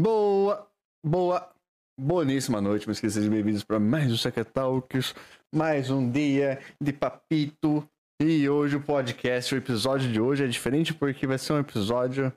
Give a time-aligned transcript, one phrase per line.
[0.00, 0.66] Boa,
[1.04, 1.52] boa,
[2.00, 5.14] boníssima noite, meus queridos, bem-vindos para mais um Sacatalks,
[5.54, 7.86] mais um dia de papito.
[8.18, 12.32] E hoje o podcast, o episódio de hoje é diferente porque vai ser um episódio,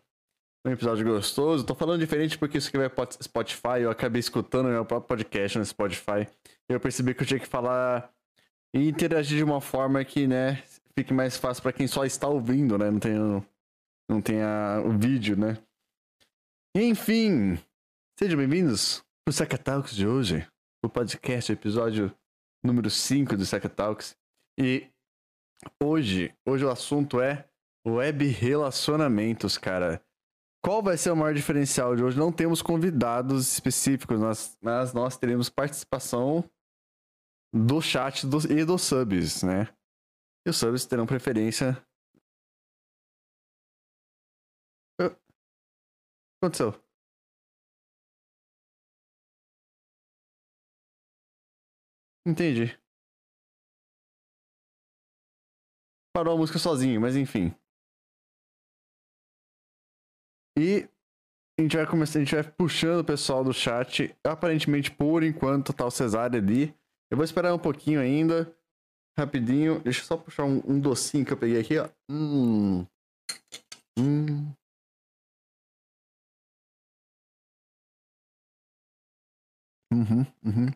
[0.67, 1.65] um episódio gostoso.
[1.65, 5.57] Tô falando diferente porque isso aqui vai pro Spotify, eu acabei escutando meu próprio podcast
[5.57, 6.27] no Spotify.
[6.67, 8.11] Eu percebi que eu tinha que falar
[8.75, 10.61] e interagir de uma forma que, né,
[10.97, 12.91] fique mais fácil para quem só está ouvindo, né?
[12.91, 13.13] Não tem,
[14.09, 15.57] não tem a, o vídeo, né?
[16.75, 17.59] Enfim,
[18.19, 20.47] sejam bem-vindos pro Saca Talks de hoje,
[20.83, 22.11] o podcast, episódio
[22.63, 24.17] número 5 do Saca Talks.
[24.59, 24.89] E
[25.79, 27.47] hoje, hoje o assunto é
[27.87, 30.03] web relacionamentos, cara.
[30.65, 32.17] Qual vai ser o maior diferencial de hoje?
[32.17, 36.43] Não temos convidados específicos, nós, mas nós teremos participação
[37.53, 39.67] do chat do, e dos subs, né?
[40.43, 41.79] E os subs terão preferência.
[46.45, 46.73] Aconteceu?
[52.25, 52.77] Entendi.
[56.15, 57.53] Parou a música sozinho, mas enfim.
[60.57, 60.87] E
[61.57, 64.15] a gente vai começar, a gente vai puxando o pessoal do chat.
[64.23, 66.73] Aparentemente, por enquanto, tá o Cesário ali.
[67.11, 68.55] Eu vou esperar um pouquinho ainda.
[69.17, 69.79] Rapidinho.
[69.81, 71.89] Deixa eu só puxar um, um docinho que eu peguei aqui, ó.
[72.09, 72.85] Hum.
[73.97, 74.53] Hum.
[79.93, 80.67] Uhum, uhum.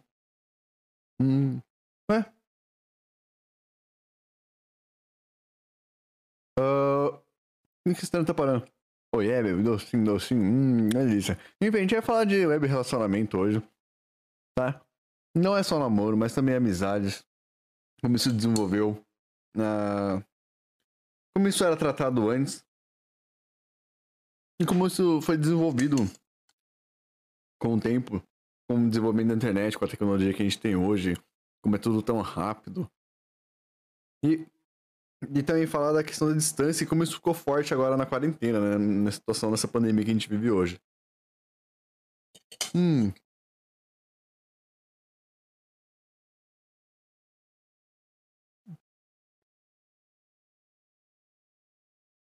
[1.19, 1.61] Hum.
[2.11, 2.19] Ué?
[6.59, 7.15] Uh,
[7.87, 8.65] o que você tá parando?
[9.15, 11.39] Oi, oh, é, yeah, docinho, docinho, hum, delícia.
[11.59, 13.59] Enfim, a gente vai falar de web relacionamento hoje,
[14.55, 14.85] tá?
[15.35, 17.25] Não é só namoro, mas também amizades.
[18.01, 19.03] Como isso desenvolveu.
[19.55, 20.23] Uh,
[21.35, 22.63] como isso era tratado antes.
[24.61, 25.97] E como isso foi desenvolvido
[27.59, 28.21] com o tempo.
[28.69, 31.15] Com o desenvolvimento da internet, com a tecnologia que a gente tem hoje.
[31.61, 32.89] Como é tudo tão rápido.
[34.23, 34.45] E,
[35.35, 38.59] e também falar da questão da distância e como isso ficou forte agora na quarentena,
[38.59, 38.77] né?
[38.77, 40.79] Na situação dessa pandemia que a gente vive hoje.
[42.73, 43.13] Hum,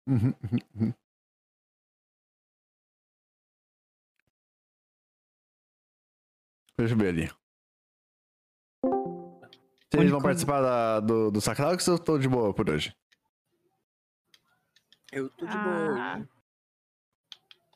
[0.07, 0.93] Uhum, uhum, uhum.
[6.81, 7.31] Deixa eu ver ali.
[9.91, 12.95] Vocês vão participar da, do, do Sacrax ou eu tô de boa por hoje?
[15.11, 15.95] Eu tô de boa.
[15.99, 16.21] Ah.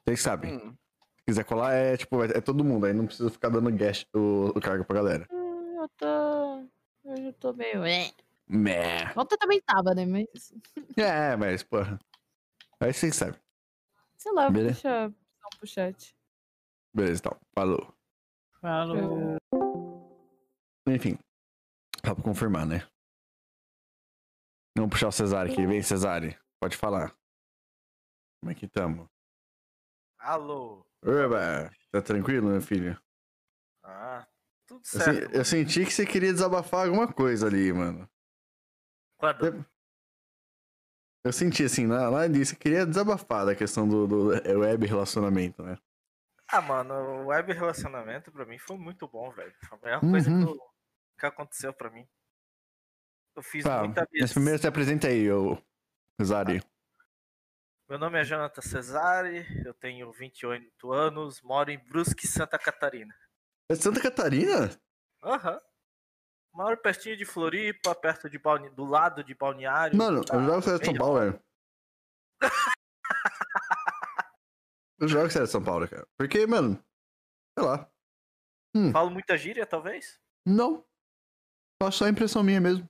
[0.04, 0.56] Vocês sabem.
[0.56, 0.76] Hum.
[1.18, 2.88] Se quiser colar, é tipo, é, é, todo mundo.
[2.88, 5.28] Aí não precisa ficar dando guest o, o cargo pra galera.
[5.32, 6.64] Hum, eu tô.
[7.04, 7.82] Eu tô meio.
[8.48, 9.14] Meh.
[9.16, 10.06] Ontem também tava, né?
[10.06, 10.52] Mas.
[10.98, 12.00] É, mas, porra.
[12.80, 13.40] Aí vocês sabem.
[14.18, 14.76] Sei lá, Beleza?
[14.76, 15.14] puxa
[15.60, 16.16] pro chat.
[16.92, 17.38] Beleza, então.
[17.54, 17.94] Falou.
[18.66, 19.38] Falou.
[20.88, 21.20] Enfim.
[22.04, 22.80] Só pra confirmar, né?
[24.76, 25.68] Vamos puxar o Cesare aqui.
[25.68, 26.36] Vem, Cesare.
[26.60, 27.16] Pode falar.
[28.42, 29.08] Como é que tamo?
[30.18, 30.84] Alô.
[31.04, 31.72] Oba.
[31.92, 33.00] Tá tranquilo, meu filho?
[33.84, 34.28] Ah,
[34.68, 35.32] tudo certo.
[35.32, 38.10] Eu, eu, senti que você queria desabafar alguma coisa ali, mano.
[39.20, 39.64] Quando?
[41.24, 45.78] Eu senti assim, lá, lá disse, queria desabafar da questão do, do web relacionamento, né?
[46.48, 49.54] Ah, mano, o web relacionamento pra mim foi muito bom, velho.
[49.68, 50.12] Foi a melhor uhum.
[50.12, 50.60] coisa que,
[51.20, 52.08] que, aconteceu pra mim.
[53.36, 54.22] Eu fiz tá, muita vez.
[54.22, 55.58] Mas primeiro se apresenta aí, o
[56.20, 56.62] Cesare.
[56.64, 56.76] Ah.
[57.90, 63.14] Meu nome é Jonathan Cesare, eu tenho 28 anos, moro em Brusque, Santa Catarina.
[63.70, 64.72] É Santa Catarina?
[65.24, 65.54] Aham.
[65.54, 65.60] Uhum.
[66.56, 68.70] Moro pertinho de Floripa, perto de Balne...
[68.70, 69.98] do lado de Balneário.
[69.98, 70.36] Mano, tá?
[70.36, 71.40] eu você é de São Paulo, velho.
[75.00, 76.08] eu jogo que você é de São Paulo, cara.
[76.18, 76.84] Porque, mano,
[77.58, 77.90] sei lá.
[78.76, 78.92] Hum.
[78.92, 80.20] Falo muita gíria, talvez?
[80.46, 80.86] Não.
[81.82, 82.90] Só só impressão minha mesmo.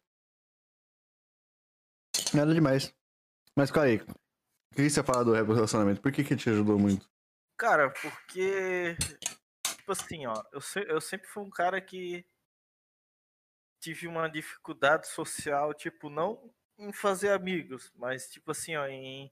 [2.33, 2.93] Nada demais.
[3.55, 6.01] Mas, aí, o que você fala do relacionamento?
[6.01, 7.09] Por que que te ajudou muito?
[7.57, 8.97] Cara, porque...
[9.77, 10.79] Tipo assim, ó, eu, se...
[10.89, 12.25] eu sempre fui um cara que
[13.79, 19.31] tive uma dificuldade social, tipo, não em fazer amigos, mas tipo assim, ó, em.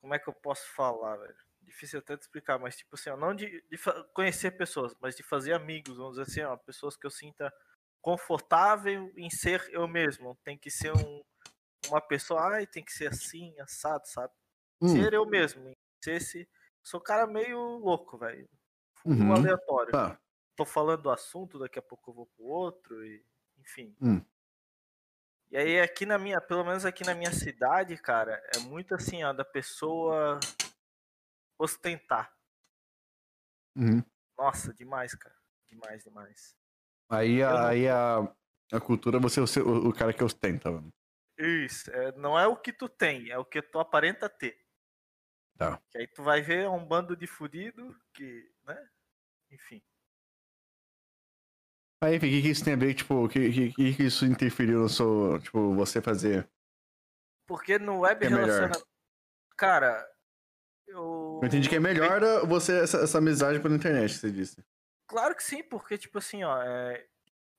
[0.00, 1.43] Como é que eu posso falar, velho?
[1.64, 3.78] Difícil até de explicar, mas tipo assim, ó, não de, de
[4.12, 7.52] conhecer pessoas, mas de fazer amigos, vamos dizer assim, ó, pessoas que eu sinta
[8.00, 10.38] confortável em ser eu mesmo.
[10.44, 11.22] Tem que ser um,
[11.88, 14.32] uma pessoa, ai, tem que ser assim, assado, sabe?
[14.80, 14.88] Hum.
[14.88, 15.72] Ser eu mesmo.
[16.04, 16.48] Ser esse.
[16.82, 18.46] Sou cara meio louco, velho.
[19.06, 19.32] Um uhum.
[19.32, 19.92] aleatório.
[19.92, 20.20] Tá.
[20.54, 23.24] Tô falando do assunto, daqui a pouco eu vou pro outro e
[23.58, 23.96] enfim.
[24.00, 24.22] Hum.
[25.50, 29.22] E aí aqui na minha, pelo menos aqui na minha cidade, cara, é muito assim,
[29.24, 30.38] ó, da pessoa
[31.58, 32.34] ostentar.
[33.76, 34.02] Uhum.
[34.38, 35.36] Nossa, demais, cara.
[35.68, 36.56] Demais, demais.
[37.08, 38.34] Aí, a, não- aí a,
[38.72, 40.92] a cultura, você é o, o, cara que ostenta, mano.
[41.38, 44.56] Isso, é, não é o que tu tem, é o que tu aparenta ter.
[45.56, 45.80] Tá.
[45.90, 48.90] Que aí tu vai ver um bando de fudido que, né?
[49.50, 49.82] Enfim.
[52.02, 54.80] Aí, o que, que isso tem a ver, tipo, o que, que, que isso interferiu
[54.80, 56.48] no seu, tipo, você fazer?
[57.46, 58.74] Porque no web É relaciona...
[59.56, 60.06] Cara,
[60.86, 61.23] eu...
[61.40, 64.64] Eu entendi que é melhor você, essa, essa amizade pela internet, você disse.
[65.06, 67.06] Claro que sim, porque, tipo assim, ó, é,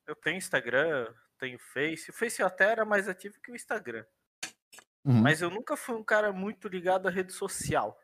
[0.08, 2.10] eu tenho Instagram, tenho Face.
[2.10, 4.06] O Face eu até era mais ativo que o Instagram.
[5.04, 5.22] Uhum.
[5.22, 8.00] Mas eu nunca fui um cara muito ligado à rede social.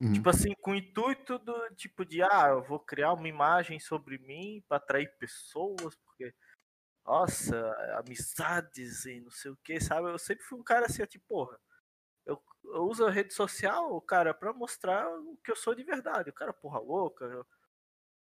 [0.00, 0.12] Uhum.
[0.12, 4.18] Tipo assim, com o intuito do tipo de, ah, eu vou criar uma imagem sobre
[4.18, 6.32] mim pra atrair pessoas, porque,
[7.04, 7.56] nossa,
[7.98, 10.08] amizades e não sei o que, sabe?
[10.08, 11.58] Eu sempre fui um cara assim, tipo, porra,
[12.68, 16.30] eu, eu uso a rede social, cara, pra mostrar o que eu sou de verdade.
[16.30, 17.46] O cara, porra louca,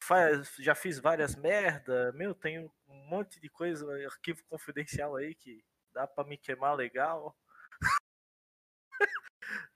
[0.03, 5.65] faz, já fiz várias merda, meu, tenho um monte de coisa, arquivo confidencial aí que
[5.93, 7.37] dá pra me queimar legal.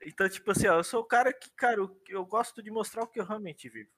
[0.05, 3.07] Então, tipo assim, ó, eu sou o cara que, cara, eu, gosto de mostrar o
[3.07, 3.89] que eu realmente vivo.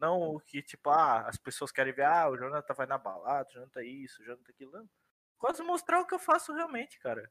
[0.00, 3.48] Não o que, tipo, ah, as pessoas querem ver, ah, o Jonathan vai na balada,
[3.48, 4.72] o Jonathan isso, o Jonathan aquilo.
[4.72, 4.88] Não.
[5.38, 7.30] Gosto de mostrar o que eu faço realmente, cara.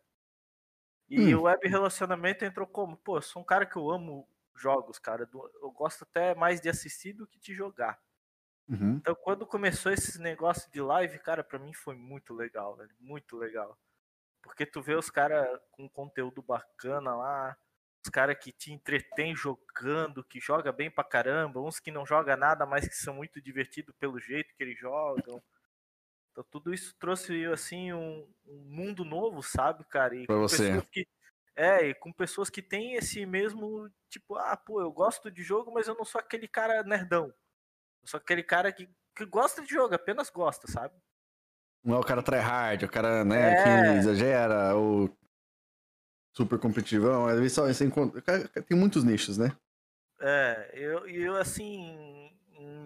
[1.11, 1.35] E Hum.
[1.35, 2.97] o web relacionamento entrou como?
[2.97, 5.29] Pô, eu sou um cara que eu amo jogos, cara.
[5.61, 8.01] Eu gosto até mais de assistir do que de jogar.
[8.69, 9.01] Uhum.
[9.01, 12.91] Então, quando começou esses negócios de live, cara, pra mim foi muito legal, velho.
[12.99, 13.77] Muito legal.
[14.41, 17.57] Porque tu vê os caras com conteúdo bacana lá,
[18.05, 22.37] os caras que te entretêm jogando, que joga bem pra caramba, uns que não joga
[22.37, 25.43] nada, mas que são muito divertidos pelo jeito que eles jogam.
[26.31, 30.15] Então tudo isso trouxe assim um, um mundo novo, sabe, cara?
[30.15, 30.57] E Pra com você.
[30.69, 31.07] pessoas que
[31.55, 35.71] é, e com pessoas que têm esse mesmo tipo, ah, pô, eu gosto de jogo,
[35.73, 37.25] mas eu não sou aquele cara nerdão.
[38.01, 40.95] Eu sou aquele cara que, que gosta de jogo, apenas gosta, sabe?
[41.83, 43.63] Não é o cara tryhard, é o cara, né, É.
[43.63, 45.09] que exagera, ou
[46.33, 47.27] super competitivão.
[47.27, 48.21] Às vezes só você encontra.
[48.21, 49.55] cara, Tem muitos nichos, né?
[50.21, 52.20] É, eu, e eu assim,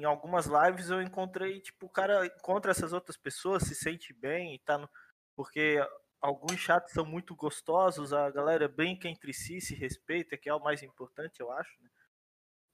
[0.02, 4.56] em algumas lives eu encontrei, tipo, o cara encontra essas outras pessoas, se sente bem
[4.56, 4.90] e tá no...
[5.36, 5.80] Porque
[6.22, 10.60] alguns chats são muito gostosos, a galera brinca entre si, se respeita, que é o
[10.64, 11.90] mais importante, eu acho, né?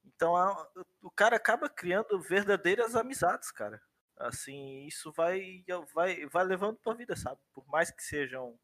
[0.05, 0.67] Então a-
[1.01, 3.81] o cara acaba criando verdadeiras amizades, cara.
[4.17, 5.63] Assim, isso vai,
[5.93, 7.39] vai, vai levando pra vida, sabe?
[7.53, 8.59] Por mais que sejam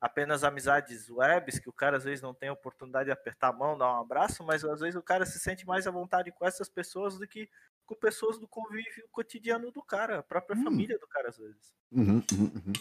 [0.00, 3.78] apenas amizades webs, que o cara às vezes não tem oportunidade de apertar a mão,
[3.78, 6.68] dar um abraço, mas às vezes o cara se sente mais à vontade com essas
[6.68, 7.48] pessoas do que
[7.92, 10.64] com pessoas do convívio cotidiano do cara, a própria Hum.
[10.64, 11.74] família do cara às vezes.
[11.90, 12.72] Uhum, uhum, uhum.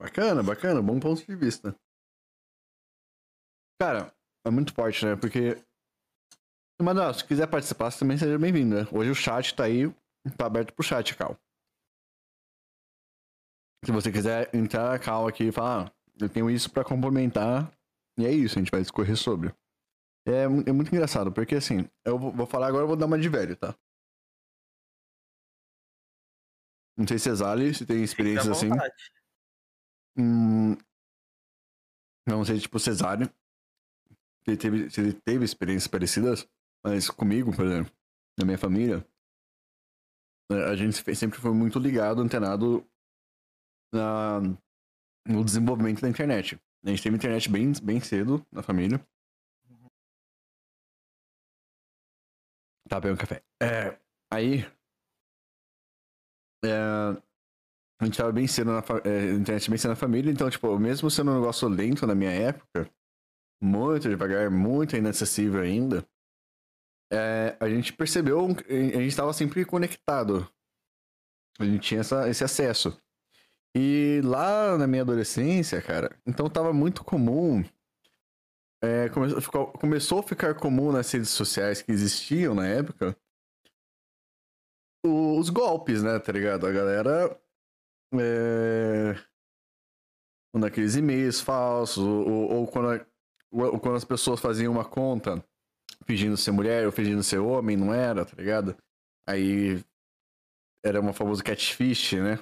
[0.00, 1.74] Bacana, bacana, bom ponto de vista.
[3.80, 4.14] Cara,
[4.46, 5.16] é muito forte, né?
[5.16, 5.56] Porque.
[6.80, 8.82] Mas não, se quiser participar, você também seja bem-vindo, né?
[8.92, 9.88] Hoje o chat tá aí,
[10.36, 11.36] tá aberto pro chat, Cal.
[13.84, 17.72] Se você quiser entrar, Cal, aqui e falar, ah, eu tenho isso pra complementar,
[18.18, 19.54] e é isso, a gente vai discorrer sobre.
[20.26, 23.28] É, é muito engraçado, porque assim, eu vou, falar agora, eu vou dar uma de
[23.28, 23.76] velho, tá?
[26.96, 28.68] Não sei se é Zali, se tem experiências assim.
[30.16, 30.76] Hum,
[32.26, 33.26] não sei, tipo, Cesário.
[34.44, 36.48] Se ele teve, se ele teve experiências parecidas,
[36.84, 37.92] mas comigo, por exemplo,
[38.38, 39.06] na minha família,
[40.50, 42.86] eh, a gente sempre foi muito ligado, antenado
[43.92, 44.40] na,
[45.26, 46.60] no desenvolvimento da internet.
[46.84, 49.04] A gente teve internet bem, bem cedo na família.
[52.92, 53.42] Tá, pegando café.
[53.62, 53.98] É,
[54.30, 54.66] aí.
[56.62, 56.76] É,
[57.98, 61.10] a gente tava bem cedo na é, internet bem cedo na família, então, tipo, mesmo
[61.10, 62.90] sendo um negócio lento na minha época,
[63.62, 66.06] muito devagar, muito inacessível ainda,
[67.10, 70.46] é, a gente percebeu, um- a gente tava sempre conectado.
[71.58, 73.00] A gente tinha essa- esse acesso.
[73.74, 77.64] E lá na minha adolescência, cara, então tava muito comum.
[78.82, 83.16] É, come- ficou- começou a ficar comum nas redes sociais que existiam na época
[85.04, 86.18] os golpes, né?
[86.18, 86.66] Tá ligado?
[86.66, 87.40] A galera.
[88.14, 89.14] É...
[90.52, 93.06] Quando aqueles e-mails falsos, ou, ou quando, a-
[93.50, 95.42] ou quando as pessoas faziam uma conta
[96.06, 98.76] fingindo ser mulher ou fingindo ser homem, não era, tá ligado?
[99.28, 99.82] Aí
[100.84, 102.38] era uma famosa catfish, né?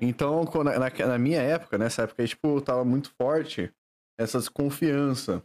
[0.00, 3.72] Então, quando, na, na minha época, nessa época aí, tipo, tava muito forte
[4.18, 5.44] essa desconfiança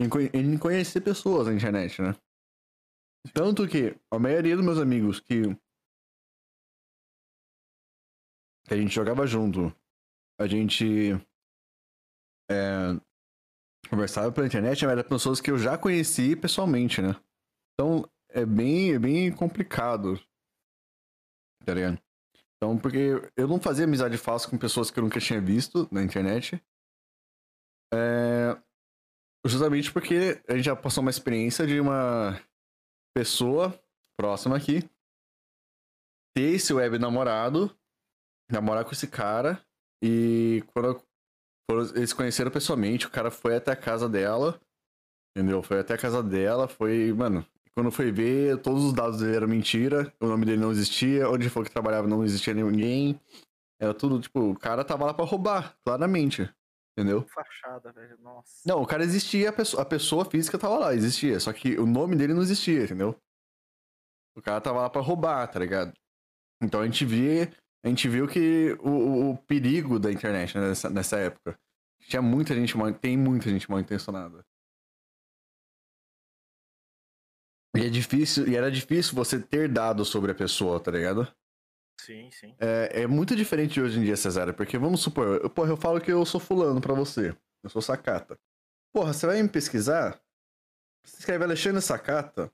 [0.00, 2.14] em, conhe- em conhecer pessoas na internet, né?
[3.34, 5.42] Tanto que a maioria dos meus amigos que,
[8.66, 9.74] que a gente jogava junto,
[10.40, 11.12] a gente
[12.50, 12.94] é,
[13.90, 17.20] conversava pela internet, mas eram pessoas que eu já conheci pessoalmente, né?
[17.74, 20.16] Então, é bem, é bem complicado.
[21.64, 22.00] Tá ligado?
[22.58, 26.02] Então, porque eu não fazia amizade fácil com pessoas que eu nunca tinha visto na
[26.02, 26.60] internet.
[27.94, 28.60] É...
[29.46, 32.40] Justamente porque a gente já passou uma experiência de uma
[33.16, 33.78] pessoa
[34.18, 34.82] próxima aqui
[36.38, 37.76] ter esse web namorado,
[38.48, 39.60] namorar com esse cara,
[40.00, 41.02] e quando
[41.96, 44.60] eles conheceram pessoalmente, o cara foi até a casa dela,
[45.36, 45.62] entendeu?
[45.64, 47.44] Foi até a casa dela, foi, mano,
[47.74, 51.48] quando foi ver, todos os dados dele eram mentira, o nome dele não existia, onde
[51.48, 53.20] foi que trabalhava não existia ninguém.
[53.80, 56.48] Era tudo, tipo, o cara tava lá pra roubar, claramente.
[56.98, 57.24] Entendeu?
[57.28, 58.60] Fachada, velho, nossa.
[58.66, 61.38] Não, o cara existia, a pessoa, a pessoa física tava lá, existia.
[61.38, 63.14] Só que o nome dele não existia, entendeu?
[64.36, 65.92] O cara tava lá pra roubar, tá ligado?
[66.60, 67.52] Então a gente via,
[67.84, 71.56] a gente viu que o, o perigo da internet né, nessa, nessa época.
[72.00, 74.44] Tinha muita gente mal, tem muita gente mal intencionada.
[77.78, 81.26] E é difícil, e era difícil você ter dados sobre a pessoa, tá ligado?
[82.00, 82.54] Sim, sim.
[82.58, 85.76] É, é muito diferente de hoje em dia, Cesário, porque vamos supor, eu, porra, eu
[85.76, 87.36] falo que eu sou fulano pra você.
[87.62, 88.38] Eu sou Sacata.
[88.94, 90.20] Porra, você vai me pesquisar?
[91.04, 92.50] Você escreve Alexandre Sacata.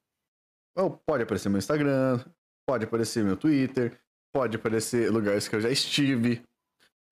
[1.07, 2.25] Pode aparecer meu Instagram,
[2.67, 4.01] pode aparecer meu Twitter,
[4.35, 6.43] pode aparecer lugares que eu já estive,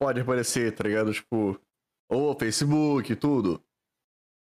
[0.01, 1.13] pode aparecer, tá ligado?
[1.13, 1.61] Tipo,
[2.11, 3.63] ou Facebook, tudo.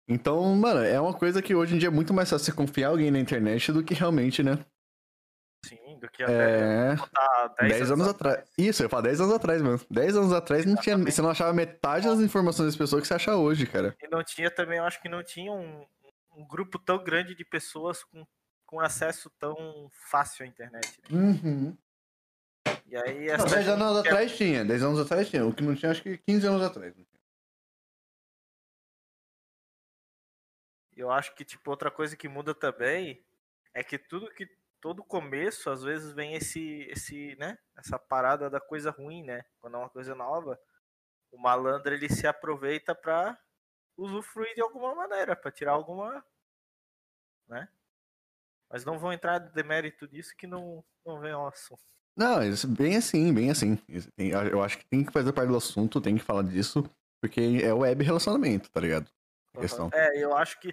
[0.09, 2.89] Então, mano, é uma coisa que hoje em dia é muito mais fácil você confiar
[2.89, 4.65] alguém na internet do que realmente, né?
[5.65, 6.97] Sim, do que até é...
[7.61, 8.37] 10, 10 anos, atrás.
[8.37, 8.51] atrás.
[8.57, 9.81] Isso, eu falo 10 anos atrás, mano.
[9.91, 13.15] 10 anos atrás não tinha, você não achava metade das informações das pessoas que você
[13.15, 13.97] acha hoje, cara.
[14.01, 15.85] E não tinha também, eu acho que não tinha um,
[16.37, 18.25] um grupo tão grande de pessoas com,
[18.65, 21.01] com acesso tão fácil à internet.
[21.11, 21.19] Né?
[21.19, 21.77] Uhum.
[22.87, 25.45] E aí, não, 10 anos atrás tinha, 10 anos atrás tinha.
[25.45, 26.95] O que não tinha, acho que 15 anos atrás.
[30.97, 33.25] Eu acho que, tipo, outra coisa que muda também
[33.75, 34.49] é que tudo que.
[34.81, 37.59] Todo começo, às vezes, vem esse, esse, né?
[37.77, 39.45] Essa parada da coisa ruim, né?
[39.59, 40.61] Quando é uma coisa nova,
[41.33, 43.37] o malandro ele se aproveita pra
[43.97, 46.25] usufruir de alguma maneira, pra tirar alguma.
[47.49, 47.69] né?
[48.71, 51.83] Mas não vou entrar de demérito disso que não, não vem ao assunto.
[52.17, 52.39] Não,
[52.77, 53.79] bem assim, bem assim.
[54.51, 56.83] Eu acho que tem que fazer parte do assunto, tem que falar disso,
[57.21, 59.11] porque é web relacionamento, tá ligado?
[59.61, 59.91] Questão.
[59.93, 60.73] É, eu acho que.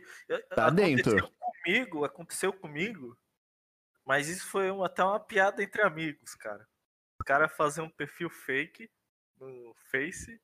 [0.56, 1.32] Tá aconteceu dentro.
[1.40, 3.18] comigo, aconteceu comigo,
[4.06, 6.68] mas isso foi uma, até uma piada entre amigos, cara.
[7.20, 8.90] O cara fazer um perfil fake
[9.40, 10.40] no Face,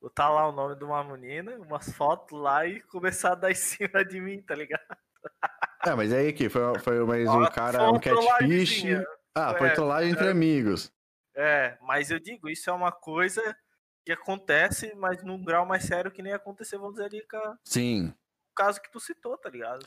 [0.00, 3.54] botar lá o nome de uma menina, umas fotos lá e começar a dar em
[3.56, 4.84] cima de mim, tá ligado?
[5.86, 8.84] É, mas aí que foi, foi mais um cara, um catfish.
[9.34, 10.92] Ah, foi é, trollagem entre é, amigos.
[11.34, 13.56] É, mas eu digo, isso é uma coisa
[14.08, 18.08] que acontece, mas num grau mais sério que nem aconteceu, vamos dizer ali, com Sim.
[18.08, 19.86] o caso que tu citou, tá ligado?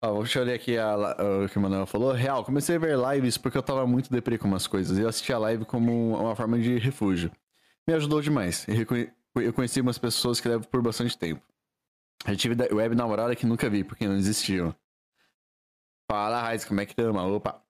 [0.00, 2.12] Ó, deixa eu ler aqui a, a, o que o Manuel falou.
[2.12, 4.96] Real, comecei a ver lives porque eu tava muito deprê com umas coisas.
[4.96, 7.32] E eu assisti a live como uma forma de refúgio.
[7.84, 8.64] Me ajudou demais.
[9.34, 11.42] Eu conheci umas pessoas que levo por bastante tempo.
[12.28, 14.72] Eu tive web namorada que nunca vi, porque não existiam.
[16.08, 17.18] Fala, Raiz, como é que tamo?
[17.34, 17.60] Opa.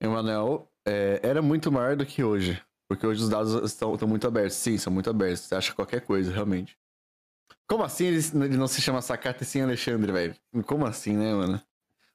[0.00, 2.62] Emanuel, é, era muito maior do que hoje.
[2.88, 4.56] Porque hoje os dados estão, estão muito abertos.
[4.56, 5.40] Sim, são muito abertos.
[5.40, 6.76] Você acha qualquer coisa, realmente.
[7.68, 10.34] Como assim ele, ele não se chama Sacata sim Alexandre, velho?
[10.66, 11.62] Como assim, né, mano?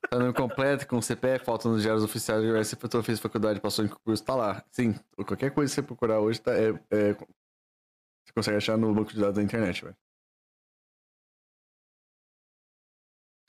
[0.10, 3.86] Tá no completo, com CPF, falta nos diários oficiais de se você fez faculdade, passou
[3.86, 4.64] em concurso, tá lá.
[4.72, 9.14] Sim, qualquer coisa que você procurar hoje, tá, é, é, você consegue achar no banco
[9.14, 9.96] de dados da internet, velho.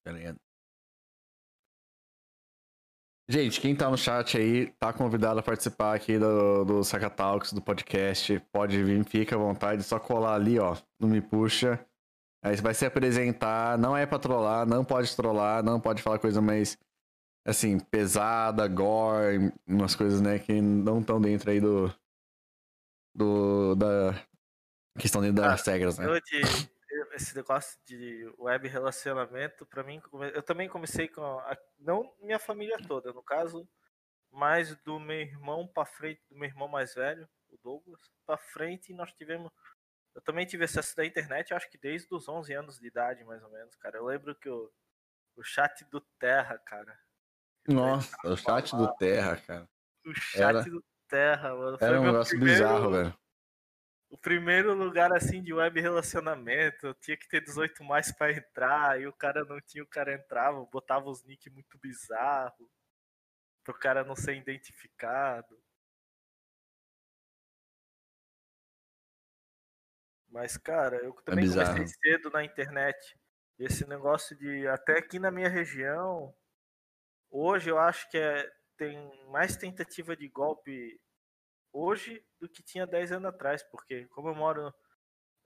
[0.05, 0.44] Tá?
[3.27, 7.55] Gente, quem tá no chat aí, tá convidado a participar aqui do, do Saca Talks,
[7.55, 8.39] do podcast.
[8.53, 11.85] Pode vir, fica à vontade, só colar ali, ó, não me puxa.
[12.43, 16.19] Aí você vai se apresentar, não é pra trollar, não pode trollar, não pode falar
[16.19, 16.77] coisa mais,
[17.47, 21.91] assim, pesada, gore, umas coisas, né, que não estão dentro aí do,
[23.17, 24.13] do, da,
[24.99, 26.07] que estão dentro das ah, regras, né?
[26.07, 26.69] Eu te,
[27.15, 30.01] esse negócio de web relacionamento, para mim,
[30.35, 31.23] eu também comecei com.
[31.23, 33.69] A, não minha família toda, no caso,
[34.31, 38.93] mas do meu irmão para frente, do meu irmão mais velho, o Douglas, para frente,
[38.93, 39.51] nós tivemos.
[40.15, 43.43] Eu também tive acesso da internet, acho que desde os 11 anos de idade, mais
[43.43, 43.99] ou menos, cara.
[43.99, 44.71] Eu lembro que o,
[45.37, 46.99] o chat do Terra, cara.
[47.67, 49.69] Nossa, o chat do Terra, cara.
[50.05, 51.79] O chat era, do Terra, mano.
[51.79, 53.24] Foi era um negócio primeiro, bizarro, velho
[54.15, 59.09] o primeiro lugar assim de web relacionamento, tinha que ter 18 mais para entrar, e
[59.09, 62.71] o cara não tinha, o cara entrava, botava os nick muito bizarro,
[63.65, 65.61] pro cara não ser identificado.
[70.29, 73.19] Mas, cara, eu também comecei cedo na internet.
[73.59, 74.67] Esse negócio de.
[74.69, 76.33] Até aqui na minha região,
[77.31, 78.97] hoje eu acho que é, tem
[79.31, 81.01] mais tentativa de golpe
[81.75, 84.73] hoje do que tinha 10 anos atrás, porque como eu moro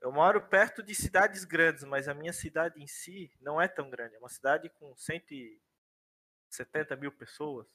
[0.01, 3.89] eu moro perto de cidades grandes, mas a minha cidade em si não é tão
[3.89, 4.15] grande.
[4.15, 7.67] É uma cidade com 170 mil pessoas.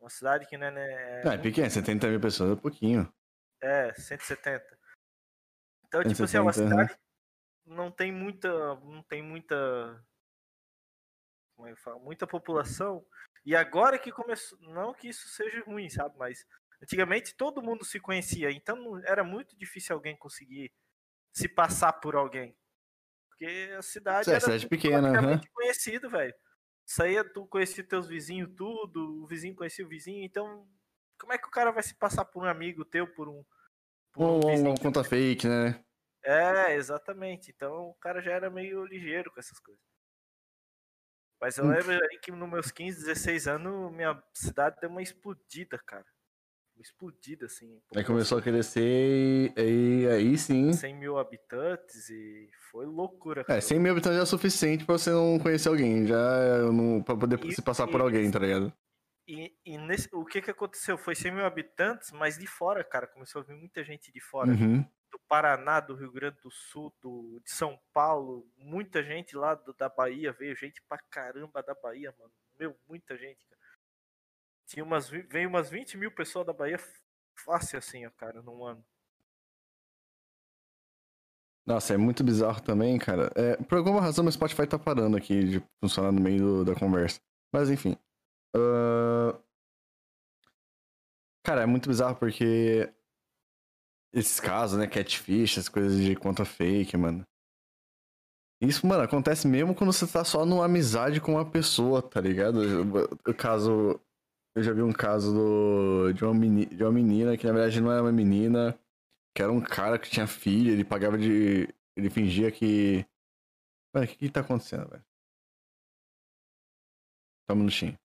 [0.00, 0.72] Uma cidade que não é.
[0.72, 3.08] Né, é, é pequena, 70 mil pessoas é pouquinho.
[3.60, 4.76] É, 170.
[5.86, 6.98] Então, 170, tipo assim, é uma cidade
[7.70, 8.48] não tem muita.
[8.80, 10.04] Não tem muita.
[11.56, 11.98] Como é que fala?
[11.98, 13.04] Muita população.
[13.44, 14.58] E agora que começou.
[14.60, 16.16] Não que isso seja ruim, sabe?
[16.18, 16.46] Mas
[16.82, 18.50] antigamente todo mundo se conhecia.
[18.50, 20.72] Então era muito difícil alguém conseguir
[21.32, 22.56] se passar por alguém.
[23.28, 25.40] Porque a cidade é, era cidade pequena, né?
[25.52, 26.34] conhecido, velho.
[26.86, 30.68] Saía, tu conhecia teus vizinhos tudo, o vizinho conhecia o vizinho, então
[31.18, 33.44] como é que o cara vai se passar por um amigo teu, por um.
[34.12, 35.84] Por um, um, um conta fake, né?
[36.24, 37.50] É, exatamente.
[37.50, 39.82] Então o cara já era meio ligeiro com essas coisas.
[41.40, 41.70] Mas eu hum.
[41.70, 46.04] lembro aí que nos meus 15, 16 anos, minha cidade deu uma explodida, cara
[46.80, 47.80] explodida, assim.
[47.94, 50.72] Aí começou a crescer e aí sim.
[50.72, 53.44] 100 mil habitantes e foi loucura.
[53.44, 53.58] Cara.
[53.58, 57.38] É, 100 mil habitantes é suficiente pra você não conhecer alguém, já não, pra poder
[57.44, 58.72] e, se passar e, por alguém, tá ligado?
[59.26, 60.98] E, e nesse, o que que aconteceu?
[60.98, 64.50] Foi 100 mil habitantes, mas de fora, cara, começou a vir muita gente de fora.
[64.50, 64.84] Uhum.
[65.10, 69.72] Do Paraná, do Rio Grande do Sul, do, de São Paulo, muita gente lá do,
[69.74, 72.32] da Bahia, veio gente pra caramba da Bahia, mano.
[72.58, 73.59] Meu, muita gente, cara.
[74.70, 76.78] Tinha umas, veio umas 20 mil pessoas da Bahia
[77.34, 78.84] fácil assim, ó, cara, num ano.
[81.66, 83.32] Nossa, é muito bizarro também, cara.
[83.34, 86.74] É, por alguma razão meu Spotify tá parando aqui de funcionar no meio do, da
[86.76, 87.20] conversa.
[87.52, 87.96] Mas enfim.
[88.56, 89.36] Uh...
[91.44, 92.94] Cara, é muito bizarro porque
[94.12, 97.26] esses casos, né, catfish, as coisas de conta fake, mano.
[98.60, 102.60] Isso, mano, acontece mesmo quando você tá só numa amizade com uma pessoa, tá ligado?
[103.26, 104.00] O caso
[104.54, 107.80] eu já vi um caso do, de, uma meni, de uma menina que na verdade
[107.80, 108.78] não era uma menina,
[109.34, 111.68] que era um cara que tinha filha, ele pagava de.
[111.96, 113.06] Ele fingia que.
[113.94, 115.04] Mano, o que, que tá acontecendo, velho?
[117.48, 117.98] Só um minutinho.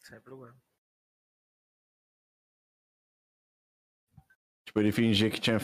[0.00, 0.56] Sem problema.
[4.66, 5.58] Tipo, ele fingia que tinha.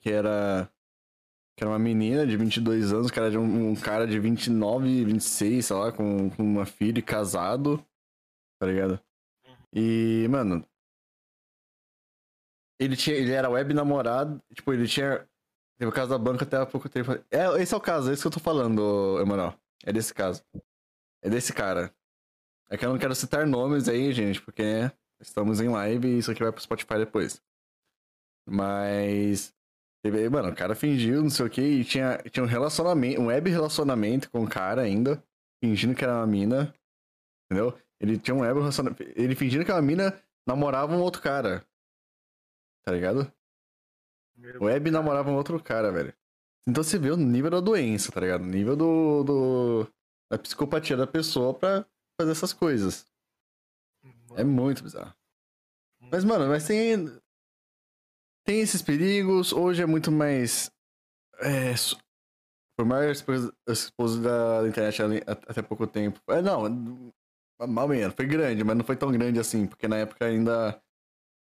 [0.00, 0.70] que era.
[1.56, 5.04] que era uma menina de 22 anos, que era de um, um cara de 29,
[5.04, 7.84] 26, sei lá, com, com uma filha e casado.
[8.58, 9.00] Tá ligado?
[9.74, 10.64] E, mano.
[12.78, 14.40] Ele, tinha, ele era web namorado.
[14.54, 15.28] Tipo, ele tinha.
[15.76, 17.12] Teve o caso da banca até há pouco tempo.
[17.30, 19.58] É, esse é o caso, é isso que eu tô falando, Emanuel.
[19.84, 20.44] É desse caso.
[21.20, 21.92] É desse cara.
[22.70, 26.18] É que eu não quero citar nomes aí, gente, porque né, estamos em live e
[26.18, 27.42] isso aqui vai pro Spotify depois.
[28.46, 29.52] Mas.
[30.02, 33.26] Teve, mano, o cara fingiu, não sei o que, e tinha, tinha um relacionamento, um
[33.26, 35.24] web relacionamento com o cara ainda,
[35.62, 36.74] fingindo que era uma mina.
[37.46, 37.78] Entendeu?
[38.04, 38.60] Ele tinha um ego.
[39.16, 41.66] Ele fingindo que a mina namorava um outro cara.
[42.84, 43.32] Tá ligado?
[44.36, 46.14] Meu o Web namorava um outro cara, velho.
[46.66, 48.42] Então você vê o nível da doença, tá ligado?
[48.42, 49.88] O nível do, do.
[50.30, 51.86] da psicopatia da pessoa pra
[52.20, 53.06] fazer essas coisas.
[54.02, 54.40] Mano.
[54.40, 55.14] É muito bizarro.
[55.98, 57.06] Mas, mano, mas tem.
[58.44, 59.52] Tem esses perigos.
[59.52, 60.70] Hoje é muito mais.
[61.40, 61.74] É,
[62.76, 63.24] por mais
[63.66, 66.20] exposto da internet até pouco tempo.
[66.28, 67.12] É, não,
[67.66, 70.80] Mal menos, foi grande, mas não foi tão grande assim, porque na época ainda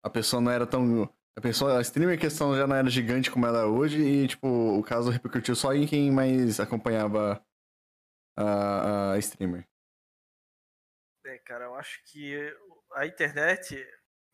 [0.04, 1.10] a pessoa não era tão.
[1.36, 4.48] A pessoa, a streamer questão já não era gigante como ela é hoje, e tipo,
[4.48, 7.44] o caso repercutiu só em quem mais acompanhava
[8.38, 9.68] a, a streamer.
[11.26, 12.54] É, cara, eu acho que
[12.94, 13.84] a internet,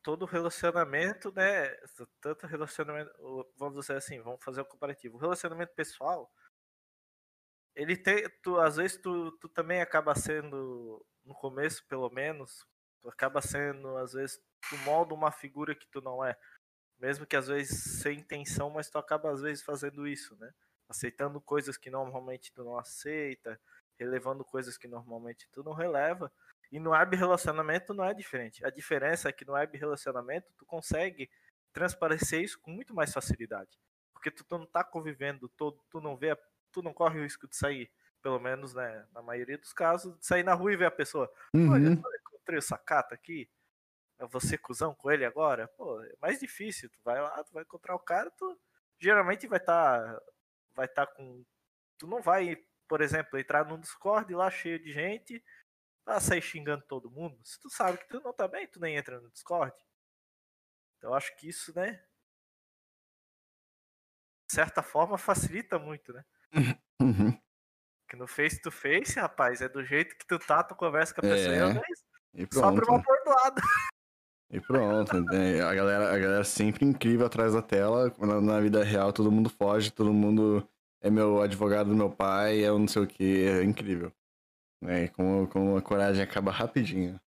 [0.02, 1.70] todo relacionamento, né?
[2.20, 3.12] Tanto relacionamento.
[3.58, 5.16] Vamos dizer assim, vamos fazer um comparativo.
[5.16, 6.32] O relacionamento pessoal,
[7.76, 8.28] ele tem.
[8.42, 12.66] Tu, às vezes tu, tu também acaba sendo no começo pelo menos,
[13.00, 16.36] tu acaba sendo, às vezes, tu molda uma figura que tu não é.
[16.98, 20.52] Mesmo que às vezes sem intenção, mas tu acaba às vezes fazendo isso, né?
[20.90, 23.62] Aceitando coisas que normalmente tu não aceita,
[23.98, 26.32] relevando coisas que normalmente tu não releva.
[26.72, 28.66] E no web relacionamento não é diferente.
[28.66, 31.30] A diferença é que no web relacionamento tu consegue
[31.72, 33.80] transparecer isso com muito mais facilidade.
[34.12, 36.36] Porque tu, tu não tá convivendo todo, tu não vê,
[36.72, 37.90] tu não corre o risco de sair
[38.22, 41.32] pelo menos, né, na maioria dos casos, sair na rua e ver a pessoa.
[41.54, 41.72] Uhum.
[41.72, 43.50] Olha, eu encontrei o sacata aqui.
[44.32, 45.68] Você cuzão com ele agora?
[45.70, 46.90] Pô, é mais difícil.
[46.90, 48.60] Tu vai lá, tu vai encontrar o cara, tu
[49.00, 50.22] geralmente vai estar tá,
[50.76, 51.46] vai estar tá com
[51.98, 55.44] tu não vai, por exemplo, entrar num Discord lá cheio de gente,
[56.04, 57.40] pra sair xingando todo mundo.
[57.44, 59.76] Se tu sabe que tu não tá bem, tu nem entra no Discord.
[60.98, 62.04] Então eu acho que isso, né,
[64.48, 66.26] de certa forma, facilita muito, né?
[67.02, 67.32] Uhum.
[68.10, 71.22] Que no face to face, rapaz, é do jeito que tu tá, tu conversa com
[71.22, 71.60] a pessoa É,
[72.34, 72.90] e E pronto.
[72.90, 73.62] uma bordoada.
[74.52, 75.16] E pronto.
[75.18, 78.12] A galera, a galera sempre incrível atrás da tela.
[78.18, 80.68] Na, na vida real, todo mundo foge, todo mundo
[81.02, 83.46] é meu advogado do meu pai, é um não sei o que.
[83.46, 84.12] É incrível.
[84.82, 85.08] Né?
[85.10, 87.20] Como, como a coragem acaba rapidinho.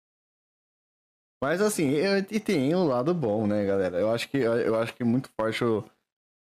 [1.42, 3.98] Mas assim, eu- e tem o lado bom, né, galera?
[3.98, 5.84] Eu acho que, eu acho que é muito forte o,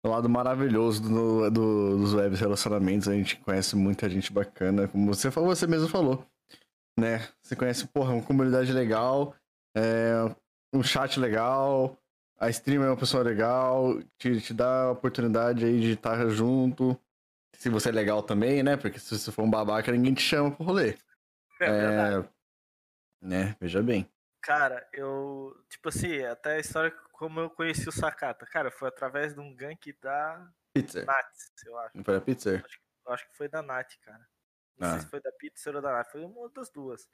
[0.06, 3.08] o lado maravilhoso do, do- dos web relacionamentos.
[3.08, 6.24] A gente conhece muita gente bacana, como você, falou- você mesmo falou.
[6.98, 7.26] Né?
[7.42, 9.34] Você conhece, porra, uma comunidade legal,
[9.76, 10.14] é,
[10.72, 11.96] um chat legal,
[12.38, 16.98] a streamer é uma pessoa legal, te, te dá a oportunidade aí de estar junto.
[17.54, 18.76] Se você é legal também, né?
[18.76, 20.96] Porque se você for um babaca, ninguém te chama pro rolê.
[21.60, 22.28] É verdade.
[23.22, 23.56] É, né?
[23.60, 24.06] Veja bem.
[24.42, 25.56] Cara, eu.
[25.68, 28.46] Tipo assim, até a história como eu conheci o Sakata.
[28.46, 31.04] Cara, foi através de um gank da Pizza.
[31.04, 32.04] Nats, eu acho.
[32.04, 32.62] Foi a pizza?
[33.06, 34.28] Eu acho que foi da Nat, cara.
[34.76, 34.92] Não Ah.
[34.92, 37.08] sei se foi da Pizza ou da Nat, foi uma das duas.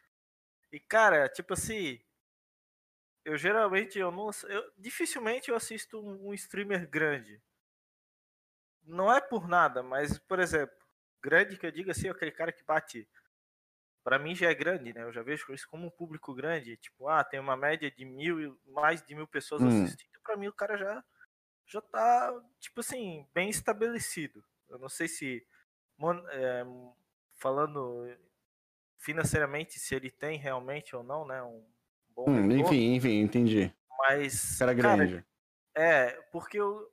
[0.72, 2.00] E, cara, tipo assim.
[3.24, 4.30] Eu geralmente, eu não.
[4.48, 7.40] Eu, dificilmente eu assisto um, um streamer grande.
[8.84, 10.74] Não é por nada, mas, por exemplo,
[11.22, 13.08] grande que eu digo assim, aquele cara que bate.
[14.04, 15.02] Pra mim já é grande, né?
[15.04, 16.76] Eu já vejo isso como um público grande.
[16.76, 19.64] Tipo, ah, tem uma média de mil, e- mais de mil pessoas Hum.
[19.64, 20.10] assistindo.
[20.24, 21.04] Pra mim o cara já,
[21.66, 24.44] já tá, tipo assim, bem estabelecido.
[24.68, 25.46] Eu não sei se
[26.30, 26.64] é,
[27.36, 28.06] falando
[28.98, 31.42] financeiramente se ele tem realmente ou não, né?
[31.42, 31.66] Um
[32.10, 33.72] bom Hum, enfim, enfim, entendi.
[33.98, 35.24] mas Cara cara, grande.
[35.76, 36.90] é, porque eu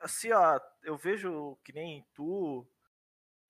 [0.00, 2.66] assim, ó, eu vejo que nem tu,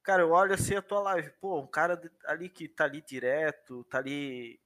[0.02, 3.84] cara, eu olho assim a tua live, pô, um cara ali que tá ali direto,
[3.84, 4.60] tá ali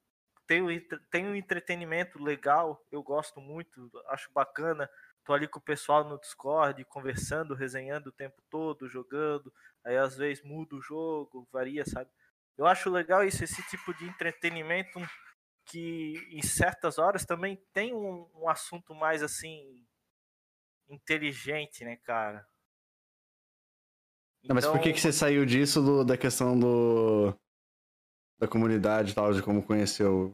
[0.46, 0.68] tem um,
[1.10, 4.88] tem um entretenimento legal, eu gosto muito, acho bacana.
[5.24, 9.52] Tô ali com o pessoal no Discord, conversando, resenhando o tempo todo, jogando.
[9.84, 12.08] Aí às vezes muda o jogo, varia, sabe?
[12.56, 15.00] Eu acho legal isso, esse tipo de entretenimento
[15.64, 19.84] que em certas horas também tem um, um assunto mais assim
[20.88, 22.46] inteligente, né, cara?
[24.44, 27.34] Não, mas por que, que você saiu disso do- da questão do.
[28.38, 30.32] da comunidade e tal, de como conheceu?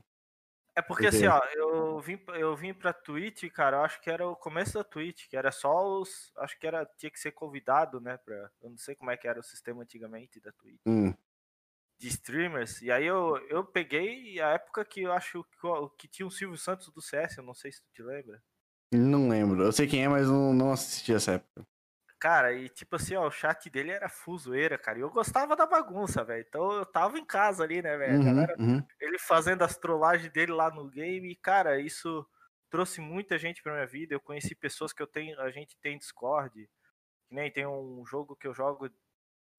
[0.74, 4.26] É porque assim, ó, eu vim, eu vim pra Twitch, cara, eu acho que era
[4.26, 6.32] o começo da Twitch, que era só os.
[6.38, 6.86] Acho que era.
[6.96, 8.16] Tinha que ser convidado, né?
[8.16, 10.80] Pra, eu não sei como é que era o sistema antigamente da Twitch.
[10.86, 11.12] Hum,
[11.98, 12.80] De streamers.
[12.80, 15.58] E aí eu, eu peguei a época que eu acho que,
[15.98, 18.42] que tinha o Silvio Santos do CS, eu não sei se tu te lembra.
[18.92, 19.62] não lembro.
[19.62, 21.66] Eu sei quem é, mas não, não assisti essa época.
[22.22, 24.96] Cara, e tipo assim, ó, o chat dele era fuzoeira, cara.
[24.96, 26.44] E eu gostava da bagunça, velho.
[26.48, 28.20] Então eu tava em casa ali, né, velho?
[28.20, 28.86] Uhum, uhum.
[29.00, 32.24] ele fazendo as trollagens dele lá no game, e, cara, isso
[32.70, 34.14] trouxe muita gente pra minha vida.
[34.14, 36.70] Eu conheci pessoas que eu tenho, a gente tem Discord,
[37.26, 38.88] que nem tem um jogo que eu jogo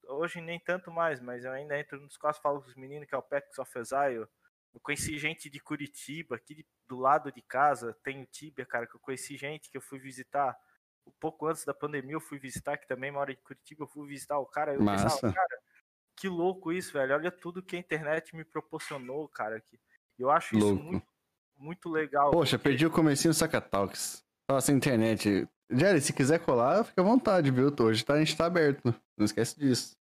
[0.08, 3.14] hoje nem tanto mais, mas eu ainda entro no Discord, falo com os meninos que
[3.14, 4.26] é o Pax of Exile.
[4.74, 8.96] Eu conheci gente de Curitiba, aqui do lado de casa, tem o Tibia, cara, que
[8.96, 10.58] eu conheci gente que eu fui visitar
[11.06, 14.08] um pouco antes da pandemia, eu fui visitar, que também mora em Curitiba, eu fui
[14.08, 15.06] visitar o cara, eu Massa.
[15.06, 15.60] pensava, cara,
[16.16, 17.16] que louco isso, velho.
[17.16, 19.60] Olha tudo que a internet me proporcionou, cara.
[19.60, 19.80] Que
[20.18, 20.84] eu acho isso Louco.
[20.84, 21.08] muito,
[21.58, 22.32] muito legal.
[22.32, 24.24] Poxa, perdi o comecinho do Sacatalks.
[24.50, 25.48] Nossa, internet.
[25.72, 27.74] Jerry, se quiser colar, fica à vontade, viu?
[27.80, 28.94] Hoje tá, a gente tá aberto.
[29.18, 29.98] Não esquece disso.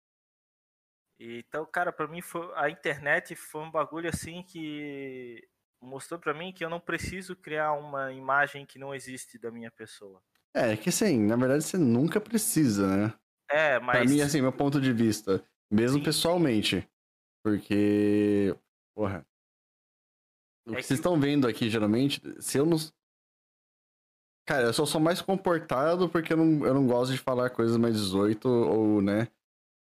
[1.19, 5.47] Então, cara, pra mim foi a internet foi um bagulho assim que
[5.79, 9.69] mostrou pra mim que eu não preciso criar uma imagem que não existe da minha
[9.69, 10.21] pessoa.
[10.53, 13.13] É, que assim, na verdade você nunca precisa, né?
[13.49, 15.43] É, mas Pra mim, assim, meu ponto de vista.
[15.71, 16.03] Mesmo Sim.
[16.03, 16.87] pessoalmente.
[17.43, 18.55] Porque.
[18.95, 19.25] Porra.
[20.67, 22.77] O É que que- vocês estão vendo aqui, geralmente, se eu não.
[24.47, 27.77] Cara, eu só sou mais comportado porque eu não, eu não gosto de falar coisas
[27.77, 29.27] mais 18 ou, né?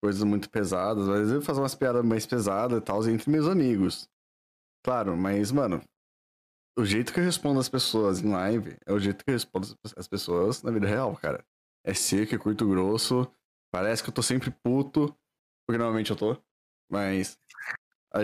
[0.02, 1.08] Coisas muito pesadas.
[1.08, 4.08] Às vezes eu faço umas piadas mais pesadas e tal entre meus amigos.
[4.84, 5.82] Claro, mas, mano,
[6.78, 9.66] o jeito que eu respondo as pessoas em live é o jeito que eu respondo
[9.96, 11.44] as pessoas na vida real, cara.
[11.84, 13.30] É seco, é curto, grosso.
[13.72, 15.08] Parece que eu tô sempre puto,
[15.66, 16.36] porque normalmente eu tô.
[16.90, 17.38] Mas.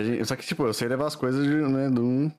[0.01, 2.29] gente- só que, tipo, eu sei levar as coisas de, né, de, um,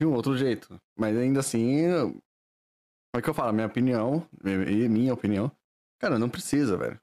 [0.00, 0.80] de um outro jeito.
[0.98, 1.80] Mas ainda assim.
[1.80, 3.52] eu- Como é que eu falo?
[3.52, 4.28] Minha opinião.
[4.44, 5.50] E minha opinião.
[6.00, 7.00] Cara, não precisa, velho.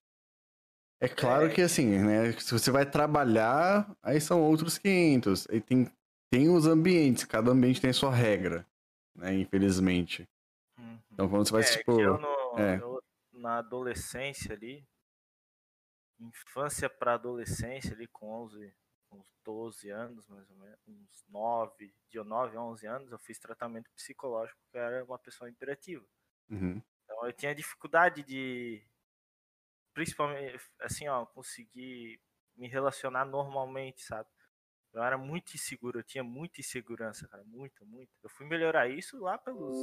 [1.02, 1.50] É claro É.
[1.54, 2.32] que assim, né?
[2.34, 5.48] Se você vai trabalhar, aí são outros 500.
[5.50, 5.90] Aí tem,
[6.32, 8.66] tem os ambientes, cada ambiente tem a sua regra,
[9.14, 9.34] né?
[9.36, 10.28] Infelizmente.
[10.80, 11.00] Uhum.
[11.12, 11.96] Então quando você vai, É, tipo.
[11.98, 12.78] que eu, no- é.
[12.82, 14.88] eu, na adolescência ali,
[16.20, 18.74] infância pra adolescência ali com 11,
[19.12, 23.38] uns 12 anos, mais ou menos, uns 9, de 9 a 11 anos, eu fiz
[23.38, 26.06] tratamento psicológico porque eu era uma pessoa imperativa.
[26.50, 26.82] Uhum.
[27.04, 28.82] Então eu tinha dificuldade de,
[29.94, 32.22] principalmente, assim, ó, conseguir
[32.56, 34.30] me relacionar normalmente, sabe?
[34.94, 38.12] Eu era muito inseguro, eu tinha muita insegurança, cara, muito, muito.
[38.22, 39.78] Eu fui melhorar isso lá pelos,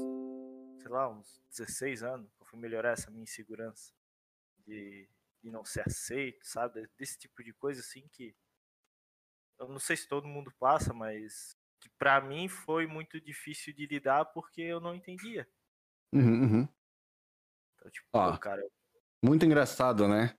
[0.82, 2.30] sei lá, uns 16 anos.
[2.38, 3.92] Eu fui melhorar essa minha insegurança
[4.66, 5.08] de,
[5.42, 6.86] de não ser aceito, sabe?
[6.98, 8.36] Desse tipo de coisa assim que
[9.58, 13.86] eu não sei se todo mundo passa, mas que para mim foi muito difícil de
[13.86, 15.48] lidar porque eu não entendia.
[16.12, 16.68] Uhum, uhum.
[17.74, 18.62] Então, tipo, Ó, cara.
[19.22, 20.36] Muito engraçado, né?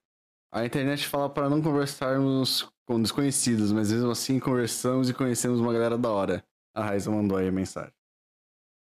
[0.52, 5.72] A internet fala para não conversarmos com desconhecidos, mas mesmo assim conversamos e conhecemos uma
[5.72, 6.44] galera da hora.
[6.74, 7.94] A Raiza mandou aí a mensagem.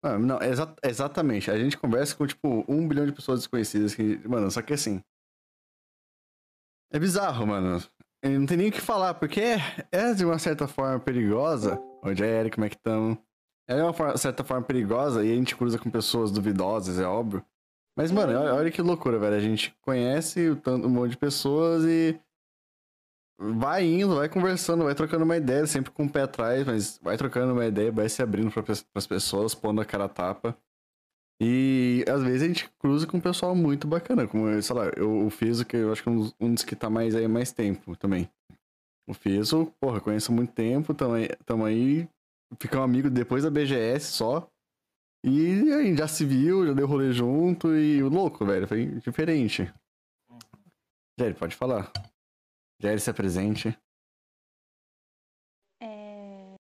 [0.03, 1.51] Ah, não, exa exatamente.
[1.51, 3.95] A gente conversa com, tipo, um bilhão de pessoas desconhecidas.
[3.95, 5.03] Que, mano, só que assim.
[6.91, 7.83] É bizarro, mano.
[8.25, 9.59] Não tem nem o que falar, porque é,
[9.93, 11.79] é de uma certa forma perigosa.
[12.03, 13.19] Onde é, Eric, como é que estamos?
[13.69, 17.45] É de uma certa forma perigosa e a gente cruza com pessoas duvidosas, é óbvio.
[18.01, 19.37] Mas, mano, olha, olha que loucura, velho.
[19.37, 22.19] A gente conhece um monte de pessoas e
[23.39, 27.19] vai indo, vai conversando, vai trocando uma ideia, sempre com o pé atrás, mas vai
[27.19, 30.57] trocando uma ideia, vai se abrindo para as pessoas, pondo a cara a tapa.
[31.43, 35.27] E às vezes a gente cruza com um pessoal muito bacana, como, sei lá, eu,
[35.27, 37.53] o Fiso, que eu acho que é um, um dos que tá mais aí mais
[37.53, 38.31] tempo também.
[39.07, 42.09] O Fiso, porra, conheço há muito tempo, tamo aí, tamo aí
[42.59, 44.51] ficamos amigos depois da BGS só.
[45.23, 49.71] E aí, já se viu, já deu rolê junto e louco, velho, foi diferente.
[51.19, 51.93] Jerry, pode falar.
[52.81, 53.69] Jerry, se apresente.
[55.83, 56.55] É...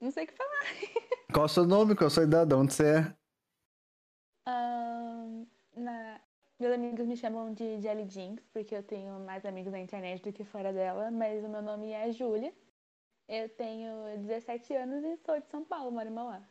[0.00, 0.64] Não sei o que falar.
[1.34, 1.94] Qual é o seu nome?
[1.94, 2.54] Qual é a sua idade?
[2.54, 3.16] Onde você é?
[4.48, 5.46] Um,
[5.76, 6.18] na...
[6.58, 10.32] Meus amigos me chamam de Jelly Jinx, porque eu tenho mais amigos na internet do
[10.32, 12.54] que fora dela, mas o meu nome é Júlia.
[13.28, 16.42] Eu tenho 17 anos e sou de São Paulo, moro em Mauá.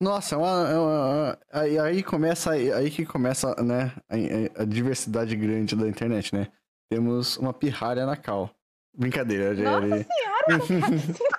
[0.00, 5.36] Nossa, é uma, é uma, aí, aí começa aí que começa, né, a, a, diversidade
[5.36, 6.48] grande da internet, né?
[6.90, 8.50] Temos uma pirralha na cal.
[8.96, 10.04] Brincadeira, Nossa ele...
[10.04, 11.14] senhora!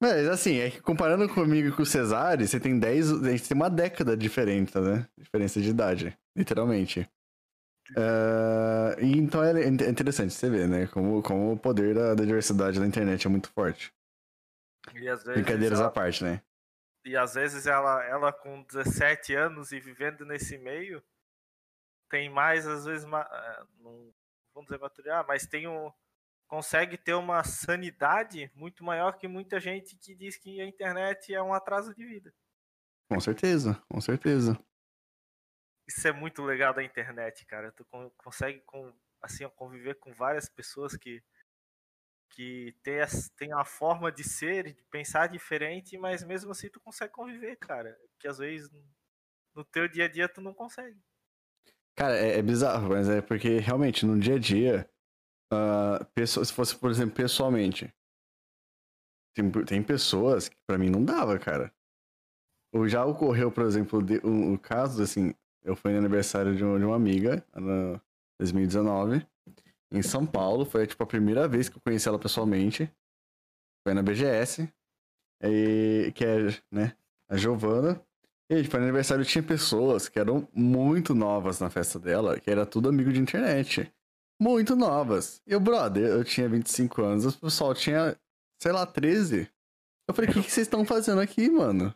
[0.00, 3.24] Mas assim, é que comparando comigo e com o Cesare, você tem 10.
[3.24, 5.06] A gente tem uma década diferente, né?
[5.18, 7.08] Diferença de idade, literalmente.
[7.90, 10.86] Uh, então é, é interessante você ver, né?
[10.86, 13.92] Como, como o poder da, da diversidade da internet é muito forte.
[14.92, 16.40] Vezes, Brincadeiras à parte, né?
[17.04, 21.02] E às vezes ela, ela com 17 anos e vivendo nesse meio,
[22.10, 24.12] tem mais, às vezes, uma, eh, não
[24.54, 25.92] vamos dizer maturidade, mas tem um,
[26.48, 31.42] consegue ter uma sanidade muito maior que muita gente que diz que a internet é
[31.42, 32.34] um atraso de vida.
[33.08, 34.58] Com certeza, com certeza.
[35.86, 37.72] Isso é muito legal da internet, cara.
[37.72, 41.22] Tu consegue com, assim, conviver com várias pessoas que
[42.30, 42.98] que tem,
[43.36, 47.98] tem a forma de ser, de pensar diferente, mas mesmo assim tu consegue conviver, cara.
[48.18, 48.70] Que às vezes
[49.54, 51.00] no teu dia a dia tu não consegue.
[51.96, 54.88] Cara, é, é bizarro, mas é porque realmente no dia a dia,
[55.52, 57.92] uh, pessoa, se fosse, por exemplo, pessoalmente,
[59.34, 61.72] tem, tem pessoas que pra mim não dava, cara.
[62.72, 66.62] Ou já ocorreu, por exemplo, o um, um caso, assim, eu fui no aniversário de,
[66.62, 68.00] uma, de uma amiga, em
[68.38, 69.26] 2019
[69.92, 70.64] em São Paulo.
[70.64, 72.90] Foi tipo a primeira vez que eu conheci ela pessoalmente.
[73.86, 74.68] Foi na BGS.
[75.42, 76.38] E, que é,
[76.70, 76.96] né,
[77.28, 78.02] a Giovana.
[78.50, 82.64] E, tipo, no aniversário tinha pessoas que eram muito novas na festa dela, que era
[82.64, 83.92] tudo amigo de internet.
[84.40, 85.42] Muito novas.
[85.46, 88.18] E o brother, eu tinha 25 anos, o pessoal tinha,
[88.60, 89.50] sei lá, 13.
[90.08, 91.94] Eu falei, o que, vocês estão fazendo aqui, mano?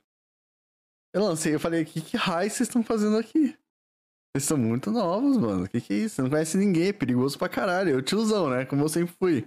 [1.14, 3.56] Eu lancei, eu falei, que, que raio vocês estão fazendo aqui?
[4.34, 5.68] Vocês são muito novos, mano.
[5.68, 6.16] Que que é isso?
[6.16, 7.90] Você não conhece ninguém, é perigoso pra caralho.
[7.90, 8.64] Eu tiozão, né?
[8.64, 9.46] Como eu sempre fui.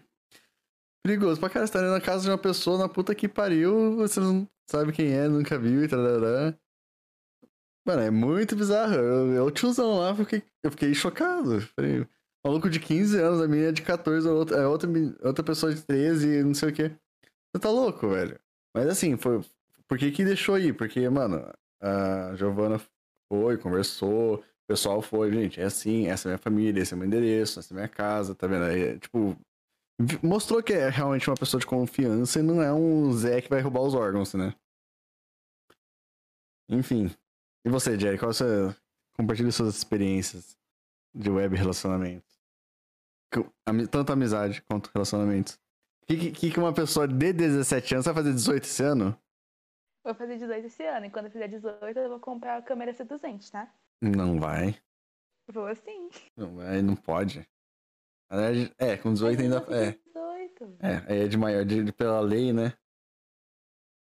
[1.04, 1.68] Perigoso pra caralho.
[1.68, 5.12] Você tá na casa de uma pessoa na puta que pariu, você não sabe quem
[5.12, 6.00] é, nunca viu e tal.
[7.86, 8.94] Mano, é muito bizarro.
[8.94, 11.62] Eu, eu tiozão lá, fiquei, eu fiquei chocado.
[11.76, 12.08] Falei,
[12.46, 14.90] maluco de 15 anos, a menina é de 14, a outra, é outra,
[15.24, 16.90] outra pessoa de 13, não sei o que.
[16.90, 18.40] Você tá louco, velho.
[18.76, 19.42] Mas assim, foi.
[19.88, 20.74] Por que que deixou aí?
[20.74, 22.80] Porque, mano, a Giovana
[23.32, 27.06] foi, conversou, o pessoal foi, gente, é assim, essa é minha família, esse é meu
[27.06, 28.66] endereço, essa é minha casa, tá vendo?
[28.66, 29.38] Aí, tipo,
[30.24, 33.62] mostrou que é realmente uma pessoa de confiança e não é um Zé que vai
[33.62, 34.56] roubar os órgãos, né?
[36.68, 37.16] Enfim.
[37.64, 38.76] E você, Jerry, qual você
[39.16, 40.58] compartilha suas experiências
[41.14, 42.36] de web relacionamentos?
[43.92, 45.60] Tanto amizade quanto relacionamentos.
[46.02, 49.16] O que, que, que uma pessoa de 17 anos vai fazer 18 esse ano?
[50.04, 52.94] Vou fazer 18 esse ano, e quando eu fizer 18 eu vou comprar a câmera
[52.94, 53.72] C200, tá?
[54.02, 54.76] Não vai.
[55.52, 56.10] Vou sim.
[56.36, 57.48] Não vai, não pode.
[58.78, 59.58] É, com 18 ainda.
[59.70, 59.92] É.
[59.92, 60.78] 18.
[60.80, 62.74] É, aí é de maior, de, de, pela lei, né?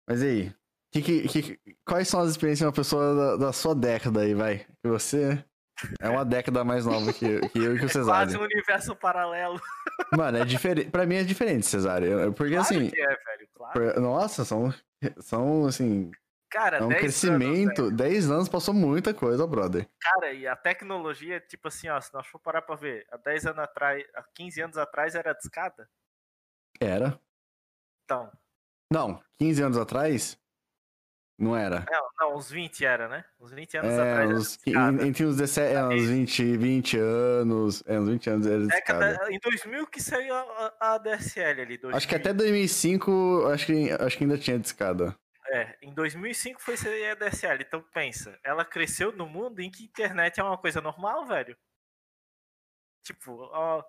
[0.09, 0.53] Mas aí,
[0.93, 4.35] que, que, que, quais são as experiências de uma pessoa da, da, sua década aí,
[4.35, 4.59] vai?
[4.83, 5.43] Que você.
[5.99, 8.33] É uma década mais nova que, que eu e que o É Cesário.
[8.33, 9.59] quase um universo paralelo.
[10.15, 10.91] Mano, é diferente.
[10.91, 12.33] Pra mim é diferente, Cesário.
[12.35, 12.91] Porque Claro assim.
[12.91, 14.01] que é, velho, claro.
[14.01, 14.75] Nossa, são.
[15.21, 16.11] São, assim.
[16.51, 17.83] Cara, É um 10 crescimento.
[17.83, 19.89] Anos, 10 anos passou muita coisa, brother.
[20.01, 23.47] cara, e a tecnologia, tipo assim, ó, se nós for parar pra ver, há 10
[23.47, 25.89] anos atrás, há 15 anos atrás era discada.
[26.81, 27.19] Era.
[28.05, 28.31] Então,
[28.93, 30.37] Não, 15 anos atrás.
[31.39, 31.87] Não era.
[31.91, 33.25] não, não, uns 20 era, né?
[33.41, 34.59] Uns 20 anos É, atrás uns,
[35.07, 37.83] entre uns 17, é, uns 20, 20 anos.
[37.87, 38.67] É, uns 20 anos era.
[38.67, 41.79] Década, em 2000 que saiu a, a ADSL ali.
[41.79, 41.97] 2000.
[41.97, 45.17] Acho que até 2005, acho que, acho que ainda tinha discada.
[45.53, 47.63] É, em 2005 foi sair a ADSL.
[47.63, 51.57] Então pensa, ela cresceu no mundo em que internet é uma coisa normal, velho.
[53.05, 53.83] Tipo, ó,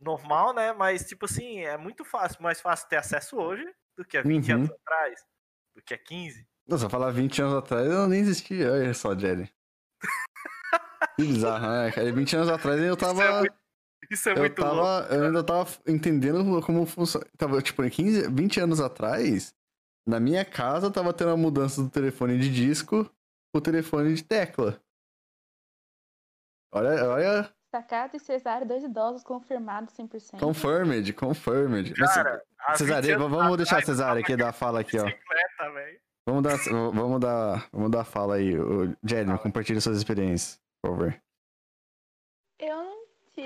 [0.00, 0.72] normal, né?
[0.72, 3.64] Mas, tipo assim, é muito fácil, mais fácil ter acesso hoje
[3.96, 4.54] do que há 20 Uhum.
[4.58, 5.20] anos atrás,
[5.74, 6.46] do que há 15.
[6.66, 8.72] Nossa, falar 20 anos atrás, eu nem existia.
[8.72, 9.52] Olha só, Jelly.
[11.16, 11.92] Que bizarro, né?
[11.92, 12.12] cara?
[12.12, 13.22] 20 anos atrás eu tava.
[13.22, 13.54] Isso é muito,
[14.10, 14.76] isso é eu, muito louco.
[14.76, 17.26] tava eu ainda tava entendendo como funciona.
[17.38, 19.54] Tava, tipo, em 15, 20 anos atrás,
[20.06, 23.10] na minha casa tava tendo a mudança do telefone de disco
[23.52, 24.80] pro telefone de tecla.
[26.72, 30.38] Olha, olha, Sacato e cesárea, dois idosos confirmados 100%.
[30.38, 31.94] confirmed, confirmed.
[31.94, 34.80] Cara, há 20 Cesária, anos vamos deixar a atrás, Cesária eu aqui dar a fala
[34.80, 35.04] aqui, ó.
[36.28, 36.56] Vamos dar,
[36.92, 38.58] vamos dar, vamos dar a fala aí.
[38.58, 39.38] O Jelly, Fala.
[39.38, 41.22] compartilha suas experiências, por favor.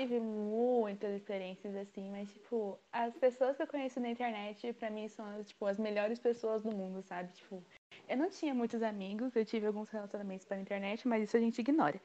[0.01, 5.07] Tive muitas experiências assim, mas, tipo, as pessoas que eu conheço na internet, pra mim,
[5.07, 7.31] são, as, tipo, as melhores pessoas do mundo, sabe?
[7.33, 7.63] Tipo,
[8.09, 11.61] eu não tinha muitos amigos, eu tive alguns relacionamentos pela internet, mas isso a gente
[11.61, 12.01] ignora.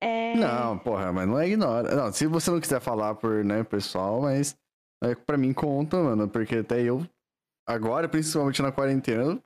[0.00, 0.34] É...
[0.36, 1.94] Não, porra, mas não é ignora.
[1.94, 4.56] Não, se você não quiser falar por, né, pessoal, mas
[5.02, 7.06] é, pra mim conta, mano, porque até eu,
[7.68, 9.38] agora, principalmente na quarentena,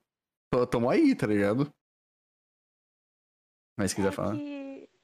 [0.49, 1.69] tô, aí, tá ligado?
[3.77, 4.37] Mas se quiser é falar.
[4.37, 4.58] que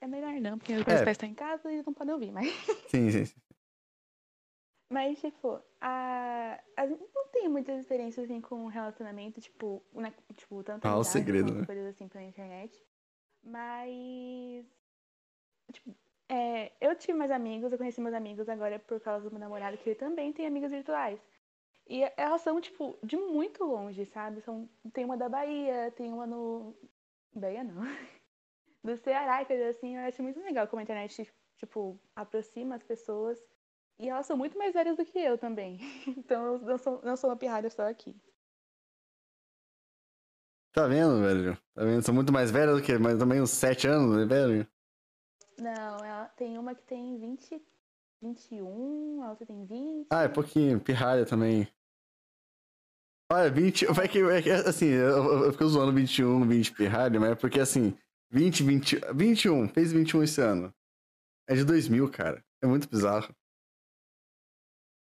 [0.05, 1.03] é melhor não, porque meus É.
[1.03, 2.45] pais estão em casa e eles não podem ouvir, mas...
[2.89, 3.41] Sim, sim, sim.
[4.89, 6.59] Mas, tipo, a...
[6.77, 6.85] a...
[6.85, 10.11] não tenho muitas experiências assim com relacionamento, tipo, na...
[10.35, 11.65] tipo tanto Ah, o segredo, né?
[11.65, 12.79] coisas assim pela internet.
[13.43, 14.65] Mas.
[15.71, 15.95] Tipo,
[16.29, 19.77] é, eu tive mais amigos, eu conheci meus amigos agora por causa do meu namorado,
[19.77, 21.19] que ele também tem amigos virtuais.
[21.87, 24.41] E elas são, tipo, de muito longe, sabe?
[24.41, 24.69] São...
[24.93, 26.75] Tem uma da Bahia, tem uma no.
[27.33, 27.81] Bahia não.
[28.85, 29.97] Do Ceará e coisa assim.
[29.97, 33.43] Eu acho muito legal como a internet, tipo, aproxima as pessoas.
[33.97, 35.79] E elas são muito mais velhas do que eu também.
[36.15, 38.15] Então eu não sou, não sou uma pirralha só aqui.
[40.71, 41.57] Tá vendo, velho?
[41.73, 42.03] Tá vendo?
[42.03, 44.67] São muito mais velhos do que, mas também uns 7 anos, né, velho?
[45.57, 47.65] Não, ela tem uma que tem 20,
[48.21, 50.07] 21, a outra tem 20.
[50.11, 51.67] Ah, é pouquinho, pirralha também.
[53.31, 53.85] Olha, 20.
[53.85, 57.59] É que, é que, assim, eu, eu fico zoando 21, 20 pirralha, mas é porque
[57.59, 57.97] assim,
[58.35, 60.73] 20, 20, 21, fez 21 esse ano.
[61.47, 62.43] É de 2000, cara.
[62.61, 63.33] É muito bizarro.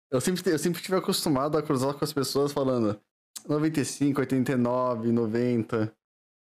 [0.09, 2.97] Eu sempre, eu sempre tive acostumado a cruzar com as pessoas falando
[3.45, 5.93] 95, 89, 90.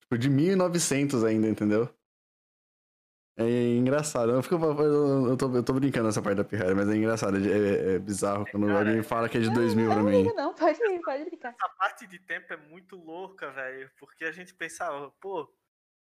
[0.02, 1.88] Tipo, de 1900 ainda, entendeu?
[3.38, 4.32] É engraçado.
[4.32, 7.38] Eu, fico, eu, tô, eu tô brincando nessa parte da pirralha, mas é engraçado.
[7.38, 10.22] É, é- é bizarro quando Cara, alguém fala que é de Não, 2000 pra mim.
[10.24, 11.48] Não, não, pode pode brincar.
[11.48, 13.90] Essa parte de tempo é muito louca, velho.
[13.98, 15.50] Porque a gente pensava, pô,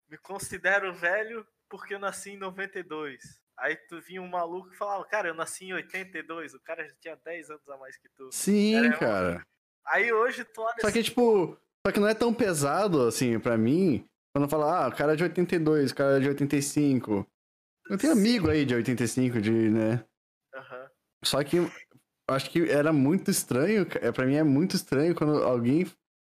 [0.09, 3.39] me considero velho porque eu nasci em 92.
[3.57, 6.53] Aí tu vinha um maluco e falava, cara, eu nasci em 82.
[6.53, 8.29] O cara já tinha 10 anos a mais que tu.
[8.31, 9.47] Sim, Era cara.
[9.85, 13.39] Aí hoje tu olha Só que, assim, tipo, só que não é tão pesado, assim,
[13.39, 17.27] pra mim, quando fala, ah, o cara é de 82, o cara é de 85.
[17.89, 20.05] Eu tenho amigo aí de 85, de, né?
[20.53, 20.89] aham.
[21.23, 21.69] Só que eu
[22.29, 25.85] acho que era muito estranho, é, pra mim é muito estranho quando alguém,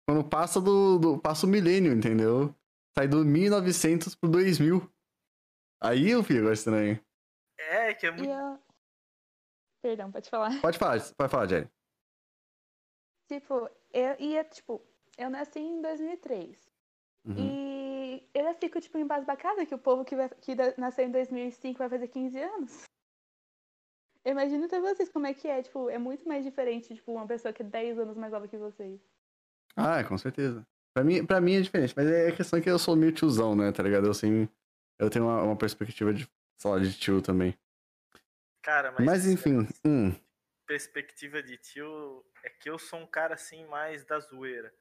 [0.06, 2.54] quando passa do, do passa o milênio, entendeu?
[2.96, 4.88] Sai do 1900 pro 2000.
[5.83, 6.98] Aí eu fico estranho.
[7.59, 8.30] É, que é muito.
[8.30, 8.59] eu...
[9.83, 10.61] Perdão, pode falar.
[10.61, 11.68] Pode falar, pode falar, Jerry.
[13.28, 14.80] Tipo, eu ia, tipo,
[15.18, 16.72] eu nasci em 2003.
[17.26, 17.35] Uhum.
[17.37, 21.79] E eu já fico, tipo, embasbacada que o povo que, vai, que nasceu em 2005
[21.79, 22.85] vai fazer 15 anos.
[24.25, 27.27] Eu imagino pra vocês como é que é, tipo, é muito mais diferente, tipo, uma
[27.27, 29.00] pessoa que é 10 anos mais nova que vocês.
[29.77, 30.66] Ah, com certeza.
[30.95, 33.57] Pra mim, pra mim é diferente, mas é a questão que eu sou meio tiozão,
[33.57, 34.07] né, tá ligado?
[34.07, 34.49] Eu, assim,
[34.99, 37.59] eu tenho uma, uma perspectiva de, sei lá, de tio também.
[38.63, 39.05] Cara, mas.
[39.05, 40.15] Mas, enfim, hum,
[40.67, 44.73] perspectiva de tio é que eu sou um cara assim mais da zoeira.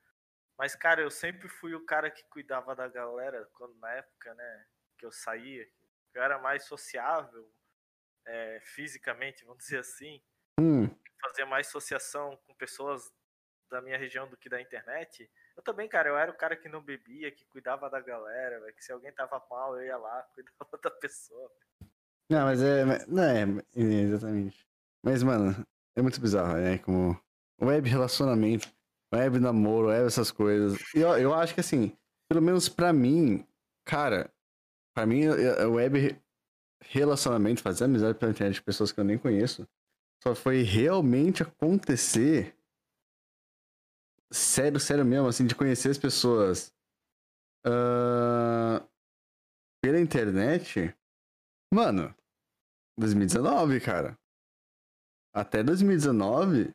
[0.58, 4.66] Mas, cara, eu sempre fui o cara que cuidava da galera quando na época, né,
[4.98, 5.68] que eu saía.
[6.14, 7.52] Eu era mais sociável,
[8.26, 10.22] é, fisicamente, vamos dizer assim.
[10.60, 10.88] hum,
[11.20, 13.12] Fazia mais associação com pessoas
[13.70, 15.30] da minha região do que da internet.
[15.56, 18.74] Eu também, cara, eu era o cara que não bebia, que cuidava da galera, véio,
[18.74, 21.52] que se alguém tava mal, eu ia lá, cuidava da pessoa.
[22.30, 23.06] Não, mas é.
[23.08, 23.46] Não, é,
[23.76, 24.66] exatamente.
[25.04, 26.78] Mas, mano, é muito bizarro, né?
[26.80, 27.20] Como
[27.62, 28.68] web relacionamento,
[29.14, 30.80] web namoro, web essas coisas.
[30.96, 31.96] E eu, eu acho que assim,
[32.28, 33.46] pelo menos pra mim,
[33.86, 34.34] cara,
[34.94, 36.20] pra mim, web
[36.82, 39.68] relacionamento, fazer amizade pela internet de pessoas que eu nem conheço,
[40.22, 42.56] só foi realmente acontecer.
[44.34, 46.74] Sério, sério mesmo, assim, de conhecer as pessoas
[47.68, 48.84] uh,
[49.80, 50.92] pela internet.
[51.72, 52.14] Mano,
[52.98, 54.18] 2019, cara.
[55.36, 56.74] Até 2019,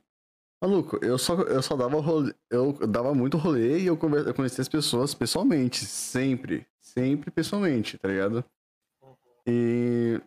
[0.62, 4.62] maluco, eu só, eu só dava rolê, eu dava muito rolê e eu, eu conhecia
[4.62, 6.64] as pessoas pessoalmente, sempre.
[6.80, 8.44] Sempre pessoalmente, tá ligado?
[9.46, 10.20] E.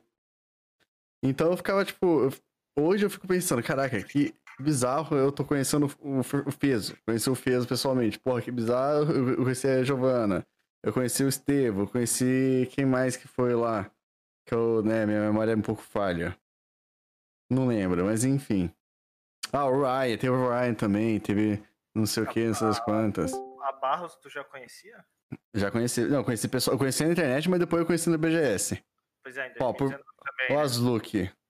[1.23, 2.29] Então eu ficava, tipo.
[2.77, 6.95] Hoje eu fico pensando, caraca, que bizarro eu tô conhecendo o, o Feso.
[7.05, 8.19] Conheci o Feso pessoalmente.
[8.19, 10.45] Porra, que bizarro eu conheci a Giovana.
[10.83, 13.89] Eu conheci o Estevo, conheci quem mais que foi lá.
[14.45, 16.35] Que eu, né, minha memória é um pouco falha.
[17.49, 18.71] Não lembro, mas enfim.
[19.53, 21.61] Ah, o Ryan, teve o Ryan também, teve
[21.93, 23.33] não sei o que, não sei as quantas.
[23.61, 25.05] A Barros tu já conhecia?
[25.53, 28.81] Já conheci, não, conheci pessoal, conheci na internet, mas depois eu conheci no BGS.
[29.23, 30.57] Pois é, em Ó, por, também.
[30.57, 31.27] O Asluki.
[31.27, 31.40] Por,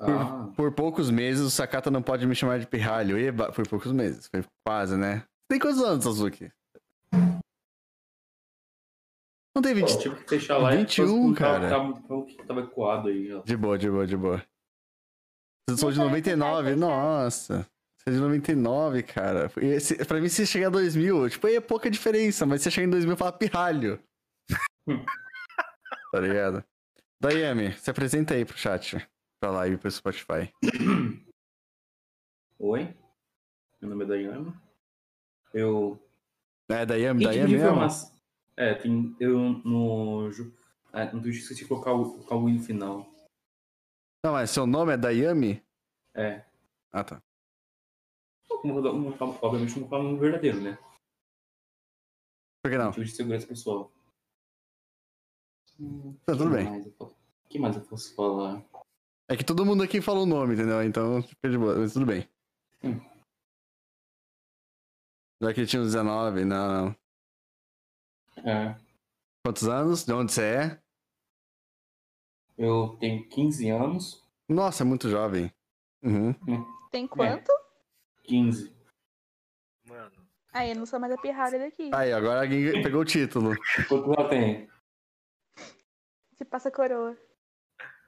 [0.00, 3.18] Ah, por poucos meses o Sakata não pode me chamar de pirralho.
[3.18, 5.24] Eba, por poucos meses, foi quase, né?
[5.48, 6.50] Tem quantos anos, Azuki?
[9.54, 9.92] Não tem 20.
[9.92, 11.70] pô, tive que fechar lá 21, e cara.
[11.70, 13.40] Tava, ecoado aí, ó.
[13.42, 14.44] De boa, de boa, de boa.
[15.68, 16.90] Vocês são de Não, 99, vai, vai, vai.
[16.90, 17.66] nossa.
[17.96, 19.50] Você é de 99, cara.
[19.58, 22.86] Esse, pra mim, se chegar a 2000, tipo, aí é pouca diferença, mas se chegar
[22.86, 23.98] em 2000, fala pirralho.
[26.12, 26.62] tá ligado?
[27.22, 29.08] Daiane, se apresenta aí pro chat.
[29.44, 30.50] Pra live, pro Spotify.
[32.58, 32.96] Oi,
[33.78, 34.54] meu nome é Dayane.
[35.52, 36.00] Eu.
[36.70, 38.10] É, Daiane tive mesmo?
[38.56, 39.14] É, tem.
[39.20, 40.30] Eu no.
[40.94, 43.06] Ah, no Twitch esqueci de colocar o, colocar o final.
[44.24, 45.62] Não, mas seu nome é Dayami?
[46.14, 46.42] É.
[46.90, 47.22] Ah, tá.
[48.48, 50.78] Obviamente não falo no verdadeiro, né?
[52.62, 52.86] Por que não?
[52.86, 53.92] Motivo de segurança pessoal.
[56.24, 56.66] Tá, tudo bem.
[56.98, 58.64] O que mais eu posso falar?
[59.28, 60.82] É que todo mundo aqui falou o nome, entendeu?
[60.82, 62.28] Então, fica de boa, mas tudo bem.
[62.82, 63.00] Hum.
[65.42, 66.96] Já que tinha uns 19, não, não.
[68.44, 68.76] É,
[69.44, 70.04] Quantos anos?
[70.04, 70.80] De onde você é?
[72.56, 74.24] eu tenho 15 anos.
[74.48, 75.52] Nossa, é muito jovem.
[76.02, 76.34] Uhum.
[76.90, 77.50] Tem quanto?
[78.22, 78.74] 15.
[79.88, 80.12] Mano,
[80.52, 81.90] Aí, eu não sou mais a pirralha daqui.
[81.92, 83.56] Aí, agora alguém pegou o título.
[83.88, 84.70] Quantos ela tem?
[86.36, 87.16] Se passa coroa.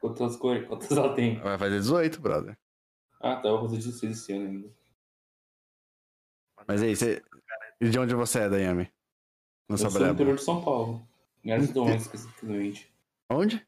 [0.01, 0.67] Quantas, cor...
[0.67, 1.39] Quantas ela tem?
[1.41, 2.59] Vai fazer 18, brother.
[3.21, 3.49] Ah, tá.
[3.49, 4.71] Eu vou fazer 16 esse ano ainda.
[6.67, 7.23] Mas aí, você...
[7.81, 8.91] E de onde você é, Dayami?
[9.69, 11.07] Não Eu sou do interior de São Paulo.
[11.45, 12.93] Em Aracatuba, especificamente.
[13.31, 13.67] Onde?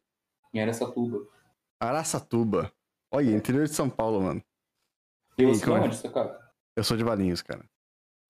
[0.52, 1.28] Em Aracatuba.
[1.80, 2.72] Araçatuba.
[3.12, 4.42] Olha, interior de São Paulo, mano.
[5.36, 6.52] E você é onde, Sakata?
[6.76, 7.64] Eu sou de Valinhos, cara.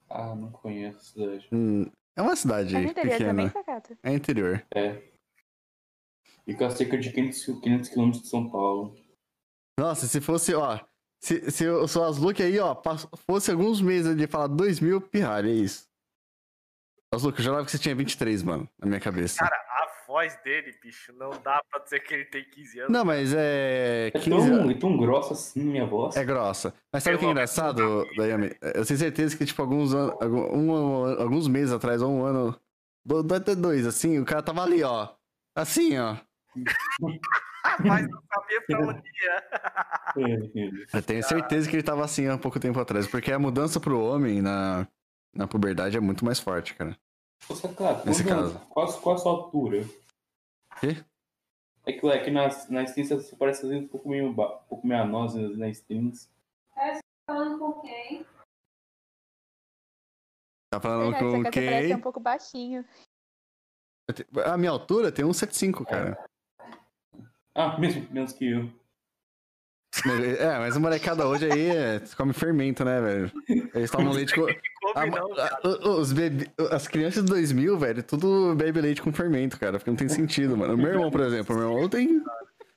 [0.09, 1.49] Ah, não conheço a cidade.
[1.53, 1.85] Hum,
[2.17, 3.51] é uma cidade É interior pequena.
[3.51, 3.99] também?
[4.03, 4.67] É interior.
[4.75, 5.03] É.
[6.49, 8.95] Fica a cerca de 500, 500 quilômetros de São Paulo.
[9.79, 10.81] Nossa, se fosse, ó.
[11.23, 12.75] Se, se o seu Asluc aí, ó,
[13.29, 15.87] fosse alguns meses de falar 2000, pirralha, é isso.
[17.13, 19.39] Asluc, eu jurava que você tinha 23, mano, na minha cabeça.
[19.41, 22.93] cara, a voz dele, bicho, não dá pra dizer que ele tem 15 anos.
[22.93, 24.09] Não, mas é.
[24.15, 26.17] É 15 tão, é tão grossa assim minha voz.
[26.17, 26.73] É grossa.
[26.93, 28.55] Mas sabe o que é engraçado, Dayami?
[28.63, 32.59] Eu tenho certeza que, tipo, alguns, an- um- alguns meses atrás, ou um ano.
[33.05, 35.09] do- do- Até dois, assim, o cara tava ali, ó.
[35.57, 36.17] Assim, ó.
[37.85, 40.89] Mas não sabia pra onde ia.
[40.95, 43.07] Eu tenho certeza que ele tava assim há pouco tempo atrás.
[43.07, 44.87] Porque a mudança pro homem na,
[45.35, 46.97] na puberdade é muito mais forte, cara.
[47.49, 48.59] Ô, Sakata, Nesse caso.
[48.71, 49.85] Qual, qual a sua altura?
[50.81, 51.05] Quê?
[51.87, 54.87] É que, é que nas, nas streams você parece vezes um pouco meio, um pouco
[54.87, 56.31] meio nas, nas streams.
[57.27, 58.27] Falando com quem?
[60.71, 61.97] Tá falando Verdade, com parece quem?
[61.97, 62.85] um pouco baixinho.
[64.45, 66.29] A minha altura tem 1,75, cara.
[67.55, 68.71] Ah, mesmo menos que eu.
[70.39, 73.33] É, mas a molecada hoje aí é, come fermento, né, velho?
[73.75, 74.47] Eles tomam leite com.
[74.95, 75.89] A- a- cara.
[75.91, 79.97] os bebê, as crianças de 2000, velho, tudo bebe leite com fermento, cara, porque não
[79.97, 80.75] tem sentido, mano.
[80.75, 82.07] O meu irmão, por exemplo, o meu irmão tem.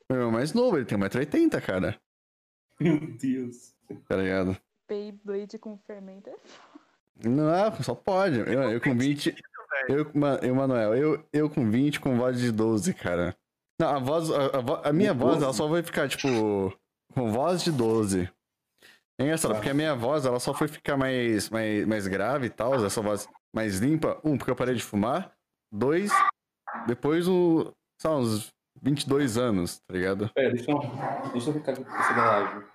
[0.09, 1.99] Meu irmão é mais novo, ele tem 1,80m, cara.
[2.79, 3.73] Meu Deus.
[4.07, 4.57] Tá ligado?
[4.89, 6.31] Beyblade com fermento.
[7.23, 8.39] Não, é, só pode.
[8.39, 9.35] Eu, eu com 20.
[9.87, 13.35] Eu, ma- eu, Manuel, eu, eu com 20 com voz de 12, cara.
[13.81, 14.29] Não, a voz.
[14.31, 16.27] A, a vo- a minha voz, ela só vai ficar, tipo.
[17.13, 18.29] Com voz de 12.
[19.19, 19.55] É engraçado, Tá.
[19.57, 23.01] porque a minha voz, ela só foi ficar mais, mais, mais grave e tal, essa
[23.01, 24.19] voz mais limpa.
[24.23, 25.31] Um, porque eu parei de fumar.
[25.71, 26.11] Dois,
[26.87, 28.49] depois o, sei lá, uns
[28.81, 30.29] 22 anos, tá ligado?
[30.33, 30.79] Pera, deixa eu,
[31.33, 32.65] deixa eu pra pessoa da live.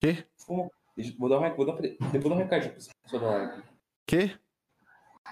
[0.00, 0.24] Quê?
[0.38, 2.70] Fuma- deixa- vou, dar um, vou, dar, eu vou dar um recado pra
[3.02, 3.62] pessoa da live.
[4.06, 4.38] Quê?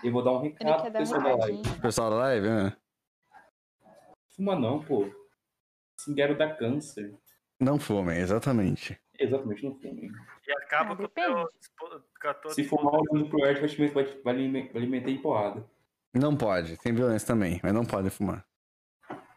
[0.03, 1.81] Eu vou dar um recado quer pra dar um pessoa da live.
[1.81, 2.77] Pessoal da live, né?
[4.35, 5.11] Fuma não, pô.
[5.99, 7.15] Cinguero dá câncer.
[7.61, 8.99] Não fumem, exatamente.
[9.19, 10.11] Exatamente, não fume.
[10.47, 11.49] E acaba Ah, com, o teu,
[12.51, 14.35] Se fumar o mundo pro Erd, vai, te- vai,
[14.75, 15.65] alimentar em porrada.
[16.15, 18.45] Não pode, tem violência também, mas não pode fumar.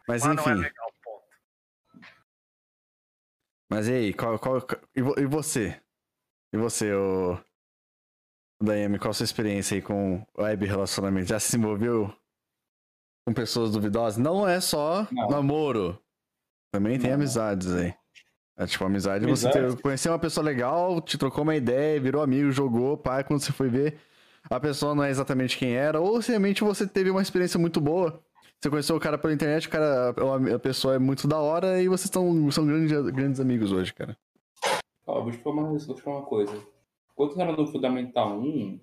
[0.08, 1.24] Mas Fumar não é enfim, legal, ponto.
[3.70, 4.58] mas e aí, qual, qual,
[4.94, 5.80] e, vo- e você?
[6.52, 7.38] E você, o
[8.60, 11.28] Daiane, qual a sua experiência aí com web relacionamento?
[11.28, 12.12] Já se envolveu
[13.26, 14.16] com pessoas duvidosas?
[14.18, 15.28] Não é só Não.
[15.28, 15.98] namoro.
[16.72, 17.92] Também tem Não, amizades aí.
[18.58, 19.74] É tipo amizade, você Amizades?
[19.74, 23.52] ter, conheceu uma pessoa legal, te trocou uma ideia, virou amigo, jogou, pai, quando você
[23.52, 23.98] foi ver,
[24.48, 27.82] a pessoa não é exatamente quem era, ou se realmente você teve uma experiência muito
[27.82, 28.22] boa.
[28.58, 30.14] Você conheceu o cara pela internet, o cara,
[30.54, 34.16] a pessoa é muito da hora e vocês estão, são grandes, grandes amigos hoje, cara.
[35.06, 36.58] Ó, vou te falar uma, vou te falar uma coisa.
[37.14, 38.80] Quando eu era no Fundamental 1,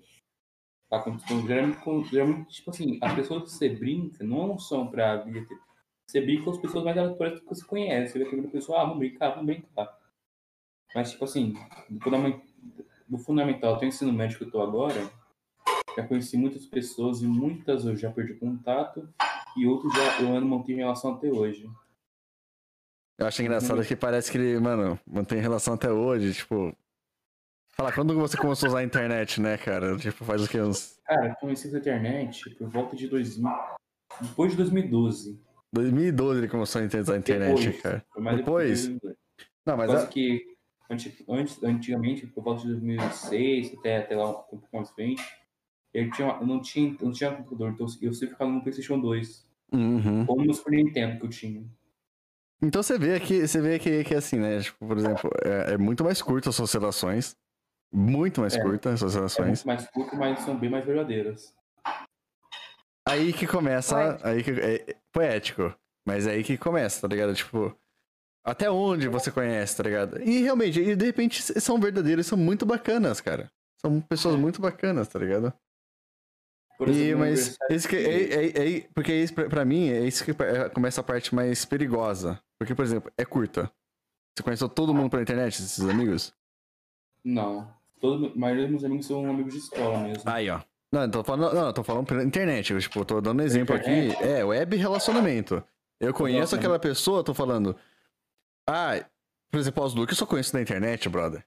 [0.94, 5.16] tá acontecendo, geralmente, com- geralmente, tipo assim, as pessoas que você brinca não são pra
[5.16, 5.44] vida.
[5.46, 5.58] ter-
[6.06, 8.12] Você brinca com as pessoas mais aleatórias que você conhece.
[8.12, 9.98] Você vê que a pessoa, ah, vamos brincar, vamos brincar.
[10.94, 11.54] Mas, tipo assim,
[13.08, 15.10] no Fundamental, até o ensino médio que eu tô agora,
[15.96, 19.08] já conheci muitas pessoas e muitas eu já perdi contato
[19.56, 21.68] e outros já eu ando mantendo relação até hoje.
[23.18, 26.76] Eu acho engraçado que parece que ele, mano, mantém relação até hoje, tipo.
[27.76, 29.96] Fala, quando você começou a usar a internet, né, cara?
[29.96, 30.60] Tipo, faz o que?
[30.60, 33.50] Uns Cara, eu conheci a internet por volta de 2000.
[34.20, 35.40] Depois de 2012.
[35.72, 37.82] 2012 ele começou a usar a internet, Depois.
[37.82, 38.04] cara.
[38.16, 38.82] Mais Depois?
[38.82, 39.16] de 2012.
[39.66, 40.40] Não, mas a- que
[40.88, 45.22] antes, antigamente, por volta de 2006, até, até lá um pouco mais frente,
[45.92, 49.00] eu, tinha, eu não tinha, eu não tinha computador, então eu sempre ficava no PlayStation
[49.00, 49.48] 2.
[49.72, 50.24] Uhum.
[50.28, 51.64] Ou no Super Nintendo que eu tinha.
[52.62, 54.60] Então você vê que você vê que, que assim, né?
[54.60, 57.36] Tipo, por exemplo, é, é muito mais curto as suas relações.
[57.92, 58.60] Muito mais É.
[58.62, 59.46] curtas as suas É relações.
[59.46, 61.54] muito mais curto, mas são bem mais verdadeiras.
[63.06, 63.94] Aí que começa.
[63.94, 64.28] Poético.
[64.28, 65.74] Aí que, é, é poético.
[66.06, 67.34] Mas é aí que começa, tá ligado?
[67.34, 67.76] Tipo.
[68.46, 70.20] Até onde você conhece, tá ligado?
[70.22, 73.50] E realmente, e de repente são verdadeiros, são muito bacanas, cara.
[73.80, 75.50] São pessoas muito bacanas, tá ligado?
[76.76, 79.88] Por E, exemplo, no mas esse que, é, é, é- porque isso, pra, pra mim,
[79.88, 82.38] é isso que é- começa a parte mais perigosa.
[82.58, 83.70] Porque, por exemplo, é curta.
[84.36, 86.34] Você conheceu todo mundo pela internet, esses amigos?
[87.24, 87.68] Não.
[88.00, 90.22] Todo, a maioria dos meus amigos são amigos de escola mesmo.
[90.26, 90.60] Aí, ó.
[90.92, 92.72] Não, eu tô falando, não, eu tô falando pela internet.
[92.72, 94.14] Eu, tipo, eu tô dando um exemplo aqui.
[94.20, 95.62] É, web relacionamento.
[96.00, 97.74] Eu conheço aquela pessoa, tô falando.
[98.68, 99.04] Ah,
[99.50, 101.44] por exemplo, os Luke eu só conheço da internet, brother.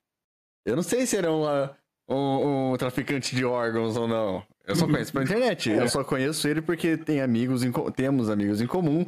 [0.65, 1.78] Eu não sei se ele é uma-
[2.09, 4.43] um, um traficante de órgãos ou não.
[4.65, 5.69] Eu só conheço pela internet.
[5.71, 9.05] Eu só conheço ele porque tem amigos em temos amigos em comum.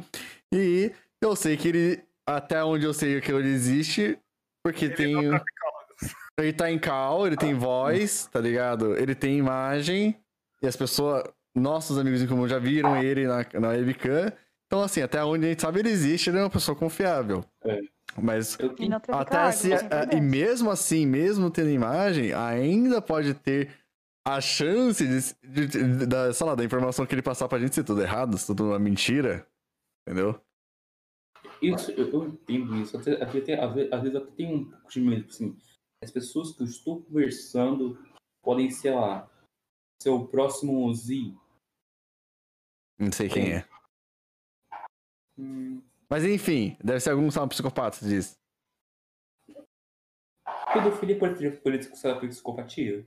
[0.52, 0.90] E
[1.20, 2.02] eu sei que ele.
[2.26, 4.18] Até onde eu sei que ele existe,
[4.64, 5.14] porque Ele tem.
[5.14, 5.69] não traficólogos.
[6.42, 8.96] Ele tá em cal, ele tem voz, tá ligado?
[8.96, 10.16] Ele tem imagem.
[10.62, 11.24] E as pessoas,
[11.54, 14.32] nossos amigos em comum já viram ele na, na webcam.
[14.66, 17.44] Então, assim, até onde a gente sabe, ele existe, ele é uma pessoa confiável.
[17.64, 17.80] É.
[18.20, 23.34] Mas E até órgãos, se, é a- e mesmo assim, mesmo tendo imagem, ainda pode
[23.34, 23.70] ter
[24.26, 27.74] a chance de, de- de- da, sei lá, da informação que ele passar pra gente
[27.74, 29.46] ser tudo errado, ser tudo uma mentira.
[30.06, 30.40] Entendeu?
[31.62, 32.96] Isso, eu, eu entendo isso.
[32.96, 35.56] Até, até, até- às vezes, às vezes até tem um pouco de medo, assim.
[36.02, 37.98] As pessoas que eu estou conversando
[38.42, 39.30] podem, sei lá,
[40.02, 41.36] ser o próximo Z.
[42.98, 43.68] Não sei quem é.
[45.38, 48.34] Hum, Mas enfim, deve ser algum psicopata disso.
[50.72, 53.06] pedofilia pode ser considerada psicopatia?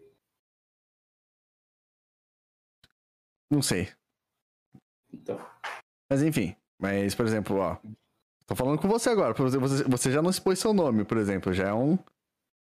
[3.52, 3.92] Não sei.
[5.12, 5.38] Então,
[6.12, 6.56] Mas enfim.
[6.80, 7.78] Mas, por exemplo, ó.
[8.46, 9.34] Tô falando com você agora.
[9.34, 11.54] por exemplo, Você, você já não expôs seu nome, por exemplo.
[11.54, 11.98] Já é um,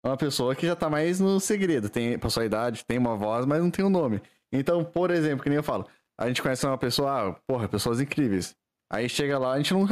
[0.03, 1.89] uma pessoa que já tá mais no segredo.
[1.89, 4.21] Tem pra sua idade, tem uma voz, mas não tem um nome.
[4.51, 5.87] Então, por exemplo, que nem eu falo.
[6.19, 8.55] A gente conhece uma pessoa, ah, porra, pessoas incríveis.
[8.91, 9.87] Aí chega lá, a gente não.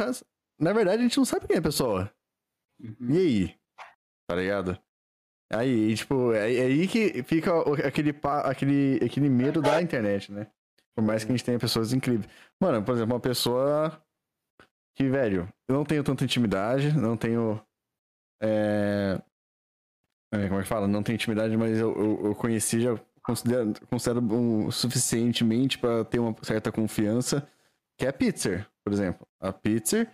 [0.58, 2.12] Na verdade, a gente não sabe quem é a pessoa.
[2.80, 3.10] uhum.
[3.10, 3.54] E aí?
[4.28, 4.78] Tá ligado?
[5.52, 7.50] Aí, tipo, é, é aí que fica
[7.84, 10.46] aquele, aquele, aquele medo da internet, né?
[10.94, 12.30] Por mais que a gente tenha pessoas incríveis.
[12.62, 14.00] Mano, por exemplo, uma pessoa
[14.94, 17.60] que, velho, eu não tenho tanta intimidade, não tenho.
[18.40, 19.20] É...
[20.32, 20.86] é, como é que fala?
[20.86, 26.18] Não tenho intimidade, mas eu, eu, eu conheci, já considero, considero um, suficientemente pra ter
[26.18, 27.46] uma certa confiança,
[27.98, 29.26] que é a Pizzer, por exemplo.
[29.40, 30.08] A Pizzer,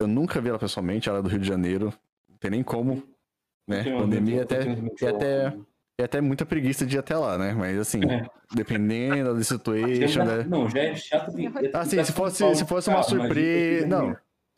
[0.00, 1.92] eu nunca vi ela pessoalmente, ela é do Rio de Janeiro,
[2.28, 3.02] não tem nem como
[3.66, 3.82] né?
[3.82, 4.70] Tem Pandemia tem até,
[5.00, 5.56] e até,
[5.98, 7.54] e até muita preguiça de ir até lá, né?
[7.54, 8.26] Mas assim, É.
[8.54, 10.44] dependendo da situation, Já- né?
[10.46, 11.46] Não, já é chato de.
[11.72, 13.86] Ah, sim, se fosse, se fosse uma surpresa.
[13.86, 14.14] Não.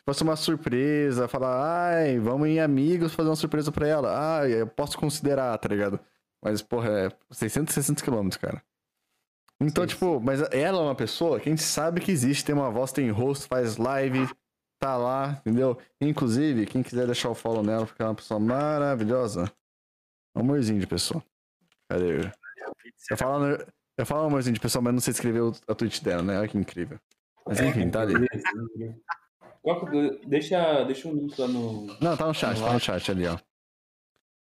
[0.07, 4.38] Se fosse uma surpresa, falar, ai, vamos em amigos fazer uma surpresa pra ela.
[4.38, 5.98] Ah, eu posso considerar, tá ligado?
[6.40, 8.62] Mas, porra, é 600, 600 quilômetros, cara.
[9.61, 12.54] Então, Sim, tipo, mas ela é uma pessoa que a gente sabe que existe, tem
[12.54, 14.28] uma voz, tem rosto, faz live,
[14.78, 15.76] tá lá, entendeu?
[16.00, 19.50] Inclusive, quem quiser deixar o follow nela, porque ela é uma pessoa maravilhosa.
[20.36, 21.20] Amorzinho de pessoa.
[21.88, 22.30] Cadê?
[23.11, 23.59] Eu falo,
[23.98, 26.38] eu falo amorzinho de pessoa, mas não sei escrever a tweet dela, né?
[26.38, 26.96] Olha que incrível.
[27.44, 28.14] Mas enfim, tá ali.
[29.74, 31.86] Que- Deixa, deixa um link lá no.
[32.00, 33.36] Não, tá no chat, tá no chat ali, ó.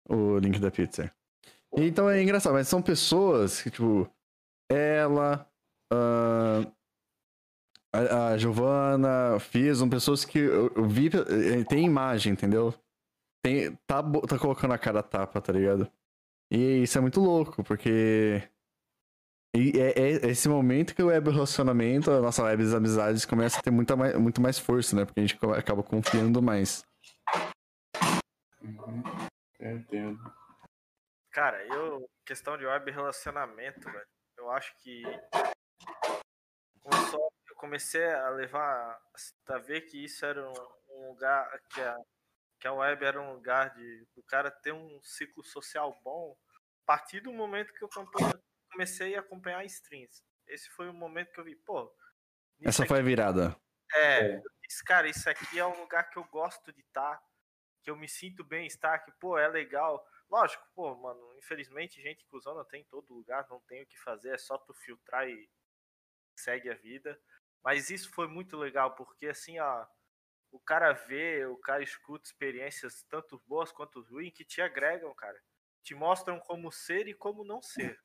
[0.08, 1.10] O link da pizza.
[1.76, 4.08] Então é engraçado, mas são pessoas que, tipo,
[4.70, 5.46] ela,
[5.92, 6.62] ah,
[7.92, 12.72] a, a Giovana, Fiz, são pessoas que eu, eu vi, eh, tem imagem, entendeu?
[13.42, 15.90] Tem, tá, tá colocando a cara tapa, tá ligado?
[16.50, 18.42] E isso é muito louco, porque.
[19.56, 23.58] E é, é esse momento que o web relacionamento, a nossa web das amizades, começa
[23.58, 25.06] a ter muita mais, muito mais força, né?
[25.06, 26.84] Porque a gente acaba confiando mais.
[28.60, 29.02] Uhum.
[29.58, 30.34] Eu entendo.
[31.30, 32.06] Cara, eu.
[32.26, 34.06] Questão de web relacionamento, velho.
[34.36, 35.02] Eu acho que.
[36.82, 39.00] Começou, eu comecei a levar.
[39.48, 40.52] A ver que isso era um,
[40.90, 41.48] um lugar.
[41.70, 41.96] Que a,
[42.60, 46.36] que a web era um lugar de o cara ter um ciclo social bom.
[46.82, 48.38] A partir do momento que eu compa-
[48.70, 50.22] comecei a acompanhar streams.
[50.46, 51.92] Esse foi o momento que eu vi, pô.
[52.62, 53.56] Essa aqui- foi a virada.
[53.94, 57.20] é, eu disse, cara, isso aqui é um lugar que eu gosto de estar,
[57.82, 60.04] que eu me sinto bem estar, que, pô, é legal.
[60.28, 64.30] Lógico, pô, mano, infelizmente, gente cuzona tem em todo lugar, não tem o que fazer,
[64.34, 65.48] é só tu filtrar e
[66.36, 67.20] segue a vida.
[67.62, 69.86] Mas isso foi muito legal, porque assim, ó,
[70.50, 75.40] o cara vê, o cara escuta experiências tanto boas quanto ruins que te agregam, cara.
[75.82, 78.00] Te mostram como ser e como não ser.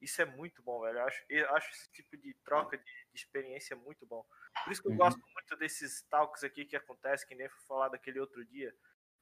[0.00, 0.98] Isso é muito bom, velho.
[0.98, 4.24] Eu acho, eu acho esse tipo de troca de, de experiência muito bom.
[4.64, 4.98] Por isso que eu Uhum.
[4.98, 8.74] gosto muito desses talks aqui que acontece, que nem foi falado aquele outro dia.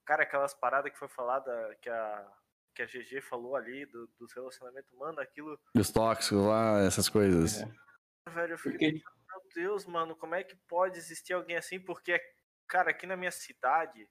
[0.04, 2.32] Cara, aquelas paradas que foi falada, que a,
[2.74, 7.62] que a GG falou ali, do- dos relacionamentos, mano, aquilo, Os tóxicos lá, essas coisas.
[7.62, 8.30] É.
[8.30, 11.80] velho, eu fiquei Porque meu Deus, mano, como é que pode existir alguém assim?
[11.80, 12.20] Porque,
[12.68, 14.08] cara, aqui na minha cidade,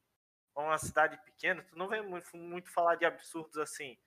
[0.56, 3.98] uma cidade pequena, tu não vê muito, muito falar de absurdos assim,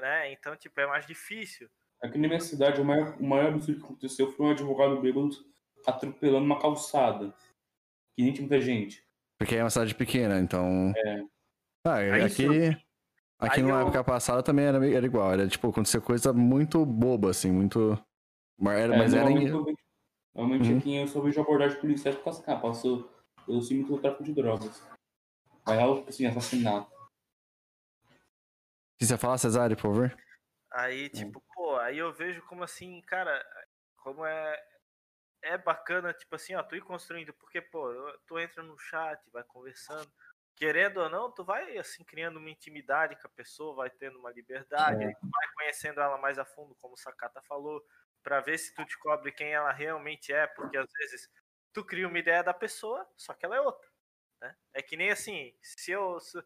[0.00, 0.32] né?
[0.32, 1.68] Então, tipo, é mais difícil.
[2.02, 5.30] aqui na minha cidade, o maior, o maior absurdo que aconteceu foi um advogado bêbado
[5.86, 7.34] atropelando uma calçada.
[8.16, 9.04] Que nem tinha muita gente.
[9.38, 10.92] Porque é uma cidade pequena, então.
[10.96, 11.22] É.
[11.86, 12.46] Ah, Aí aqui.
[13.38, 15.32] Aqui aí numa eu- época passada também era, era igual.
[15.32, 17.98] Era tipo, acontecia coisa muito boba, assim, muito.
[18.58, 19.74] Mas era, É, mas era normalmente em- eu
[20.34, 20.78] normalmente Uhum.
[20.78, 23.10] aqui eu só vejo abordagem policial por causa, cara, passou
[23.46, 24.82] pelo símbolo do tráfico de drogas.
[25.66, 26.90] Mas é algo assim, assassinato.
[29.00, 30.20] Se você falar, Cesário, por favor?
[30.72, 33.44] Aí, tipo, pô, aí eu vejo como assim, cara,
[33.96, 34.56] como é
[35.42, 37.88] é bacana, tipo assim, ó, tu ir construindo, porque, pô,
[38.26, 40.12] tu entra no chat, vai conversando,
[40.56, 44.32] querendo ou não, tu vai, assim, criando uma intimidade com a pessoa, vai tendo uma
[44.32, 45.06] liberdade, É.
[45.06, 47.82] aí tu vai conhecendo ela mais a fundo, como o Sakata falou,
[48.22, 51.28] pra ver se tu descobre quem ela realmente é, porque às vezes
[51.72, 53.88] tu cria uma ideia da pessoa, só que ela é outra,
[54.42, 54.56] né?
[54.74, 56.38] É que nem assim, se eu, se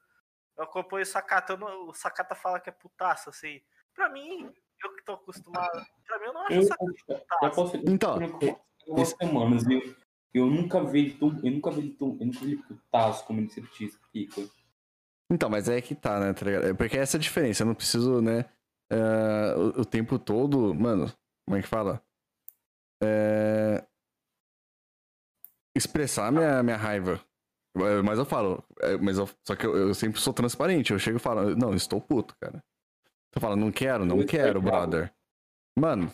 [0.57, 3.61] eu acompanho o Sakata, não- o Sakata fala que é putaço, assim,
[3.95, 4.53] pra mim,
[4.83, 7.55] eu que tô acostumado, pra mim eu não acho Eu, o Sakata putaço.
[7.55, 8.19] posso Então,
[8.87, 9.81] algumas semanas eu,
[10.33, 11.29] eu nunca vi ele tão.
[11.43, 12.17] Eu nunca vi ele tão.
[12.21, 13.49] Eu nunca vi ele putaço como ele
[13.79, 14.43] diz, fica.
[15.31, 16.67] Então, mas é que tá, né, tá ligado?
[16.67, 17.63] É porque essa é a diferença.
[17.63, 18.45] Eu não preciso, né,
[18.91, 20.75] é, o, o tempo todo.
[20.75, 21.07] Mano,
[21.47, 22.05] como é que fala?
[23.03, 23.87] É,
[25.77, 27.21] expressar minha, minha raiva.
[27.77, 30.93] É, Mas eu falo, é, mas eu- só que eu, eu sempre sou transparente.
[30.93, 32.63] Eu chego e falo, não, estou puto, cara.
[33.33, 35.13] Tu fala, não quero, não quero, brother.
[35.77, 36.09] Mano,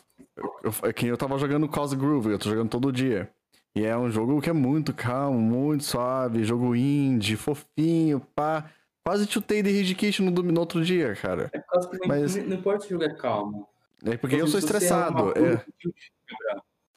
[0.64, 3.30] eu, é que eu tava jogando Cause Groove, eu tô jogando todo dia.
[3.76, 8.70] E é um jogo que é muito calmo, muito suave, jogo indie, fofinho, pá.
[9.04, 11.50] Quase chutei de Kit no, no outro dia, cara.
[11.52, 13.68] É por causa que não, Mas- não, o jogo é calmo.
[14.04, 15.32] É porque eu Se sou estressado.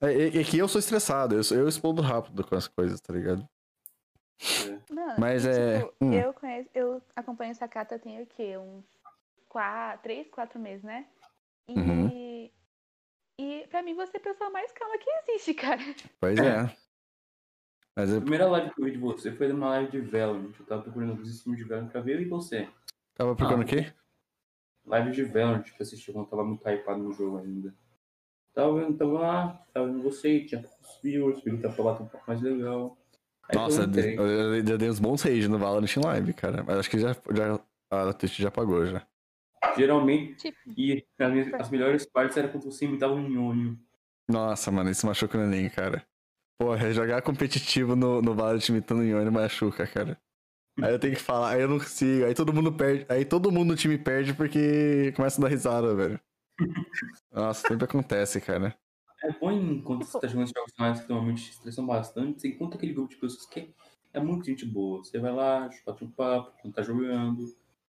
[0.02, 2.68] É, é, é- é que eu sou estressado, eu, sou- eu explodo rápido com as
[2.68, 3.48] coisas, tá ligado?
[4.90, 6.14] Não, Mas é- tipo, hum.
[6.14, 8.58] eu conheço, eu acompanho o Sakata tem o quê?
[8.58, 8.86] Uns
[9.48, 11.08] quatro, três, quatro meses, né?
[11.68, 12.52] E, Uhum.
[13.40, 15.82] e pra mim você é a pessoa mais calma que existe, cara.
[16.20, 16.76] Pois é.
[17.96, 20.54] Mas A eu primeira live que eu vi de você foi numa live de Valorant.
[20.60, 22.68] Eu tava procurando os streams de Valorant pra ver eu e você.
[23.14, 23.94] tava procurando Ah, o quê?
[24.86, 27.74] Live de Valorant que eu assisti quando tava muito hypado no jogo ainda.
[28.54, 32.08] Tava vendo, tava lá, tava vendo você, tinha poucos viewers, vi que tava bater um
[32.08, 32.98] pouco mais legal.
[33.54, 36.64] Aí Nossa, eu já dei uns bons rage no Valorant em live, cara.
[36.64, 37.60] Mas acho que já, já
[37.92, 39.06] a Twitch já pagou já.
[39.78, 43.80] Geralmente, Tipo, e as, as melhores partes era quando você imitava um nhonho.
[44.28, 46.06] Nossa, mano, isso machuca o neném, cara.
[46.60, 50.20] Porra, jogar competitivo no, no Valorant imitando o Yone machuca, cara.
[50.82, 53.52] Aí eu tenho que falar, aí eu não consigo, aí todo mundo perde, aí todo
[53.52, 56.20] mundo no time perde porque começa a dar risada, velho.
[57.32, 58.76] Nossa, sempre acontece, cara.
[59.24, 62.78] É bom enquanto você tá jogando jogos mais que normalmente te estressam bastante, você encontra
[62.78, 63.74] aquele grupo de pessoas que
[64.12, 65.02] é muito gente boa.
[65.02, 67.56] Você vai lá, bate um papo, quando tá jogando.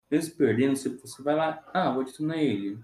[0.09, 2.79] Mesmo perdendo, você, você vai lá, ah, vou adicionar ele.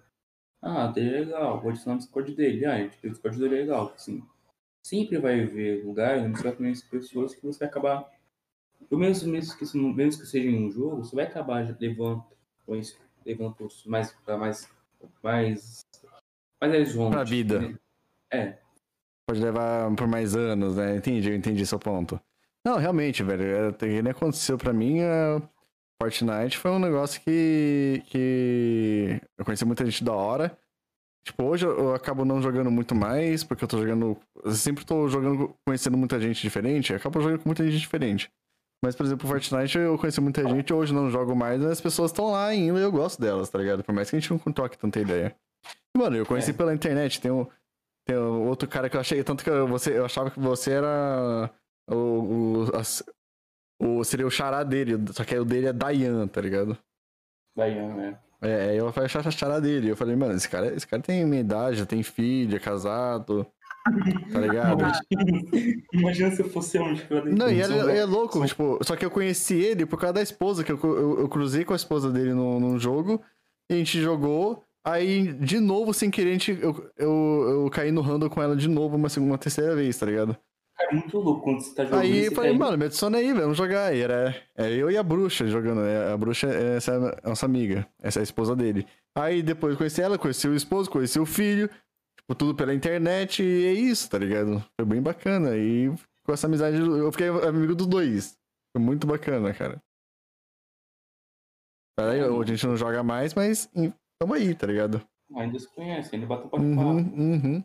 [0.60, 2.66] Ah, dele é legal, vou adicionar no Discord dele.
[2.66, 4.24] Ah, o Discord dele é legal, assim.
[4.84, 8.10] Sempre vai ver lugares onde você vai conhecer pessoas que você vai acabar.
[8.90, 12.24] Eu mesmo, mesmo que, mesmo que seja em um jogo, você vai acabar levando,
[13.24, 14.68] levando mais, mais,
[15.22, 15.86] mais,
[16.60, 17.10] mais longe.
[17.10, 17.80] Pra vida.
[18.32, 18.58] É.
[19.28, 20.96] Pode levar por mais anos, né?
[20.96, 22.20] Entendi, eu entendi seu ponto.
[22.64, 23.44] Não, realmente, velho.
[23.44, 25.40] É, o que aconteceu pra mim, é...
[26.02, 30.58] Fortnite foi um negócio que, que eu conheci muita gente da hora.
[31.24, 34.18] Tipo, hoje eu acabo não jogando muito mais, porque eu tô jogando.
[34.44, 38.28] Eu sempre tô jogando, conhecendo muita gente diferente, acabo jogando com muita gente diferente.
[38.84, 42.10] Mas, por exemplo, Fortnite eu conheci muita gente, hoje não jogo mais, mas as pessoas
[42.10, 43.84] estão lá ainda e eu gosto delas, tá ligado?
[43.84, 45.36] Por mais que a gente não troque tanta ideia.
[45.96, 46.54] E, mano, eu conheci é.
[46.54, 47.46] pela internet, tem um,
[48.04, 51.50] tem outro cara que eu achei, tanto que eu, você, eu achava que você era
[51.88, 52.66] o, o,
[53.80, 56.76] o, seria o xará dele, só que aí o dele é Dayan, tá ligado?
[57.56, 58.18] Dayan, né?
[58.40, 59.88] É, eu falei a xará dele.
[59.88, 63.46] Eu falei, mano, esse cara, esse cara tem minha idade, já tem filho, é casado.
[64.32, 64.82] Tá ligado?
[65.92, 69.10] Imagina se eu fosse um tipo, Não, e ele, é louco, tipo, só que eu
[69.10, 72.32] conheci ele por causa da esposa, que eu, eu, eu cruzei com a esposa dele
[72.32, 73.20] num, num jogo,
[73.68, 78.00] e a gente jogou, aí de novo, sem querer, gente, eu, eu, eu caí no
[78.00, 80.36] random com ela de novo uma segunda, uma terceira vez, tá ligado?
[80.82, 82.00] é muito louco quando você tá jogando.
[82.00, 83.86] Aí eu falei, mano, me adiciona aí, velho, vamos jogar.
[83.86, 85.82] aí era é eu e a bruxa jogando.
[85.82, 86.12] Né?
[86.12, 88.86] A bruxa é essa é nossa amiga, essa é a esposa dele.
[89.16, 91.68] Aí depois conheci ela, conheci o esposo, conheci o filho,
[92.18, 94.64] tipo, tudo pela internet e é isso, tá ligado?
[94.78, 95.56] Foi bem bacana.
[95.56, 95.92] E
[96.24, 98.36] com essa amizade, eu fiquei amigo dos dois.
[98.74, 99.82] Foi muito bacana, cara.
[102.00, 103.70] Aí, hoje a gente não joga mais, mas
[104.22, 105.04] tamo aí, tá ligado?
[105.34, 107.64] Ainda se conhece, ainda bateu pra uhum, uhum.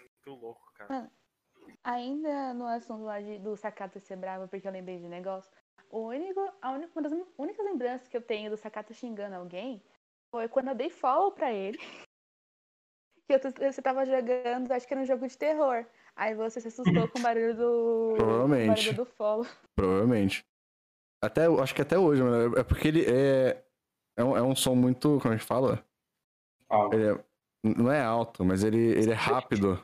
[0.00, 0.60] Muito louco.
[0.88, 1.10] Mano,
[1.84, 5.50] ainda no assunto lá de, do Sakata ser bravo, porque eu lembrei de negócio,
[5.90, 9.82] o único, a única, uma das únicas lembranças que eu tenho do Sakata xingando alguém
[10.30, 11.78] foi quando eu dei follow pra ele.
[13.28, 15.86] Que eu, você tava jogando, acho que era um jogo de terror.
[16.16, 18.14] Aí você se assustou com o barulho do.
[18.16, 18.66] Provavelmente.
[18.66, 19.46] barulho do follow.
[19.76, 20.44] Provavelmente.
[21.22, 22.58] Até, acho que até hoje, mano.
[22.58, 23.64] É porque ele é.
[24.16, 25.18] É um, é um som muito.
[25.20, 25.84] Como é que fala?
[26.68, 26.96] Alto.
[26.96, 27.24] É,
[27.62, 29.82] não é alto, mas ele, ele é rápido.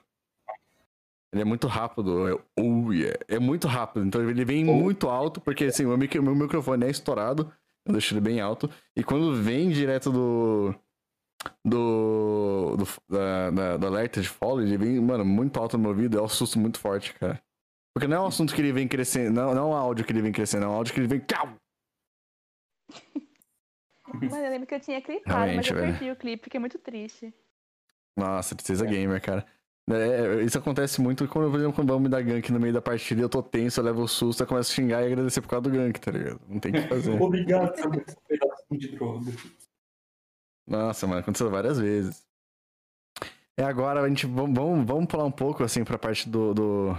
[1.32, 2.28] Ele é muito rápido.
[2.28, 3.18] É, oh, yeah.
[3.28, 4.06] é muito rápido.
[4.06, 4.74] Então ele vem oh.
[4.74, 7.52] muito alto, porque assim, o meu, meu microfone é estourado.
[7.84, 8.70] Eu deixo ele bem alto.
[8.96, 10.74] E quando vem direto do.
[11.64, 12.76] Do.
[12.76, 16.18] do da, da, do alerta de follow, ele vem, mano, muito alto no meu ouvido.
[16.18, 17.40] É um susto muito forte, cara.
[17.94, 19.32] Porque não é um assunto que ele vem crescendo.
[19.32, 21.24] Não, não é um áudio que ele vem crescendo, é um áudio que ele vem.
[24.14, 26.12] Mas eu lembro que eu tinha clipado, Realmente, mas eu perdi velho.
[26.12, 27.34] o clipe, que é muito triste.
[28.16, 28.88] Nossa, tristeza é.
[28.88, 29.44] gamer, cara.
[29.88, 32.82] É, isso acontece muito quando, por exemplo, quando vão me dar gank no meio da
[32.82, 35.48] partida eu tô tenso, eu levo o susto, eu começo a xingar e agradecer por
[35.48, 36.40] causa do gank, tá ligado?
[36.48, 37.22] Não tem o que fazer.
[37.22, 39.32] Obrigado por esse pedaço de droga.
[40.66, 42.26] Nossa, mano, aconteceu várias vezes.
[43.56, 46.98] É agora, a gente vamos, vamos, pular um pouco assim pra parte do, do,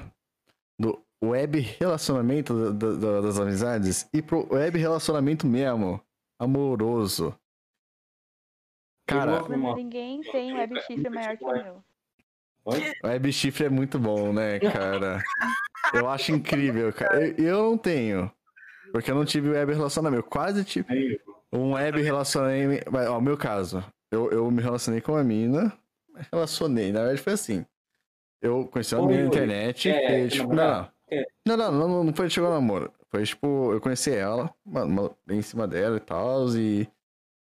[0.79, 6.01] do web relacionamento do, do, das amizades e pro web relacionamento mesmo,
[6.39, 7.37] amoroso.
[9.05, 9.41] Cara,
[9.75, 11.83] ninguém tem web chifre maior que o meu.
[12.67, 15.23] O Web Chifre é muito bom, né, cara?
[15.93, 17.25] Eu acho incrível, cara.
[17.25, 18.29] Eu, eu não tenho.
[18.91, 20.19] Porque eu não tive web relacionamento.
[20.25, 22.83] Eu quase tive um web relacionamento.
[23.09, 23.81] Ó, meu caso.
[24.11, 25.71] Eu, eu me relacionei com uma mina.
[26.29, 26.91] Relacionei.
[26.91, 27.65] Na verdade foi assim.
[28.41, 29.89] Eu conheci uma mina na internet.
[29.89, 31.25] É, e, tipo, não, é.
[31.45, 32.91] não, não, não, não foi chegou no namoro.
[33.09, 36.49] Foi tipo, eu conheci ela, mano, em cima dela e tal.
[36.55, 36.87] E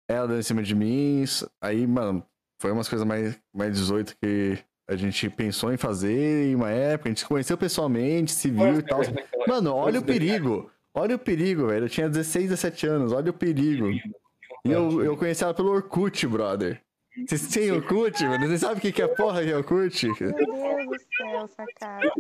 [0.08, 1.24] ela deu em cima de mim.
[1.62, 2.26] Aí, mano,
[2.60, 7.10] foi umas coisas mais, mais 18 que a gente pensou em fazer em uma época,
[7.10, 9.02] a gente se conheceu pessoalmente, se viu e tal.
[9.48, 10.70] Mano, olha o perigo.
[10.94, 11.86] Olha o perigo, velho.
[11.86, 13.90] Eu tinha 16, 17 anos, olha o perigo.
[13.90, 16.82] E eu, eu conheci ela pelo Orkut, brother.
[17.26, 18.48] Vocês têm Orkut, mano?
[18.48, 20.06] Vocês sabem o que é porra que é Orkut?
[20.06, 22.12] Meu Deus do céu, sacada.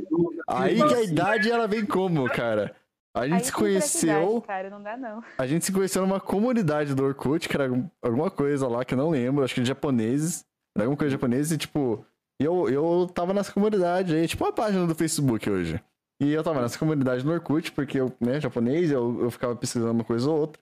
[0.48, 2.76] Aí que a idade ela vem como, cara?
[3.16, 4.42] A gente Aí se conheceu.
[4.42, 5.24] Cara, não dá, não.
[5.38, 7.70] A gente se conheceu numa comunidade do Orkut, que era
[8.02, 10.46] alguma coisa lá que eu não lembro, acho que de japoneses.
[10.76, 12.06] Era alguma coisa japonesa e, tipo,
[12.40, 15.82] eu, eu tava nessa comunidade aí, tipo a página do Facebook hoje.
[16.22, 19.92] E eu tava nessa comunidade no Orkut, porque eu, né, japonês, eu, eu ficava pesquisando
[19.94, 20.62] uma coisa ou outra.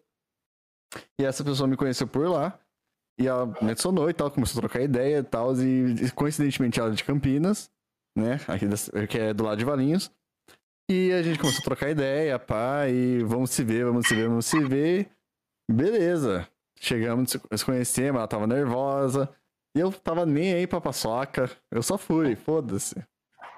[1.20, 2.60] E essa pessoa me conheceu por lá.
[3.20, 5.54] E ela me adicionou e tal, começou a trocar ideia e tal.
[5.60, 7.72] E coincidentemente ela é de Campinas,
[8.18, 8.40] né?
[8.48, 10.12] Aqui das- que é do lado de Valinhos.
[10.90, 14.28] E a gente começou a trocar ideia, pá, e vamos se ver, vamos se ver,
[14.28, 15.10] vamos se ver.
[15.72, 16.48] Beleza.
[16.80, 19.30] Chegamos, se conhecemos, ela tava nervosa.
[19.76, 21.50] E eu tava nem aí pra paçoca.
[21.72, 22.96] Eu só fui, foda-se.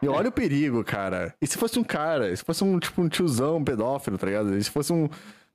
[0.02, 1.34] E olha o perigo, cara.
[1.42, 2.32] E se fosse um cara?
[2.32, 4.56] E se fosse um, tipo, um tiozão, um pedófilo, tá ligado?
[4.56, 5.10] E se fosse um.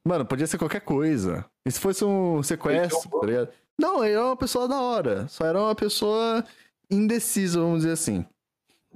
[0.04, 1.44] Mano, podia ser qualquer coisa.
[1.64, 3.48] E se fosse um sequestro, tá ligado?
[3.78, 5.28] Não, ele era uma pessoa da hora.
[5.28, 6.44] Só era uma pessoa
[6.90, 8.26] indecisa, vamos dizer assim.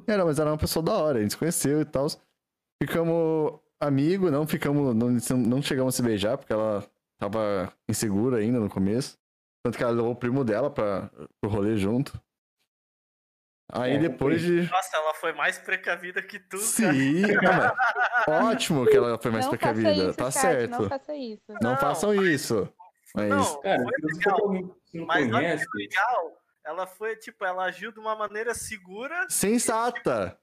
[0.07, 1.19] Era, mas era uma pessoa da hora.
[1.19, 2.09] A gente se conheceu e tal.
[2.87, 4.95] Ficamos amigos, não ficamos.
[4.95, 5.09] Não,
[5.39, 6.85] não chegamos a se beijar, porque ela
[7.19, 9.17] tava insegura ainda no começo.
[9.65, 11.11] Tanto que ela levou o primo dela pra,
[11.41, 12.13] pro rolê junto.
[13.73, 14.71] Aí É, depois de.
[14.71, 16.93] Nossa, ela foi mais precavida que tu, cara.
[16.93, 17.43] Sim, não,
[18.29, 19.91] mas ótimo que ela foi mais não precavida.
[19.91, 20.71] isso, tá certo.
[20.71, 21.43] Não faça isso.
[21.63, 21.77] Não, Não.
[21.79, 22.69] façam isso.
[23.15, 23.29] Mas.
[23.31, 24.53] Não, Cara, foi se você legal.
[24.93, 26.33] não Mas olha conhece, que legal.
[26.67, 30.39] Ela foi, tipo, ela agiu de uma maneira segura, Sensata!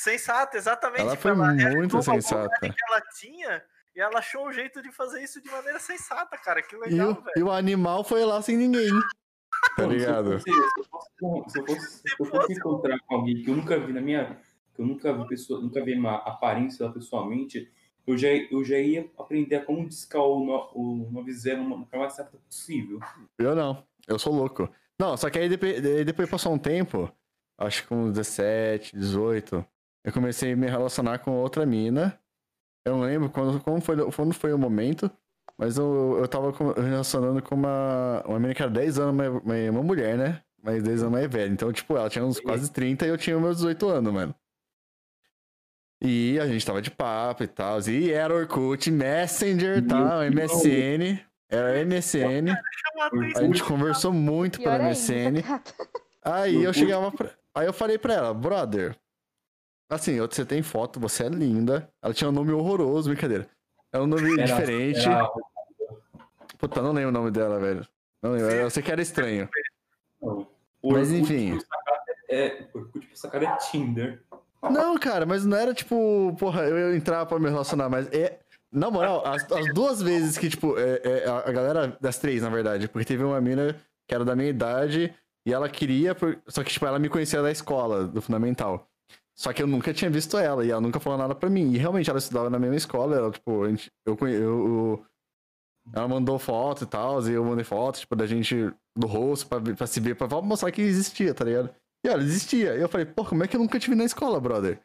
[0.00, 1.02] Sensata, exatamente.
[1.02, 2.58] Ela foi realizou muito sensata.
[2.60, 3.62] que ela tinha
[3.96, 6.62] e ela achou um jeito de fazer isso de maneira sensata, cara.
[6.62, 7.32] Que legal, o, velho.
[7.36, 8.90] e o animal foi lá sem ninguém.
[9.74, 10.38] Tá ligado?
[10.38, 14.38] Se eu fosse, se eu encontrar com alguém que eu nunca vi na minha.
[14.74, 17.72] que eu nunca vi pessoa, nunca vi uma aparência dela pessoalmente,
[18.06, 22.04] eu já, eu já ia aprender a como discar o, no, o 90 na forma
[22.04, 23.00] mais rápida possível.
[23.38, 23.82] Eu não.
[24.06, 24.68] Eu sou louco.
[24.98, 27.10] Não, só que aí depois, depois passou um tempo,
[27.58, 29.64] acho que com uns 17, 18,
[30.06, 32.18] eu comecei a me relacionar com outra mina.
[32.86, 35.10] Eu não lembro quando, como foi, quando foi o momento,
[35.58, 39.70] mas eu, eu tava relacionando com uma, uma menina que era 10 anos, mais- mais-
[39.70, 40.40] uma mulher, né?
[40.62, 41.52] Mas 10 anos mais velha.
[41.52, 44.34] Então, tipo, ela tinha uns quase 30 e eu tinha meus 18 anos, mano.
[46.02, 47.80] E a gente tava de papo e tal.
[47.88, 50.20] E era Orkut, Messenger, tá?
[50.30, 51.20] MSN.
[51.48, 52.50] Era MSN.
[53.36, 55.42] A gente conversou muito pela MSN.
[55.42, 55.72] Cata.
[56.22, 57.30] Aí eu chegava pra...
[57.54, 58.96] Aí eu falei pra ela, brother.
[59.88, 61.88] Assim, você tem foto, você é linda.
[62.02, 63.48] Ela tinha um nome horroroso, brincadeira.
[63.92, 65.06] É um nome Era- diferente.
[65.08, 65.30] era-
[66.58, 67.86] Puta, não lembro o nome dela, velho.
[68.22, 68.50] Não lembro.
[68.50, 69.48] Eu sei que era estranho.
[70.20, 70.46] não.
[70.82, 71.58] O Mas Orkut, enfim.
[72.28, 74.22] É, o Orkut, o sacada é Tinder.
[74.62, 78.40] Não, cara, mas não era tipo, porra, eu ia entrar pra me relacionar, mas é.
[78.72, 82.42] Na moral, as, as duas vezes que, tipo, é, é, a a galera das três,
[82.42, 83.76] na verdade, porque teve uma mina
[84.06, 85.14] que era da minha idade
[85.46, 88.88] e ela queria, por- só que, tipo, ela me conhecia da escola, do fundamental.
[89.38, 91.72] Só que eu nunca tinha visto ela e ela nunca falou nada pra mim.
[91.72, 94.28] E realmente ela estudava na mesma escola, ela, tipo, a gente, eu, eu,
[94.68, 95.06] eu-
[95.94, 99.86] Ela mandou foto e tal, e eu mandei foto, tipo, da gente do rosto pra,
[99.86, 101.70] se ver, pra mostrar que existia, tá ligado?
[102.04, 102.74] E ela existia.
[102.76, 104.80] E eu falei, pô, como é que eu nunca te vi na escola, brother?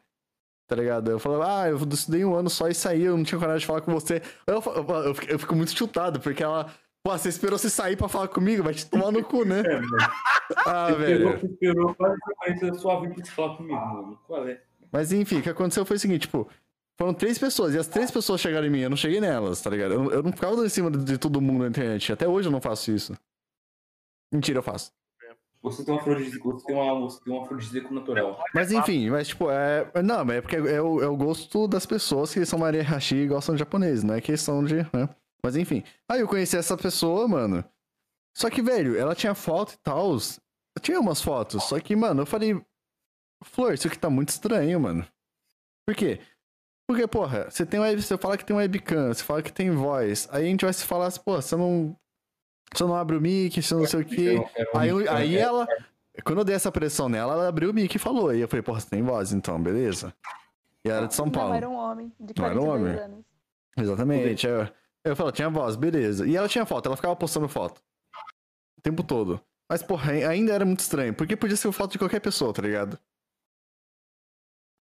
[0.68, 1.10] Tá ligado?
[1.10, 3.66] Eu falava, ah, eu estudei um ano só e saí, eu não tinha coragem de
[3.66, 4.22] falar com você.
[4.46, 6.72] Eu, eu, eu eu fico muito chutado, porque ela,
[7.04, 9.62] pô, você esperou você sair pra falar comigo, vai te tomar no cu, né?
[9.72, 9.80] É.
[10.66, 11.38] Ah, Você esperou, velho.
[11.40, 14.18] você esperou quase da sua vida pra falar comigo, mano.
[14.26, 14.60] Qual é?
[14.90, 16.46] Mas enfim, o que aconteceu foi o seguinte, tipo,
[16.98, 19.70] foram três pessoas, e as três pessoas chegaram em mim, eu não cheguei nelas, tá
[19.70, 19.94] ligado?
[19.94, 22.12] Eu, eu não ficava dando em cima de, de todo mundo na internet.
[22.12, 23.16] Até hoje eu não faço isso.
[24.30, 24.92] Mentira, eu faço.
[25.62, 28.44] Você tem uma afrodisíaco, você tem uma, você tem um afrodisíaco natural.
[28.54, 29.90] Mas enfim, mas tipo, é.
[30.02, 33.14] Não, mas é porque é o, é o gosto das pessoas que são Maria Hashi
[33.16, 34.76] e gostam de japonês, não é questão de.
[34.92, 35.08] Né?
[35.44, 35.82] Mas enfim.
[36.08, 37.64] Aí eu conheci essa pessoa, mano.
[38.36, 40.12] Só que, velho, ela tinha foto e tal.
[40.14, 41.64] Eu tinha umas fotos.
[41.64, 42.60] Só que, mano, eu falei.
[43.44, 45.06] Flor, isso aqui tá muito estranho, mano.
[45.86, 46.20] Por quê?
[46.88, 50.28] Porque, porra, você tem web, você fala que tem webcam, você fala que tem voz.
[50.30, 51.96] Aí a gente vai se falar assim, pô, você não.
[52.72, 54.36] Você não abre o mic, você não sei o quê.
[54.74, 55.66] Aí, eu- era- aí era- ela.
[56.24, 58.34] Quando eu dei essa pressão nela, ela abriu o mic e falou.
[58.34, 60.14] E eu falei, porra, você tem voz então, beleza.
[60.84, 61.50] E ela era de São Paulo.
[61.50, 63.04] Não, era um homem de Não era um 42 homem.
[63.04, 63.24] anos.
[63.76, 64.46] Exatamente.
[64.46, 64.68] Eu,
[65.04, 66.26] eu falei, tinha voz, beleza.
[66.26, 67.82] E ela tinha foto, ela ficava postando foto.
[68.78, 69.40] O tempo todo.
[69.70, 71.14] Mas, porra, ai- ainda era muito estranho.
[71.14, 72.98] Porque podia ser foto de qualquer pessoa, tá ligado?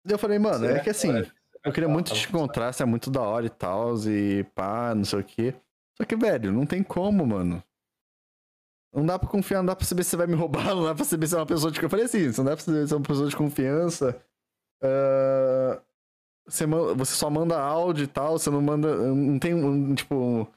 [0.08, 1.32] E eu falei, mano, é que assim, ela-
[1.66, 5.04] eu queria muito te encontrar, você é muito da hora e tal, e pá, não
[5.04, 5.54] sei o quê.
[5.98, 7.62] Só que, velho, não tem como, mano.
[8.94, 10.96] Não dá pra confiar, não dá pra saber se você vai me roubar, não dá
[10.96, 11.82] pra saber se é uma pessoa de.
[11.84, 14.24] Eu falei assim, não dá pra saber se é uma pessoa de confiança.
[14.82, 15.82] Ah,
[16.48, 18.96] você, você só manda áudio e tal, você não manda.
[19.14, 20.48] Não tem um, tipo.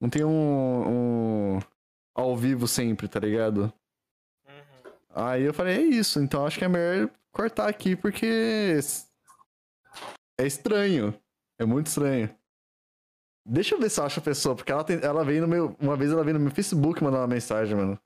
[0.00, 1.60] Não tem um, um
[2.14, 3.72] ao vivo sempre, tá ligado?
[4.46, 4.92] Uhum.
[5.10, 8.78] Aí eu falei, é isso, então acho que é melhor cortar aqui, porque
[10.38, 11.14] é estranho.
[11.58, 12.34] É muito estranho.
[13.44, 15.76] Deixa eu ver se eu acho a pessoa, porque ela, tem, ela veio no meu.
[15.80, 17.98] Uma vez ela veio no meu Facebook mandar uma mensagem, mano.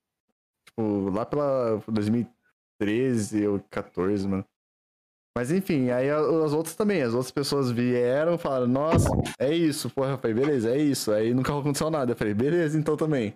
[0.66, 4.45] Tipo, lá pela 2013 ou 14, mano.
[5.41, 10.11] Mas enfim, aí as outras também, as outras pessoas vieram, falaram, nossa, é isso, porra,
[10.11, 11.11] eu falei, beleza, é isso.
[11.11, 12.12] Aí nunca aconteceu nada.
[12.12, 13.34] Eu falei, beleza, então também.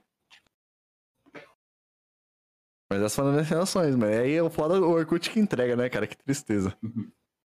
[2.92, 5.88] Mas essas foram as relações, mas aí é o foda o Orkut que entrega, né,
[5.88, 6.07] cara?
[6.07, 6.76] Que tristeza.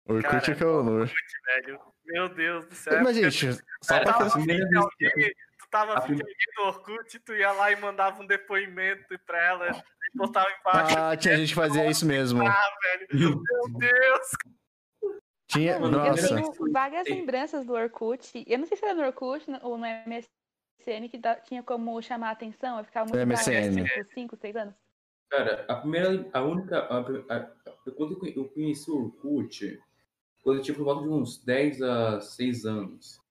[0.08, 0.82] O Orkut Cara, é que eu.
[0.82, 1.80] não- velho.
[2.06, 3.04] Meu Deus do céu.
[3.04, 3.52] Mas, gente,
[3.84, 4.46] só pra fazer.
[4.46, 8.26] que alguém, tu tava afim de alguém do Orkut, tu ia lá e mandava um
[8.26, 9.84] depoimento pra ela
[10.14, 10.98] e botava embaixo.
[10.98, 12.46] Ah, tinha gente que fazia isso mesmo.
[12.46, 13.42] Ah, velho.
[13.44, 14.28] Meu Deus.
[15.48, 15.80] Tinha.
[15.80, 16.36] Mano, Eu Nossa.
[16.36, 18.44] tenho vagas lembranças do Orkut.
[18.48, 22.30] Eu não sei se era no Orkut no- ou no MSN que tinha como chamar
[22.30, 22.78] a atenção.
[22.78, 23.76] Eu ficava muito MSN.
[23.84, 24.76] brava, tipo, 5, 6 anos.
[25.30, 26.80] Cara, a primeira, a única.
[26.80, 27.52] A, a, a-
[27.96, 29.80] quando eu conhe- eu conheci o Orkut,
[30.44, 33.22] quando eu tinha por volta de uns 10 a 6 anos.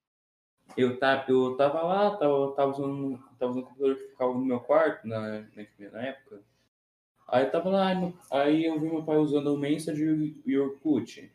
[0.76, 4.44] Eu, tá, eu tava lá, tava, tava, usando, tava usando um computador que ficava no
[4.44, 6.42] meu quarto na, na, na época.
[7.28, 10.16] Aí eu tava lá, no- aí eu vi meu pai usando o Messenger
[10.46, 11.32] e o Orkut.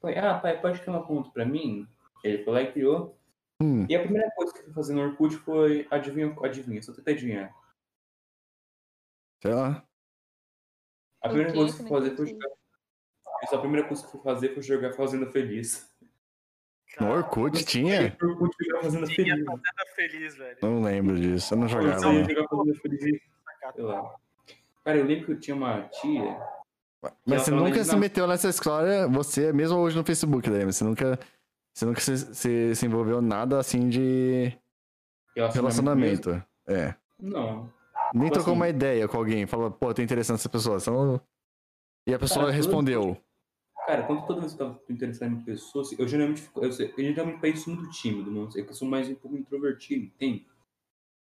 [0.00, 1.86] Falei, ah, pai, pode criar uma conta pra mim?
[2.24, 3.16] Ele foi lá e criou.
[3.60, 6.92] Hum, E a primeira coisa que eu fui fazer no Orkut foi, adivinha, adivinha, só
[6.92, 7.54] tenta adivinhar.
[9.40, 9.84] sei lá.
[11.20, 12.48] A primeira coisa que eu fui não fazer foi jogar.
[13.44, 15.88] Isso, a primeira coisa que eu fui fazer foi jogar Fazenda Feliz.
[17.00, 18.16] No Orkut tinha?
[18.20, 19.44] Eu curti jogar Fazenda Feliz.
[19.44, 20.58] fazenda feliz, velho.
[20.62, 21.98] Não lembro disso, eu não Eu jogava.
[22.00, 23.00] sabia jogar Fazenda Feliz.
[23.74, 24.16] Sei lá.
[24.84, 26.40] Cara, eu lembro que eu tinha uma tia.
[27.26, 30.72] Mas você nunca tava se na- meteu nessa história, você, mesmo hoje no Facebook, lembra?
[30.72, 31.18] Você nunca,
[31.74, 34.56] você nunca se, se, se envolveu nada assim de
[35.34, 36.30] Relacionamento.
[36.30, 36.46] relacionamento.
[36.68, 36.94] É.
[37.20, 37.72] Não.
[38.14, 40.78] Nem Tipo trocou assim- uma ideia com alguém, falou, pô, tô interessado nessa pessoa.
[40.86, 41.20] Não-
[42.06, 43.16] E a pessoa Cara, respondeu.
[43.86, 46.48] Cara, quando toda vez que eu tô interessado em pessoas, eu geralmente.
[46.56, 48.48] Eu, eu geralmente pareço muito tímido, mano.
[48.54, 50.46] Eu sou mais um pouco introvertido, entende?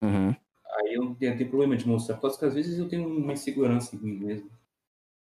[0.04, 0.36] Uhum.
[0.78, 3.96] Aí eu não tenho, tenho problema de mostrar, porque às vezes eu tenho uma insegurança
[3.96, 4.50] em mim mesmo.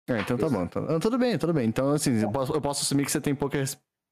[0.08, 0.68] É, então tá bom.
[0.68, 1.68] tá- ah, Tudo bem, tudo bem.
[1.68, 3.58] Então, assim, eu posso, eu posso assumir que você tem pouca,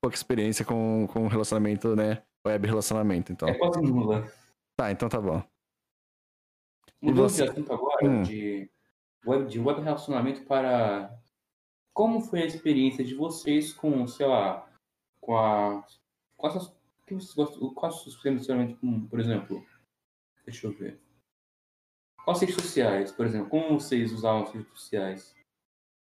[0.02, 2.24] pouca experiência com, com relacionamento, né?
[2.46, 3.48] Web relacionamento, então.
[3.48, 4.28] É quase nula.
[4.76, 5.42] Tá, então tá bom.
[7.02, 7.44] Mudando você?
[7.44, 8.24] de assunto agora, Hum.
[8.24, 8.70] de,
[9.26, 11.14] web, de web relacionamento para.
[11.94, 14.68] Como foi a experiência de vocês com, sei lá,
[15.22, 15.84] com a.
[16.38, 16.68] Com essas.
[16.68, 16.74] o
[17.06, 19.64] Que vocês gostam, quais os relacionamentos com, por exemplo.
[20.46, 21.00] Deixa eu ver.
[22.26, 23.50] Quais redes sociais, por exemplo?
[23.50, 25.36] Como vocês usavam as redes sociais?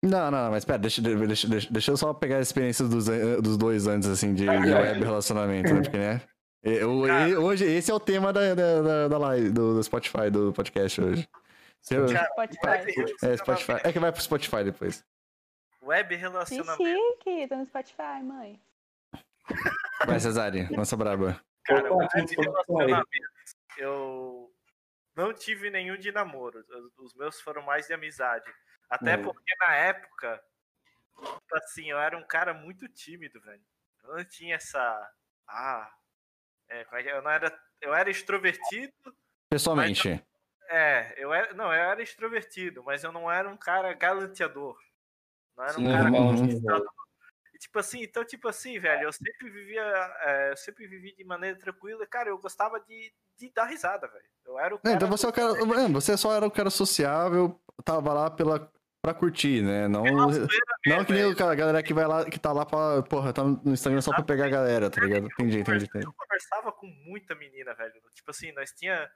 [0.02, 3.06] Não, não, mas pera, deixa, deixa, deixa, deixa eu só pegar a experiência dos,
[3.42, 5.82] dos dois antes, assim, de, de web relacionamento, né?
[5.82, 6.20] Porque, né?
[6.62, 7.40] Eu, Cara.
[7.40, 11.00] hoje, esse é o tema da, da, da, da live, do, do Spotify, do podcast
[11.00, 11.28] hoje.
[11.90, 13.24] Eu- Cara, Spotify.
[13.24, 13.72] é, Spotify.
[13.84, 15.04] É que vai pro Spotify depois.
[15.82, 16.76] Web Que relacionamento.
[16.84, 18.61] chique, tô no Spotify, mãe.
[20.06, 21.40] Vai, Cesare, nossa braba.
[21.64, 23.06] Cara, web relacionamentos,
[23.78, 24.50] eu
[25.20, 26.64] não tive nenhum de namoro.
[26.98, 28.52] Os- meus foram mais de amizade.
[28.88, 29.22] Até Hum.
[29.24, 30.42] porque na época,
[31.16, 33.62] tipo assim, eu era um cara muito tímido, velho.
[34.04, 35.12] Eu não tinha essa.
[35.46, 35.92] Ah.
[36.68, 37.12] É, é é?
[37.16, 37.60] eu não era.
[37.80, 38.92] Eu era extrovertido.
[39.48, 40.24] Pessoalmente.
[40.68, 41.52] É, eu era.
[41.54, 44.78] Não, eu era extrovertido, mas eu não era um cara galanteador.
[45.56, 46.90] Não era um Sim, cara Uhum.
[47.54, 49.82] e, tipo assim, então, tipo assim, velho, eu sempre vivia,
[50.20, 52.06] é, eu sempre vivi de maneira tranquila.
[52.06, 54.24] Cara, eu gostava de, de dar risada, velho.
[54.51, 54.96] Eu era o É, cara.
[54.96, 55.53] então você é o cara.
[55.53, 58.70] é, Você só era o cara sociável, tava lá pela,
[59.03, 59.86] pra curtir, né?
[59.88, 63.03] Não, não que nem o cara, a galera que vai lá, que tá lá pra.
[63.03, 65.26] Porra, tá no Instagram só pra pegar a galera, tá ligado?
[65.26, 66.05] Entendi, entendi, entendi.
[66.07, 67.94] Eu conversava com muita menina, velho.
[68.14, 69.09] Tipo assim, nós tinha,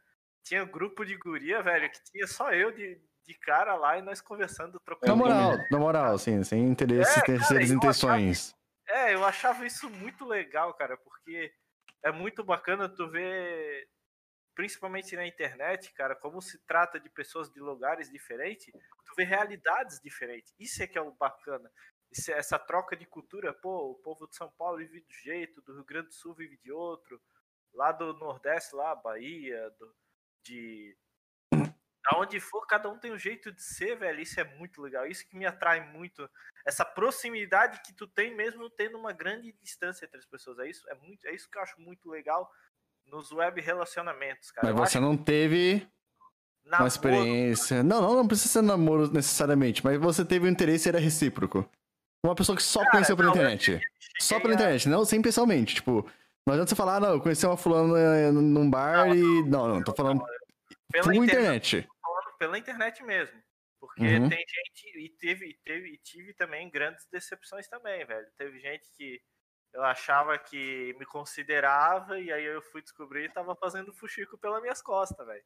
[0.45, 4.21] tinha grupo de guria, velho, que tinha só eu de, de cara lá e nós
[4.21, 5.11] conversando, trocando.
[5.11, 8.55] Na moral, na moral, assim, sem interesse, É, terceiras intenções.
[8.89, 11.51] É, eu achava isso muito legal, cara, porque
[12.05, 13.89] é muito bacana tu ver,
[14.55, 18.73] principalmente na internet, cara, como se trata de pessoas de lugares diferentes,
[19.05, 20.55] tu vê realidades diferentes.
[20.59, 21.71] Isso é que é o bacana.
[22.11, 25.19] Isso é- essa troca de cultura, pô, o povo de São Paulo vive de um
[25.23, 27.21] jeito, do Rio Grande do Sul vive de outro,
[27.73, 29.95] lá do Nordeste, lá, Bahia, do,
[30.45, 30.97] de.
[32.07, 34.21] Aonde for, cada um tem um jeito de ser, velho.
[34.21, 35.07] Isso é muito legal.
[35.07, 36.29] Isso que me atrai muito
[36.67, 40.59] essa proximidade que tu tem mesmo tendo uma grande distância entre as pessoas.
[40.59, 42.51] É isso, é muito, é isso que eu acho muito legal
[43.07, 44.69] nos web relacionamentos, cara.
[44.69, 45.87] Mas Eu você não teve que
[46.69, 47.83] uma namoro, experiência.
[47.83, 51.69] Não, não, não precisa ser namoro necessariamente, mas você teve um interesse e era recíproco.
[52.25, 53.81] Uma pessoa que só Cara, conheceu pela não, internet.
[54.21, 55.75] Só a- pela internet, não sem pessoalmente.
[55.77, 56.09] Tipo,
[56.47, 59.49] não adianta você falar, ah, não, eu conheci uma fulana eh, num bar Não, e.
[59.49, 60.25] Não, não, tô falando
[60.91, 61.89] pela por internet, internet.
[62.03, 63.39] falando pela internet mesmo.
[63.79, 64.29] Porque Uhum.
[64.31, 68.27] tem gente, e teve, teve, e tive também grandes decepções também, velho.
[68.39, 69.21] Teve gente que
[69.75, 74.63] eu achava que me considerava, e aí eu fui descobrir e tava fazendo fuxico pelas
[74.63, 75.45] minhas costas, velho.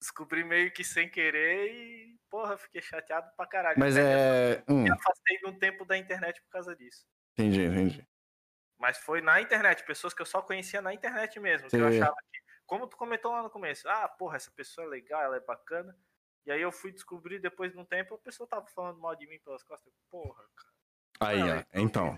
[0.00, 3.78] Descobri meio que sem querer e, porra, fiquei chateado pra caralho.
[3.78, 4.62] Mas é.
[4.68, 7.06] Hum, Me afastei de um tempo da internet por causa disso.
[7.32, 8.08] entendi, entendi.
[8.78, 11.68] Mas foi na internet, pessoas que eu só conhecia na internet mesmo.
[11.68, 12.00] Que eu Sim.
[12.00, 15.36] achava que, como tu comentou lá no começo, ah, porra, essa pessoa é legal, ela
[15.36, 15.96] é bacana.
[16.46, 19.26] E aí eu fui descobrir depois de um tempo, a pessoa tava falando mal de
[19.26, 19.92] mim pelas costas.
[20.08, 20.72] Porra, cara.
[21.20, 21.64] Aí, Não, ó.
[21.74, 22.16] Então.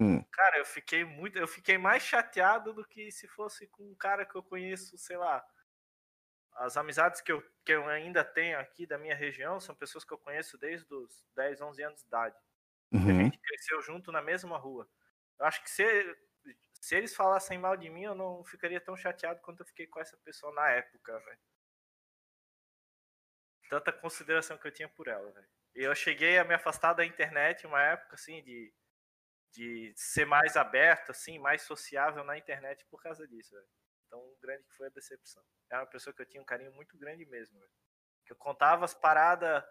[0.00, 1.38] Hum, Cara, eu fiquei muito.
[1.38, 5.16] Eu fiquei mais chateado do que se fosse com um cara que eu conheço, sei
[5.16, 5.44] lá.
[6.54, 10.12] As amizades que eu, que eu ainda tenho aqui da minha região são pessoas que
[10.12, 12.36] eu conheço desde os 10, 11 anos de idade.
[12.92, 13.22] A uhum.
[13.22, 14.88] gente cresceu junto na mesma rua.
[15.38, 15.84] Eu acho que se,
[16.80, 20.00] se eles falassem mal de mim, eu não ficaria tão chateado quanto eu fiquei com
[20.00, 21.38] essa pessoa na época, velho.
[23.68, 25.48] Tanta consideração que eu tinha por ela, velho.
[25.74, 28.72] E eu cheguei a me afastar da internet uma época, assim, de,
[29.52, 33.68] de ser mais aberto, assim, mais sociável na internet por causa disso, velho.
[34.06, 35.44] Então, grande que foi a decepção.
[35.70, 37.72] Era uma pessoa que eu tinha um carinho muito grande mesmo, velho.
[38.26, 39.64] Que eu contava as paradas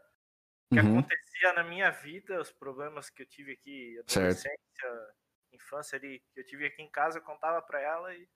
[0.71, 1.11] que Uhum.
[1.11, 4.47] acontecia na minha vida, os problemas que eu tive aqui, Certo.
[4.47, 5.15] adolescência,
[5.51, 8.29] infância ali, que eu tive aqui em casa, eu contava pra ela e,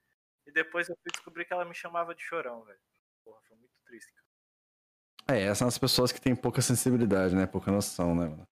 [0.47, 2.81] e depois eu fui descobrir que ela me chamava de chorão, velho.
[3.23, 4.13] Porra, foi muito triste.
[4.13, 4.27] cara.
[5.29, 7.45] É, essas são as pessoas que têm pouca sensibilidade, né?
[7.47, 8.47] Pouca noção, né, mano?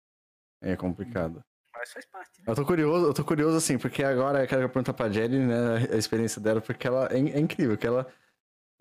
[0.61, 1.41] É complicado.
[1.79, 2.45] Mas faz parte, né?
[2.45, 5.87] Eu tô curioso, eu tô curioso assim, porque agora eu quero perguntar pra Jelly, né,
[5.89, 8.05] a experiência dela, porque ela é, é incrível, que ela.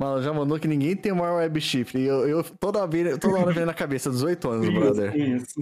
[0.01, 2.01] Mano, já mandou que ninguém tem o maior web chifre.
[2.01, 5.17] E eu, eu toda, vez, toda hora vem na cabeça, 18 anos, brother.
[5.17, 5.61] Isso.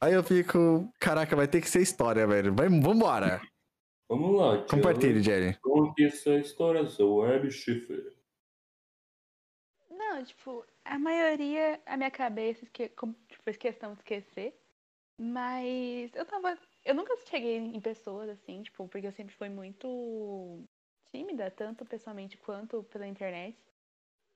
[0.00, 2.54] Aí eu fico, caraca, vai ter que ser história, velho.
[2.54, 3.40] Vai, vambora.
[4.08, 4.76] Vamos lá, tio.
[4.76, 5.54] Compartilhe, Jelly.
[5.62, 8.14] Conte essa história, seu web chifre.
[9.90, 14.54] Não, tipo, a maioria, a minha cabeça, que como tipo, questão de esquecer.
[15.20, 16.58] Mas eu tava.
[16.84, 20.62] Eu nunca cheguei em pessoas assim, tipo, porque eu sempre fui muito
[21.10, 23.56] tímida, tanto pessoalmente quanto pela internet.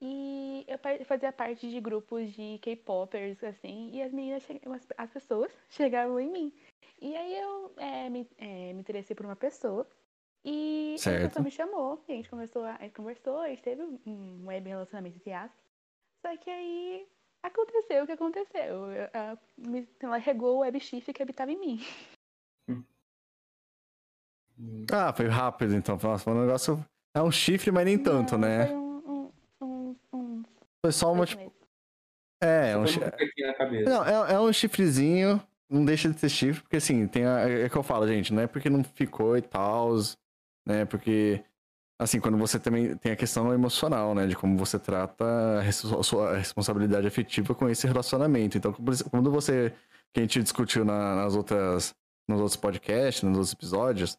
[0.01, 5.53] E eu fazia parte de grupos de K-popers, assim, e as meninas, as, as pessoas
[5.69, 6.53] chegavam em mim.
[7.01, 9.87] E aí eu é, me, é, me interessei por uma pessoa.
[10.45, 11.23] E Certo.
[11.29, 14.69] pessoa me chamou, e a gente conversou, a gente conversou, a gente teve um web
[14.69, 15.61] relacionamento entre aspas.
[16.25, 17.07] Só que aí
[17.43, 18.91] aconteceu o que aconteceu.
[18.91, 19.11] Eu-
[20.01, 21.79] ela regou o web chifre que habitava em mim.
[24.93, 25.99] Ah, foi rápido então.
[26.03, 26.85] Nossa, foi um negócio.
[27.15, 28.67] É um chifre, mas nem tanto, Não, né?
[28.67, 29.31] Foi um,
[29.61, 30.43] um, um, um
[30.85, 31.53] Foi só uma, tipo.
[32.43, 33.91] É, um Foi chi- pequeno na cabeça.
[33.91, 37.69] Não, é, é um chifrezinho, não deixa de ser chifre, porque assim, tem a, é
[37.69, 39.91] que eu falo, gente, não é porque não ficou e tal,
[40.67, 40.85] né?
[40.85, 41.43] Porque,
[42.01, 44.27] assim, quando você também tem a questão emocional, né?
[44.27, 45.25] De como você trata
[45.61, 48.57] a sua responsabilidade afetiva com esse relacionamento.
[48.57, 48.73] Então,
[49.11, 49.73] quando você,
[50.15, 51.93] que a gente discutiu na- nas outras,
[52.29, 54.17] nos outros podcasts, nos outros episódios,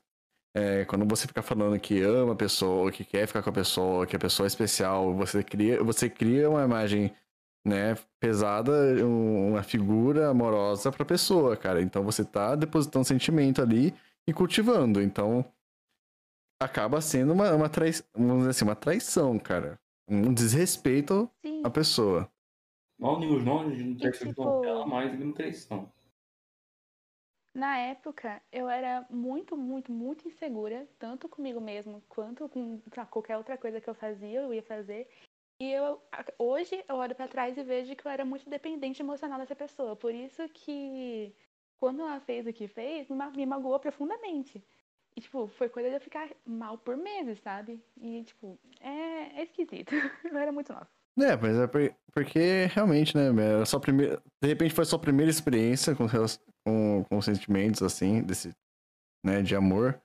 [0.60, 4.05] é, quando você fica falando que ama a pessoa, que quer ficar com a pessoa,
[4.05, 7.14] que a pessoa é especial, você cria, você cria uma imagem
[7.66, 8.72] né, pesada,
[9.05, 11.82] um- uma figura amorosa pra pessoa, cara.
[11.82, 13.93] Então você tá depositando sentimento ali
[14.28, 15.01] e cultivando.
[15.01, 15.45] Então
[16.62, 19.80] acaba sendo uma, uma traição, vamos dizer assim, uma traição, cara.
[20.10, 22.30] Um desrespeito Sim, à pessoa.
[22.99, 25.91] Mal nomes não E, traição tipo- dela mais do que uma traição.
[27.54, 33.58] Na época eu era muito, muito, muito insegura, tanto comigo mesmo quanto com qualquer outra
[33.58, 35.10] coisa que eu fazia, eu ia fazer.
[35.62, 36.02] E eu
[36.38, 39.95] hoje eu olho pra trás e vejo que eu era muito dependente emocional dessa pessoa.
[39.95, 41.36] Por isso que
[41.80, 44.64] quando ela fez o que fez, me magoou profundamente.
[45.16, 47.84] E, tipo, foi coisa de eu ficar mal por meses, sabe?
[48.00, 49.91] E, tipo, é, é esquisito.
[50.24, 50.88] Eu era muito nova.
[51.18, 55.00] É, mas é por- porque realmente, né, era só primeira, de repente foi a sua
[55.00, 56.08] primeira experiência com,
[56.66, 58.51] com, com sentimentos assim, desse,
[59.25, 60.00] né, de amor.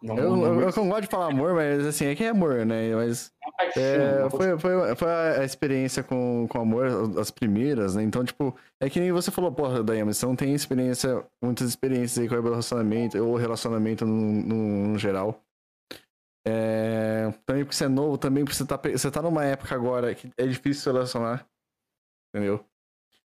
[0.00, 2.22] Não, Eu, não, eu, não, eu não gosto de falar amor, mas assim, é que
[2.22, 2.94] é amor, né?
[2.94, 3.32] Mas
[3.76, 6.86] É, uma foi, foi, foi a experiência com, com amor,
[7.18, 8.04] as primeiras, né?
[8.04, 12.18] Então, tipo, é que nem você falou, porra, Dayama, você não tem experiência, muitas experiências
[12.18, 15.42] aí com relacionamento, ou relacionamento no, no, no geral.
[16.50, 20.14] É, também porque você é novo, também porque você tá, você tá numa época agora
[20.14, 21.46] que é difícil se relacionar,
[22.34, 22.64] entendeu?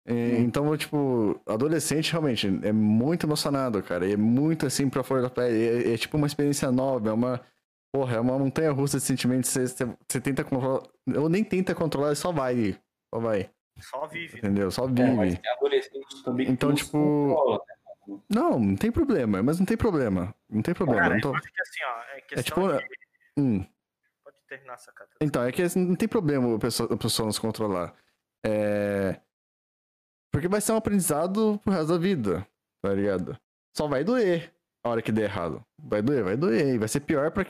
[0.06, 4.08] É, Então, tipo, adolescente realmente é muito emocionado, cara.
[4.08, 5.90] E é muito assim pra fora da pele.
[5.90, 7.42] É, é tipo uma experiência nova, é uma.
[7.94, 9.50] Porra, é uma montanha russa de sentimentos.
[9.50, 10.82] Você, você, você tenta controlar.
[11.18, 12.80] Ou nem tenta controlar, só vai.
[13.14, 13.50] Só vai.
[13.80, 14.34] Só vive.
[14.36, 14.40] né?
[14.40, 14.72] Entendeu?
[14.72, 15.42] Só É, mas vive.
[15.42, 16.98] tem adolescente também que Então, não tipo,
[17.36, 18.20] controla, né?
[18.30, 19.44] Não, não tem problema.
[19.44, 20.34] Mas não tem problema.
[20.50, 21.02] Não tem problema.
[21.02, 21.30] Cara, não tô...
[21.30, 22.62] eu acho que assim, ó, é É tipo.
[22.68, 23.01] de...
[23.38, 23.66] Hum.
[24.24, 25.14] Pode terminar essa carta.
[25.22, 27.94] Então, é que não tem problema a pessoa, a pessoa não se controlar.
[28.46, 29.20] É...
[30.32, 32.48] Porque vai ser um aprendizado pro resto da vida,
[32.82, 33.38] tá ligado?
[33.76, 34.54] Só vai doer
[34.84, 35.64] a hora que der errado.
[35.78, 36.76] Vai doer, vai doer.
[36.76, 37.46] E vai ser pior pra.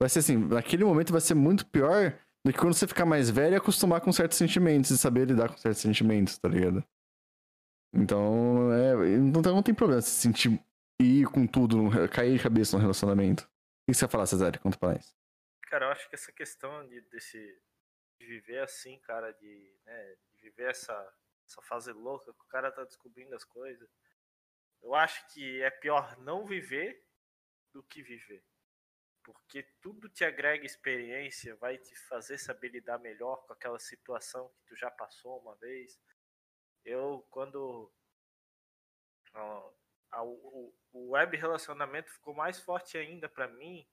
[0.00, 2.14] Vai ser assim, naquele momento vai ser muito pior
[2.44, 5.56] do que quando você ficar mais velho acostumar com certos sentimentos e saber lidar com
[5.56, 6.84] certos sentimentos, tá ligado?
[7.92, 10.60] Então, é, não, não tem problema se sentir
[11.00, 13.48] ir com tudo, cair de cabeça no relacionamento.
[13.88, 14.60] Que você vai falar, Cesário?
[14.60, 15.16] Conta pra nós.
[15.62, 17.58] Cara, eu acho que essa questão de, desse,
[18.20, 20.92] de viver assim, cara, de, né, de viver essa,
[21.46, 23.88] essa fase louca que o cara tá descobrindo as coisas,
[24.82, 27.02] eu acho que é pior não viver
[27.72, 28.44] do que viver.
[29.22, 34.66] Porque tudo te agrega experiência, vai te fazer saber lidar melhor com aquela situação que
[34.66, 35.98] tu já passou uma vez.
[36.84, 37.90] Eu, quando
[40.16, 43.86] o, o web relacionamento ficou mais forte ainda para mim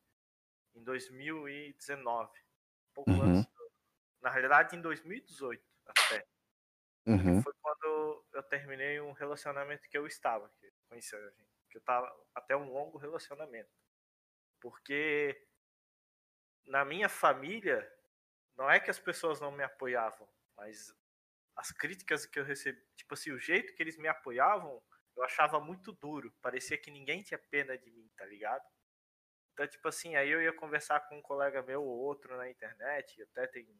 [0.75, 2.31] em 2019.
[2.93, 3.39] Pouco Uhum.
[3.39, 3.51] antes.
[4.21, 6.25] Na realidade, em 2018 até.
[7.07, 7.41] Uhum.
[7.41, 11.77] Foi quando eu terminei um relacionamento que eu estava, que eu conheci a gente, que
[11.77, 13.69] eu tava até um longo relacionamento.
[14.59, 15.47] Porque
[16.65, 17.89] na minha família,
[18.55, 20.27] não é que as pessoas não me apoiavam,
[20.57, 20.95] mas
[21.55, 24.83] as críticas que eu recebi, tipo assim, o jeito que eles me apoiavam,
[25.15, 26.33] eu achava muito duro.
[26.41, 28.63] Parecia que ninguém tinha pena de mim, tá ligado?
[29.53, 33.21] Então, tipo assim, aí eu ia conversar com um colega meu ou outro na internet,
[33.21, 33.79] até tem um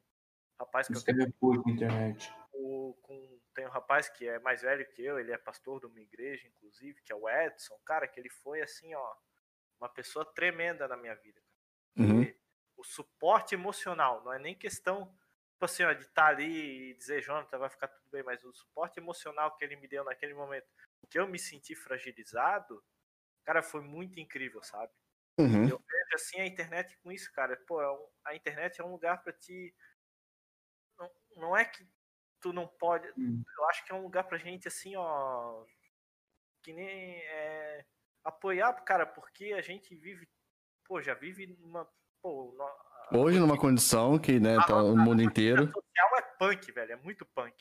[0.60, 2.34] rapaz que eu Isso meu puto na internet.
[2.54, 5.86] o- com, tem um rapaz que é mais velho que eu, ele é pastor de
[5.88, 9.16] uma igreja, inclusive, que é o Edson, cara, que ele foi assim, ó,
[9.80, 11.42] uma pessoa tremenda na minha vida.
[11.98, 12.34] Uhum.
[12.78, 15.08] O suporte emocional, não é nem questão,
[15.52, 18.54] tipo assim, ó, de estar ali e dizer, Jonathan, vai ficar tudo bem, mas o
[18.54, 20.68] suporte emocional que ele me deu naquele momento,
[21.06, 22.84] que eu me senti fragilizado,
[23.44, 24.92] cara, foi muito incrível, sabe?
[25.38, 25.68] Uhum.
[25.68, 27.58] Eu vejo assim a internet com isso, cara.
[27.68, 29.76] Pô, é a internet é um lugar pra te.
[30.98, 31.86] Não, não é que
[32.40, 33.12] tu não pode.
[33.18, 33.44] Hum.
[33.58, 35.66] Eu acho que é um lugar pra gente assim, ó.
[36.64, 37.86] Que nem é,
[38.24, 40.28] apoiar, cara, porque a gente vive.
[40.86, 41.86] Pô, já vive numa.
[42.22, 45.66] Pô, no- Hoje, numa condição que, né, tá o mundo inteiro.
[45.72, 46.94] social é punk, velho.
[46.94, 47.54] É muito punk.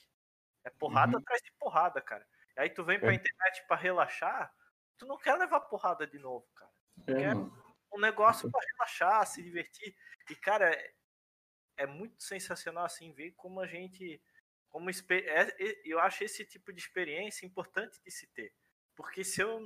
[0.65, 1.19] É porrada Uhum.
[1.19, 2.27] atrás de porrada, cara.
[2.57, 3.15] Aí tu vem pra É.
[3.15, 4.55] internet pra relaxar,
[4.99, 6.71] tu não quer levar porrada de novo, cara
[7.09, 7.35] É, É.
[7.35, 7.65] mano.
[7.93, 9.97] um negócio para relaxar, se divertir.
[10.31, 10.95] E, cara, é,
[11.77, 14.21] é muito sensacional, assim, ver como a gente.
[14.69, 18.53] Como é- eu acho esse tipo de experiência importante de se ter.
[18.97, 19.61] Porque se eu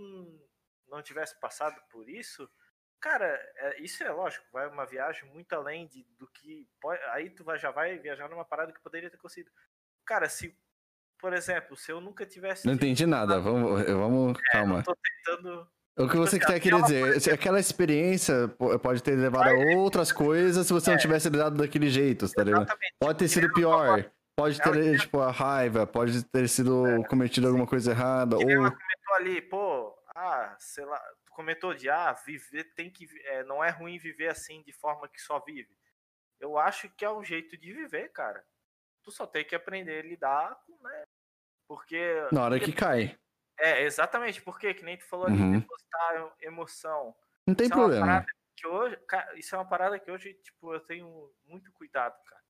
[0.87, 2.51] não tivesse passado por isso,
[3.01, 6.69] cara, é- isso é lógico, vai uma viagem muito além de, do que.
[6.81, 9.51] Pode, aí tu vai, já vai viajar numa parada que poderia ter conseguido.
[10.05, 10.55] Cara, se,
[11.21, 12.67] por exemplo, se eu nunca tivesse.
[12.67, 13.41] Não entendi nada.
[13.41, 14.79] Vamos, vamos calma.
[14.79, 15.69] Eu tô tentando.
[15.99, 20.13] O que você tá querendo dizer, se aquela experiência po- pode ter levado a outras
[20.13, 22.73] coisas se você não tivesse lidado daquele jeito, tá ligado?
[23.01, 24.09] Pode ter sido pior.
[24.37, 28.71] Pode ter, tipo, a raiva, pode ter sido cometido alguma coisa errada, nem ela ou...
[28.71, 30.97] comentou ali, pô, ah, sei lá,
[31.27, 35.09] tu comentou de ah, viver tem que é, não é ruim viver assim de forma
[35.09, 35.77] que só vive.
[36.39, 38.45] Eu acho que é um jeito de viver, cara.
[39.03, 41.05] Tu só tem que aprender a lidar com, né?
[41.67, 41.99] Porque
[42.33, 43.19] Na hora que cai.
[43.59, 45.61] é exatamente porque que nem tu falou ali, Uhum.
[45.61, 47.17] depositar emoção.
[47.47, 48.07] Não tem Isso é problema.
[48.07, 48.27] parada
[48.57, 52.43] que hoje, cara, isso é uma parada que hoje, tipo, eu tenho muito cuidado, cara.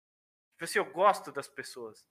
[0.53, 2.07] Tipo assim, eu gosto das pessoas.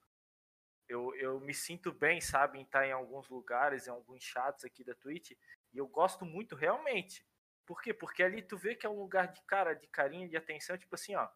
[0.88, 4.84] Eu, eu me sinto bem, sabe, em estar em alguns lugares, em alguns chats aqui
[4.84, 5.32] da Twitch,
[5.74, 7.26] e eu gosto muito realmente.
[7.66, 7.94] Por quê?
[7.94, 10.96] Porque ali tu vê que é um lugar de cara, de carinho, de atenção, tipo
[10.96, 11.28] assim, ó.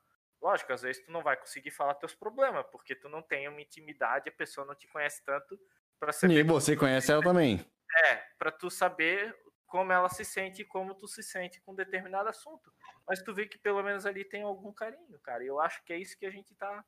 [0.41, 3.61] Lógico, às vezes tu não vai conseguir falar teus problemas, porque tu não tem uma
[3.61, 5.59] intimidade, a pessoa não te conhece tanto
[5.99, 7.59] pra saber E você conhece ela também.
[8.05, 9.35] é, pra tu saber
[9.67, 12.73] como ela se sente e como tu se sente com determinado assunto.
[13.07, 15.43] Mas tu vê que pelo menos ali tem algum carinho, cara.
[15.43, 16.83] E eu acho que é isso que a gente tá.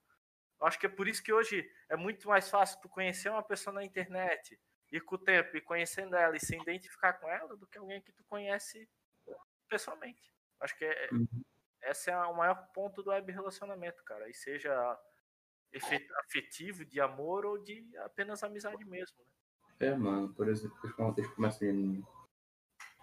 [0.61, 3.43] Eu acho que é por isso que hoje é muito mais fácil tu conhecer uma
[3.43, 4.59] pessoa na internet
[4.91, 8.01] e com o tempo e conhecendo ela e se identificar com ela do que alguém
[8.01, 8.89] que tu conhece
[9.69, 10.33] pessoalmente.
[10.61, 11.43] Acho que é, Uhum.
[11.89, 14.29] Esse é o maior ponto do web relacionamento, cara.
[14.29, 14.99] E seja
[16.19, 19.87] afetivo, de amor ou de apenas amizade mesmo, né?
[19.87, 20.77] É, mano, por exemplo,
[21.15, 22.03] deixa eu começar ali.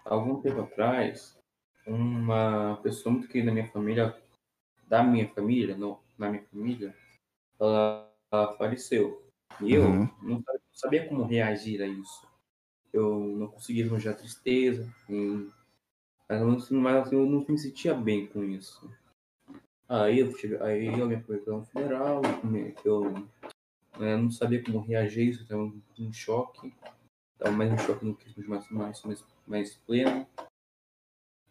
[0.05, 1.37] Algum tempo atrás,
[1.85, 4.21] uma pessoa muito querida da minha família,
[4.87, 6.95] da minha família, não, na minha família,
[7.59, 9.27] ela, ela faleceu.
[9.61, 10.09] E eu Uhum.
[10.21, 12.27] não sa- não sabia como reagir a isso.
[12.91, 15.51] Eu não conseguia arranjar tristeza, em-
[16.31, 18.89] mas eu assim, eu não me sentia bem com isso.
[19.89, 22.21] Aí eu, cheguei, aí eu me aproveitei um funeral,
[22.85, 23.11] eu
[23.99, 26.73] né, não sabia como reagir isso, estava um, choque.
[27.33, 30.25] Estava mais um choque no que mais, mais, mais, mais pleno.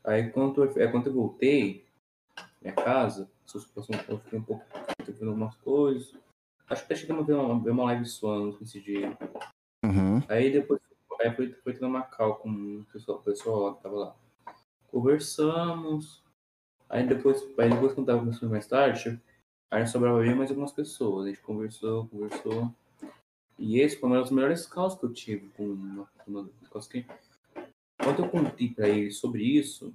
[0.03, 1.85] Aí quando eu, é, quando eu voltei
[2.63, 4.65] minha casa, eu fiquei um pouco
[5.05, 6.15] fazendo algumas coisas.
[6.71, 9.17] Acho que até chegamos a ver uma, ver uma live sua nesse dia.
[9.85, 10.23] Uhum.
[10.29, 10.81] Aí depois
[11.21, 14.17] aí foi, foi ter uma cal com o pessoal, o pessoal lá que tava lá.
[14.91, 16.23] Conversamos.
[16.89, 19.21] Aí depois, aí depois quando tava conversando mais tarde,
[19.71, 21.27] Aí sobrava bem mais algumas pessoas.
[21.27, 22.75] A gente conversou, conversou.
[23.57, 26.51] E esse foi uma das melhores causas que eu tive com uma, uma
[26.91, 27.07] que...
[28.03, 29.95] Quando eu contei pra eles sobre isso,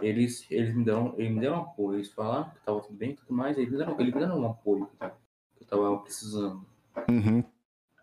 [0.00, 1.98] eles, eles me deram, eles me deram apoio.
[1.98, 3.58] Eles falaram que tava tudo bem e tudo mais.
[3.58, 4.88] Eles me deram, eles me deram um apoio
[5.54, 6.64] que eu tava precisando.
[7.10, 7.44] Uhum.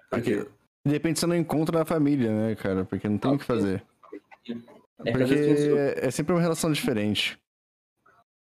[0.07, 0.47] Porque,
[0.85, 2.85] de repente você não encontra na família, né, cara?
[2.85, 3.83] Porque não tem o que fazer.
[5.05, 5.33] É Porque
[5.97, 7.39] é sempre uma relação diferente.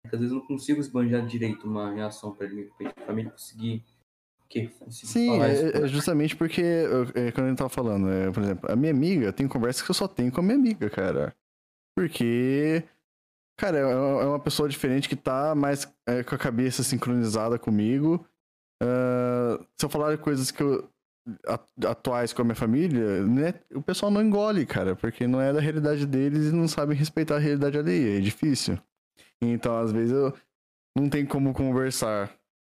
[0.04, 3.84] Às vezes eu não consigo esbanjar direito uma reação pra ele, pra família conseguir
[4.50, 6.60] que Sim, é, é, justamente porque,
[7.14, 9.90] é, quando a gente tava falando, é, por exemplo, a minha amiga tem conversas que
[9.90, 11.32] eu só tenho com a minha amiga, cara.
[11.96, 12.82] Porque,
[13.56, 18.26] cara, é, é uma pessoa diferente que tá mais é, com a cabeça sincronizada comigo.
[18.82, 20.90] Uh, se eu falar coisas que eu,
[21.86, 25.60] atuais com a minha família, né, o pessoal não engole, cara, porque não é da
[25.60, 28.78] realidade deles e não sabem respeitar a realidade alheia, é difícil.
[29.40, 30.34] Então, às vezes, eu
[30.96, 32.34] não tem como conversar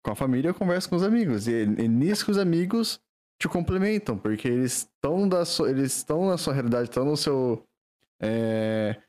[0.05, 1.47] com a família, eu converso com os amigos.
[1.47, 3.01] E, e nisso que os amigos
[3.41, 7.65] te complementam, porque eles estão da so, eles estão na sua realidade, estão no seu
[8.21, 9.01] é,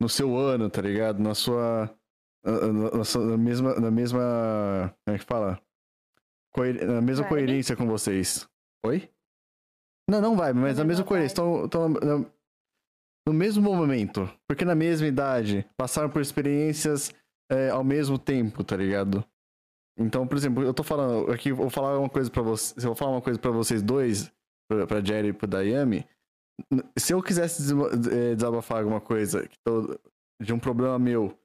[0.00, 1.22] no seu ano, tá ligado?
[1.22, 1.90] Na sua
[2.44, 5.58] na, na, na mesma na mesma como é que fala?
[6.56, 7.30] Coer, na mesma vai.
[7.30, 8.48] coerência com vocês.
[8.84, 9.10] Oi?
[10.08, 11.34] Não, não vai, mas na mesma coerência.
[11.34, 11.88] Estão, estão
[13.28, 14.26] no mesmo momento.
[14.48, 15.68] Porque na mesma idade.
[15.76, 17.12] Passaram por experiências
[17.52, 19.22] é, ao mesmo tempo, tá ligado?
[19.98, 22.96] Então, por exemplo, eu tô falando aqui, vou falar uma coisa para vocês, eu vou
[22.96, 24.32] falar uma coisa para vocês dois,
[24.88, 26.06] para Jerry e pro Dayami.
[26.98, 27.72] Se eu quisesse
[28.12, 29.48] é, desabafar alguma coisa
[30.42, 31.36] de um problema meu,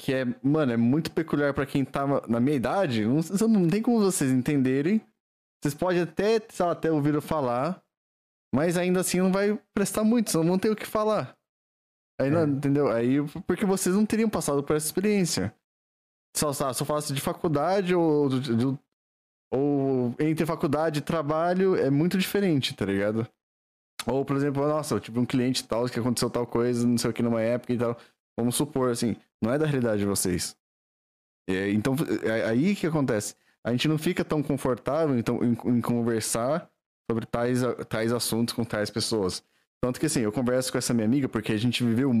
[0.00, 3.82] que é, mano, é muito peculiar para quem tá na minha idade, não, não tem
[3.82, 4.98] como vocês entenderem.
[5.62, 7.82] Vocês podem até, sei lá, até ouvir eu falar,
[8.54, 11.36] mas ainda assim não vai prestar muito, senão não tem o que falar.
[12.18, 12.44] Aí, não, é.
[12.44, 12.90] entendeu?
[12.90, 13.16] Aí,
[13.46, 15.54] porque vocês não teriam passado por essa experiência.
[16.34, 18.66] Só, se eu falasse de faculdade ou, de,
[19.52, 23.28] ou entre faculdade e trabalho, é muito diferente, tá ligado?
[24.06, 27.10] Ou, por exemplo, nossa, eu tive um cliente tal que aconteceu tal coisa, não sei
[27.10, 27.98] o que, numa época e tal.
[28.38, 30.56] Vamos supor, assim, não é da realidade de vocês.
[31.48, 33.34] É, então, é aí que acontece.
[33.64, 36.70] A gente não fica tão confortável então, em, em conversar
[37.10, 39.42] sobre tais, tais assuntos com tais pessoas.
[39.82, 42.12] Tanto que, assim, eu converso com essa minha amiga porque a gente viveu,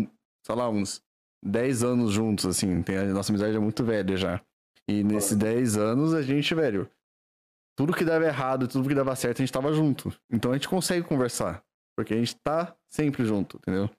[0.44, 1.02] sei lá, uns
[1.42, 2.82] 10 anos juntos, assim.
[2.82, 4.40] Tem, a nossa amizade é muito velha já.
[4.88, 6.90] E nesses 10 anos a gente, velho,
[7.76, 10.12] tudo que dava errado, tudo que dava certo, a gente tava junto.
[10.30, 11.62] Então a gente consegue conversar.
[11.96, 13.90] Porque a gente tá sempre junto, entendeu?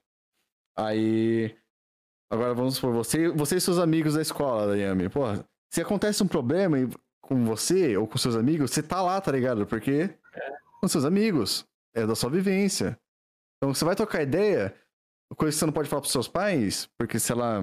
[0.75, 1.55] Aí.
[2.31, 5.09] Agora vamos supor, você, você e seus amigos da escola, Yami.
[5.09, 6.77] Porra, se acontece um problema
[7.21, 9.67] com você ou com seus amigos, você tá lá, tá ligado?
[9.67, 10.53] Porque é.
[10.79, 11.65] com seus amigos.
[11.93, 12.97] É da sua vivência.
[13.57, 14.73] Então você vai trocar ideia,
[15.35, 17.61] coisa que você não pode falar pros seus pais, porque, sei lá,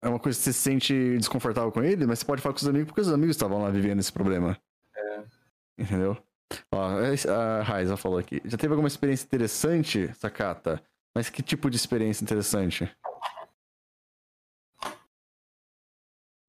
[0.00, 2.60] é uma coisa que você se sente desconfortável com ele, mas você pode falar com
[2.60, 4.56] os amigos porque os amigos estavam lá vivendo esse problema.
[4.94, 5.24] É.
[5.78, 6.16] Entendeu?
[6.72, 8.40] Ó, é a Raiza falou aqui.
[8.44, 10.80] Já teve alguma experiência interessante, Sakata?
[11.12, 12.88] Mas que tipo de experiência interessante?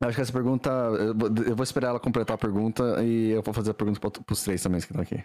[0.02, 0.70] Acho que essa pergunta.
[0.70, 4.62] Eu vou esperar ela completar a pergunta e eu vou fazer a pergunta pros três
[4.62, 5.24] também que estão aqui.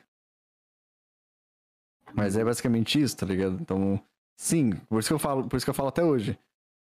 [2.15, 3.59] Mas é basicamente isso, tá ligado?
[3.61, 4.03] Então,
[4.43, 6.37] Sim, por isso que eu falo, por isso que eu falo até hoje.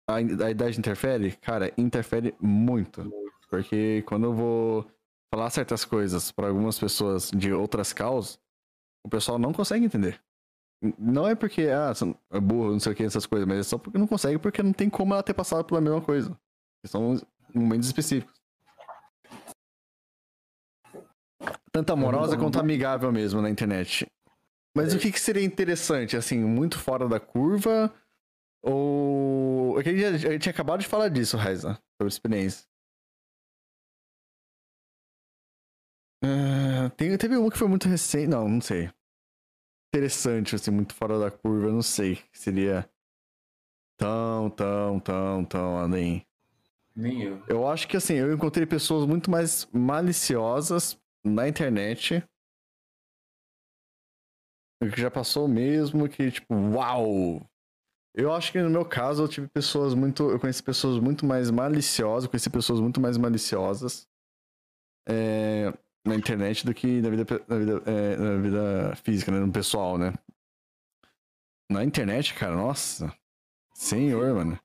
[0.05, 1.31] A, a idade interfere?
[1.37, 3.09] Cara, interfere muito.
[3.49, 4.85] Porque quando eu vou
[5.33, 8.37] falar certas coisas para algumas pessoas de outras causas,
[9.05, 10.21] o pessoal não consegue entender.
[10.99, 11.93] Não é porque, ah,
[12.31, 14.61] é burro, não sei o que, essas coisas, mas é só porque não consegue, porque
[14.61, 16.37] não tem como ela ter passado pela mesma coisa.
[16.85, 17.15] São
[17.53, 18.37] momentos específicos.
[21.71, 24.05] Tanto amorosa quanto amigável mesmo na internet.
[24.75, 27.93] Mas o que, que seria interessante, assim, muito fora da curva?
[28.61, 29.79] Ou.
[29.79, 32.67] É a gente, a gente tinha acabado de falar disso, Raiza, sobre experiência.
[36.23, 38.27] Uh, tem, teve uma que foi muito recente.
[38.27, 38.91] Não, não sei.
[39.93, 42.19] Interessante, assim, muito fora da curva, não sei.
[42.31, 42.89] Seria
[43.97, 46.25] tão, tão, tão, tão além.
[46.97, 47.43] Nem eu.
[47.47, 52.23] Eu acho que assim, eu encontrei pessoas muito mais maliciosas na internet
[54.91, 57.41] que já passou mesmo, que tipo, uau!
[58.15, 60.27] Eu acho que no meu caso eu tive pessoas muito.
[60.31, 64.07] Eu conheci pessoas muito mais maliciosas, conheci pessoas muito mais maliciosas
[65.07, 65.71] é,
[66.03, 69.39] na internet do que na vida, na vida, é, na vida física, né?
[69.39, 70.13] No pessoal, né?
[71.69, 73.13] Na internet, cara, nossa.
[73.75, 74.59] Senhor, mano.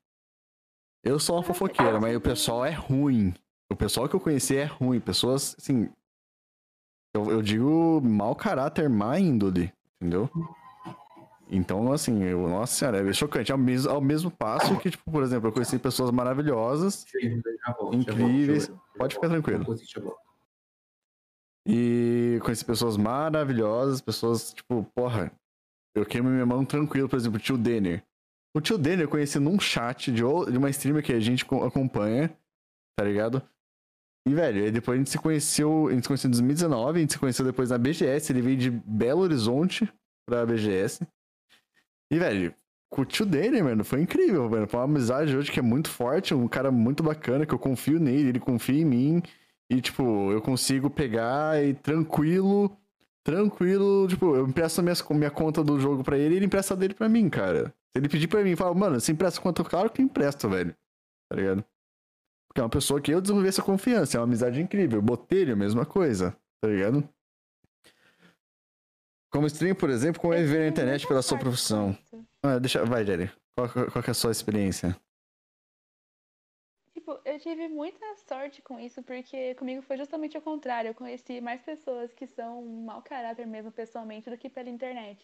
[1.05, 3.35] Eu sou uma fofoqueira, mas o pessoal é ruim.
[3.71, 5.01] O pessoal que eu conheci é ruim.
[5.01, 5.91] Pessoas, assim.
[7.15, 9.73] Eu, eu digo mau caráter, má índole
[10.03, 10.29] entendeu?
[11.49, 13.53] Então, assim, eu, nossa senhora, é chocante.
[13.53, 17.05] Ao mesmo, ao mesmo passo que, tipo, por exemplo, eu conheci pessoas maravilhosas,
[17.79, 18.65] volto, incríveis.
[18.65, 19.77] já volto, já Pode ficar tranquilo.
[21.67, 25.31] E conheci pessoas maravilhosas, pessoas, tipo, porra,
[25.95, 28.03] eu queimo minha mão tranquilo, por exemplo, o tio Denner.
[28.55, 32.29] O tio Denner eu conheci num chat de, uma streamer que a gente co- acompanha,
[32.97, 33.43] tá ligado?
[34.29, 37.13] E, velho, depois a gente se conheceu, a gente se conheceu em 2019, a gente
[37.15, 39.91] se conheceu depois na BGS, ele veio de Belo Horizonte
[40.29, 41.05] pra BGS.
[42.13, 42.55] E, velho,
[42.91, 44.69] com o tio Denner, mano, foi incrível, mano.
[44.69, 47.99] Foi uma amizade hoje que é muito forte, um cara muito bacana, que eu confio
[47.99, 49.23] nele, ele confia em mim.
[49.71, 52.71] E, tipo, eu consigo pegar e tranquilo,
[53.25, 56.93] tranquilo, tipo, eu empresto minhas, minha conta do jogo pra ele e ele empresta dele
[56.93, 57.75] pra mim, cara.
[57.93, 59.63] Se ele pedir pra mim, fala, mano, você empresta quanto?
[59.63, 60.75] Claro que eu empresto, velho.
[61.29, 61.65] Tá ligado?
[62.49, 65.01] Porque é uma pessoa que eu desenvolvi essa confiança, é uma amizade incrível.
[65.01, 67.07] Botelho, mesma coisa, tá ligado?
[69.31, 71.97] Como stream, por exemplo, como é viver na internet pela sua profissão?
[72.43, 73.31] Ah, deixa, vai, Jerry.
[73.57, 74.95] Qual, qual é a sua experiência?
[76.93, 80.91] Tipo, eu tive muita sorte com isso, porque comigo foi justamente o contrário.
[80.91, 85.19] Eu conheci mais pessoas que são mau caráter mesmo pessoalmente do que pela internet.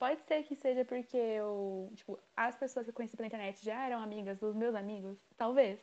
[0.00, 3.84] Pode ser que seja porque eu, tipo, as pessoas que eu conheci pela internet já
[3.86, 5.78] eram amigas dos meus amigos, talvez.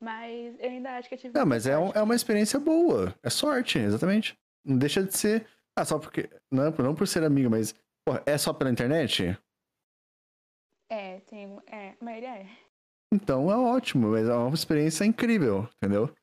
[0.00, 3.14] Mas eu ainda acho que eu tive Não, mas é, um- é uma experiência boa.
[3.22, 4.38] É sorte, exatamente.
[4.64, 5.46] Não deixa de ser.
[5.74, 6.28] Ah, só porque.
[6.52, 7.74] Não, não por ser amigo, mas.
[8.06, 9.36] Porra, é só pela internet?
[10.90, 12.46] É, tem, é, a maioria é.
[13.12, 16.14] Então é ótimo, mas é uma experiência incrível, entendeu?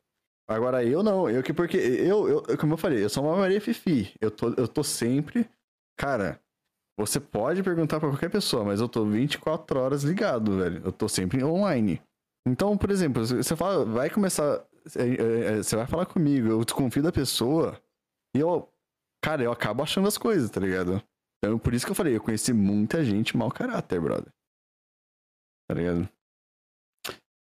[0.48, 3.60] Agora eu não, eu que porque eu, eu como eu falei, eu sou uma Maria
[3.60, 4.14] Fifi.
[4.22, 5.50] Eu tô, eu tô sempre,
[5.98, 6.40] cara,
[6.98, 10.82] você pode perguntar pra qualquer pessoa, mas eu tô 24 horas ligado, velho.
[10.86, 12.02] Eu tô sempre online.
[12.48, 14.66] Então, por exemplo, você fala, vai começar,
[14.96, 17.82] é, é, é, você vai falar comigo, eu desconfio da pessoa
[18.36, 18.72] e eu,
[19.22, 21.02] cara, eu acabo achando as coisas, tá ligado?
[21.44, 24.32] Então, por isso que eu falei, eu conheci muita gente mau caráter, brother.
[25.68, 26.08] Tá ligado?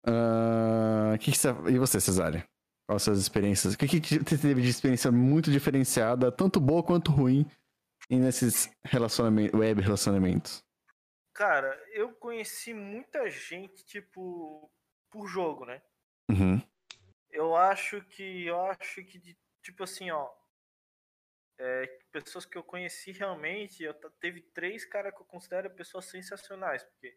[0.05, 1.37] Ah, que que.
[1.69, 2.47] E você, Cesária?
[2.87, 3.73] Quais suas experiências?
[3.73, 7.45] O que, que você teve de experiência muito diferenciada, tanto boa quanto ruim,
[8.09, 10.63] e nesses relacionamentos, web relacionamentos?
[11.33, 14.71] Cara, eu conheci muita gente, tipo,
[15.09, 15.81] por jogo, né?
[16.29, 16.61] Uhum.
[17.29, 20.29] Eu acho que, eu acho que, tipo assim, ó,
[21.59, 26.83] é, pessoas que eu conheci realmente, eu teve três caras que eu considero pessoas sensacionais,
[26.83, 27.15] porque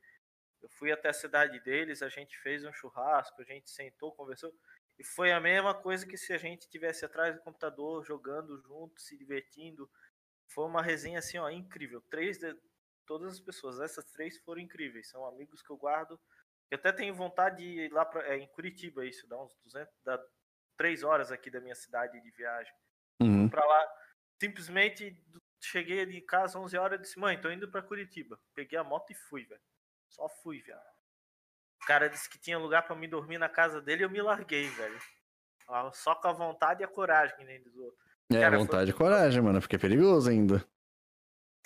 [0.62, 4.52] eu fui até a cidade deles, a gente fez um churrasco, a gente sentou, conversou,
[4.98, 9.00] e foi a mesma coisa que se a gente tivesse atrás do computador, jogando junto,
[9.00, 9.90] se divertindo.
[10.52, 12.00] Foi uma resenha assim, ó, incrível.
[12.10, 12.54] Três de
[13.06, 16.18] todas as pessoas, essas três foram incríveis, são amigos que eu guardo.
[16.70, 19.92] Eu até tenho vontade de ir lá pra, é, em Curitiba, isso, dá uns 200,
[20.04, 20.22] dá
[20.76, 22.72] três horas aqui da minha cidade de viagem
[23.20, 23.48] Uhum.
[23.48, 23.88] pra lá.
[24.40, 25.22] Simplesmente
[25.60, 28.40] cheguei de casa 11 horas e disse: Mãe, tô indo pra Curitiba.
[28.54, 29.60] Peguei a moto e fui, velho.
[30.08, 30.80] Só fui, velho.
[31.82, 34.22] O cara disse que tinha lugar pra me dormir na casa dele e eu me
[34.22, 34.98] larguei, velho.
[35.92, 38.09] Só com a vontade e a coragem, que nem dos outros.
[38.30, 40.64] É, Cara, foi- vontade e coragem, mano, porque é perigoso ainda.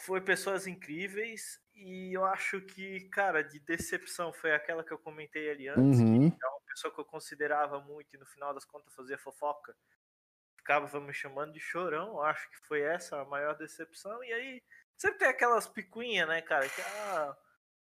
[0.01, 5.51] Foi pessoas incríveis e eu acho que, cara, de decepção foi aquela que eu comentei
[5.51, 6.01] ali antes.
[6.01, 6.31] Uhum.
[6.31, 9.74] que é uma pessoa que eu considerava muito e no final das contas fazia fofoca.
[10.59, 14.23] Ficava me chamando de chorão, eu acho que foi essa a maior decepção.
[14.24, 14.62] E aí,
[14.97, 16.66] sempre tem aquelas picuinhas, né, cara?
[16.69, 17.36] Que ah,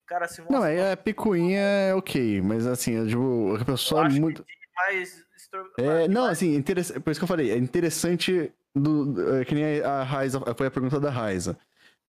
[0.04, 3.66] o cara se mostra Não, aí a picuinha é ok, mas assim, eu digo, a
[3.66, 4.46] pessoa Eu acho que muito.
[4.76, 5.26] mais.
[5.36, 9.56] estro- É, mais- não, assim, por isso que eu falei, é interessante do, é que
[9.56, 11.58] nem a Raiza, foi a pergunta da Raiza.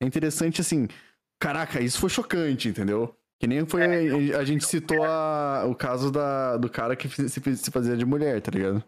[0.00, 0.88] É interessante, assim,
[1.38, 3.16] caraca, isso foi chocante, entendeu?
[3.38, 7.08] Que nem foi, É, a, a gente citou a, o caso da, do cara que
[7.08, 8.84] se, se fazia de mulher, tá ligado?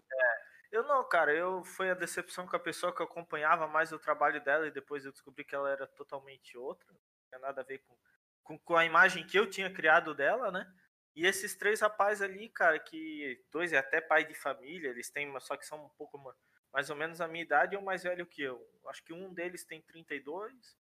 [0.70, 3.98] Eu não, cara, eu foi a decepção com a pessoa que eu acompanhava mais o
[3.98, 6.86] trabalho dela e depois eu descobri que ela era totalmente outra.
[6.90, 7.94] Não tinha nada a ver com,
[8.42, 10.66] com, com a imagem que eu tinha criado dela, né?
[11.14, 15.30] E esses três rapazes ali, cara, que dois é até pai de família, eles têm,
[15.40, 16.18] só que são um pouco
[16.72, 18.66] mais ou menos a minha idade ou mais velho que eu.
[18.88, 20.76] Acho que um deles tem 32,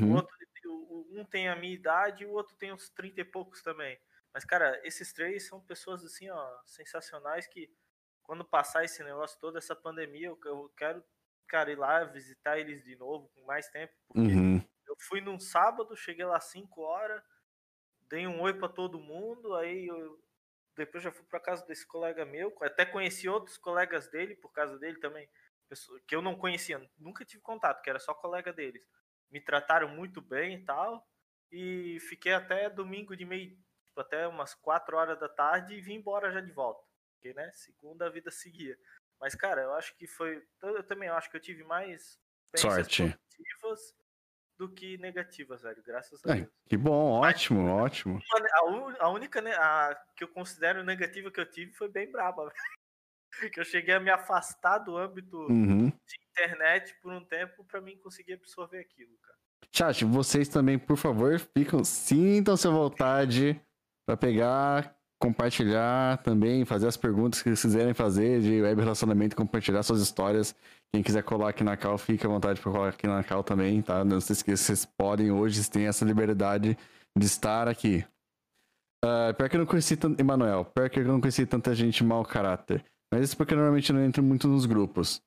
[0.00, 0.16] o Uhum.
[0.16, 0.36] outro,
[0.66, 0.70] o-
[1.16, 4.00] o- um tem a minha idade e o outro tem uns 30 e poucos também.
[4.32, 7.72] Mas, cara, esses três são pessoas, assim, ó, sensacionais que
[8.22, 11.04] quando passar esse negócio todo, essa pandemia, eu, eu quero,
[11.48, 13.94] cara, ir lá visitar eles de novo com mais tempo.
[14.08, 14.62] Porque Uhum.
[14.86, 17.22] eu fui num sábado, cheguei lá às 5 horas,
[18.08, 20.20] dei um oi pra todo mundo, aí eu
[20.78, 24.78] depois já fui pra casa desse colega meu, até conheci outros colegas dele, por causa
[24.78, 25.28] dele também,
[26.06, 28.82] que eu não conhecia, nunca tive contato, que era só colega deles.
[29.30, 31.06] Me trataram muito bem e tal,
[31.52, 33.50] e fiquei até domingo de meio,
[33.84, 36.82] tipo, até umas 4 horas da tarde e vim embora já de volta.
[37.14, 38.78] Porque, né, segunda a vida seguia.
[39.20, 40.46] Mas, cara, eu acho que foi.
[40.62, 42.18] Eu também acho que eu tive mais
[42.56, 43.02] Sorte.
[43.02, 43.96] positivas
[44.58, 45.82] do que negativas, velho.
[45.86, 46.48] Graças a É, Deus.
[46.68, 48.20] que bom, ótimo, ótimo.
[48.34, 52.10] Uma- A, a única ne- a, que eu considero negativa que eu tive foi bem
[52.10, 52.42] braba.
[52.44, 52.54] velho.
[53.54, 55.88] Que eu cheguei a me afastar do âmbito Uhum.
[55.90, 59.38] de internet por um tempo pra mim conseguir absorver aquilo, cara.
[59.70, 63.60] Chat, vocês também, por favor, ficam, sintam-se à vontade
[64.06, 69.82] para pegar, compartilhar também, fazer as perguntas que vocês quiserem fazer de web relacionamento, compartilhar
[69.82, 70.54] suas histórias.
[70.92, 73.82] Quem quiser colar aqui na Cal, fica à vontade para colar aqui na Cal também,
[73.82, 74.04] tá?
[74.04, 76.78] Não se esqueça, vocês podem hoje, vocês têm essa liberdade
[77.16, 78.04] de estar aqui.
[79.04, 80.20] Ah, pior que eu não conheci tanto.
[80.20, 82.84] Emanuel, pior que eu não conheci tanta gente mau caráter.
[83.12, 85.22] Mas isso porque eu normalmente não entro muito nos grupos.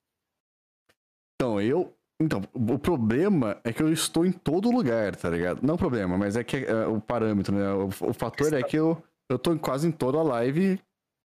[1.35, 1.93] Então, eu.
[2.21, 5.63] Então, o problema é que eu estou em todo lugar, tá ligado?
[5.63, 7.73] Não o problema, mas é que é, o parâmetro, né?
[7.73, 9.01] O, o fator é que eu,
[9.31, 10.79] eu tô quase em toda a live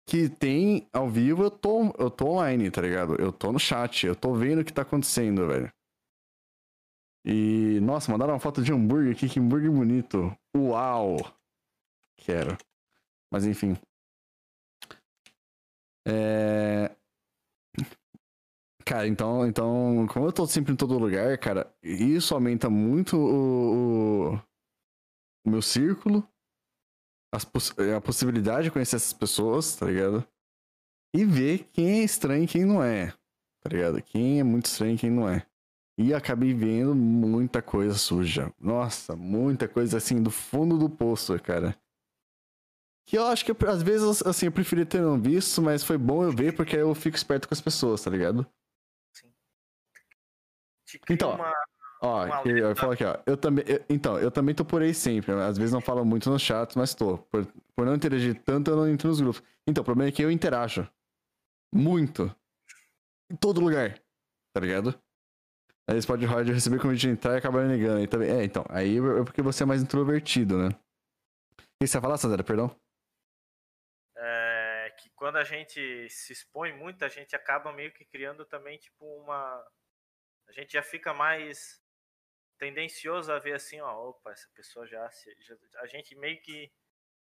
[0.06, 3.14] que tem ao vivo, eu tô, eu tô online, tá ligado?
[3.14, 5.72] Eu tô no chat, eu tô vendo o que tá acontecendo, velho.
[7.24, 10.36] E, nossa, mandaram uma foto de hambúrguer aqui, que hambúrguer bonito.
[10.54, 11.16] Uau!
[12.18, 12.56] Quero.
[13.32, 13.76] Mas enfim.
[16.06, 16.94] É...
[18.84, 24.34] Cara, então, então, como eu tô sempre em todo lugar, cara, isso aumenta muito o,
[24.34, 24.40] o,
[25.46, 26.28] o meu círculo,
[27.42, 30.24] poss- a possibilidade de conhecer essas pessoas, tá ligado?
[31.14, 33.12] E ver quem é estranho e quem não é,
[33.62, 34.02] tá ligado?
[34.02, 35.46] Quem é muito estranho e quem não é.
[35.96, 38.52] E acabei vendo muita coisa suja.
[38.60, 41.74] Nossa, muita coisa assim, do fundo do poço, cara.
[43.06, 46.24] Que eu acho que às vezes, assim, eu preferia ter não visto, mas foi bom
[46.24, 48.46] eu ver porque eu fico esperto com as pessoas, tá ligado?
[50.84, 51.52] Te cria Então, uma,
[52.04, 53.18] Ó, que, eu falo aqui, ó.
[53.26, 55.32] Eu também, eu- então, eu também tô por aí sempre.
[55.32, 57.18] Às vezes não falo muito nos chats, mas tô.
[57.18, 59.42] Por, por não interagir tanto, eu não entro nos grupos.
[59.66, 60.88] Então, o problema é que eu interajo.
[61.74, 62.34] Muito.
[63.30, 63.98] Em todo lugar.
[64.52, 64.90] Tá ligado?
[65.88, 67.98] Aí eles podem rolar de receber convite de entrar e acabar negando.
[67.98, 68.64] Aí também, é, então.
[68.68, 70.68] Aí é porque você é mais introvertido, né?
[70.68, 72.44] O que você ia falar, Sandra?
[72.44, 72.74] Perdão?
[74.16, 78.78] é, que quando a gente se expõe muito, a gente acaba meio que criando também,
[78.78, 79.62] tipo, uma.
[80.48, 81.82] A gente já fica mais
[82.58, 85.08] tendencioso a ver assim, ó, opa, essa pessoa já.
[85.40, 86.70] já- a gente meio que,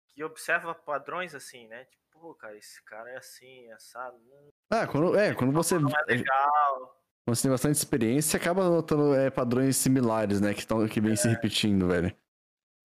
[0.08, 1.84] que observa padrões assim, né?
[1.84, 4.16] Tipo, pô, cara, esse cara é assim, assado.
[4.16, 5.78] hum, Ah, quando, é, quando você.
[5.78, 6.96] não é legal.
[7.24, 10.52] Quando você tem bastante experiência, você acaba notando é, padrões similares, né?
[10.54, 12.14] Que, tão, que vem se repetindo, velho.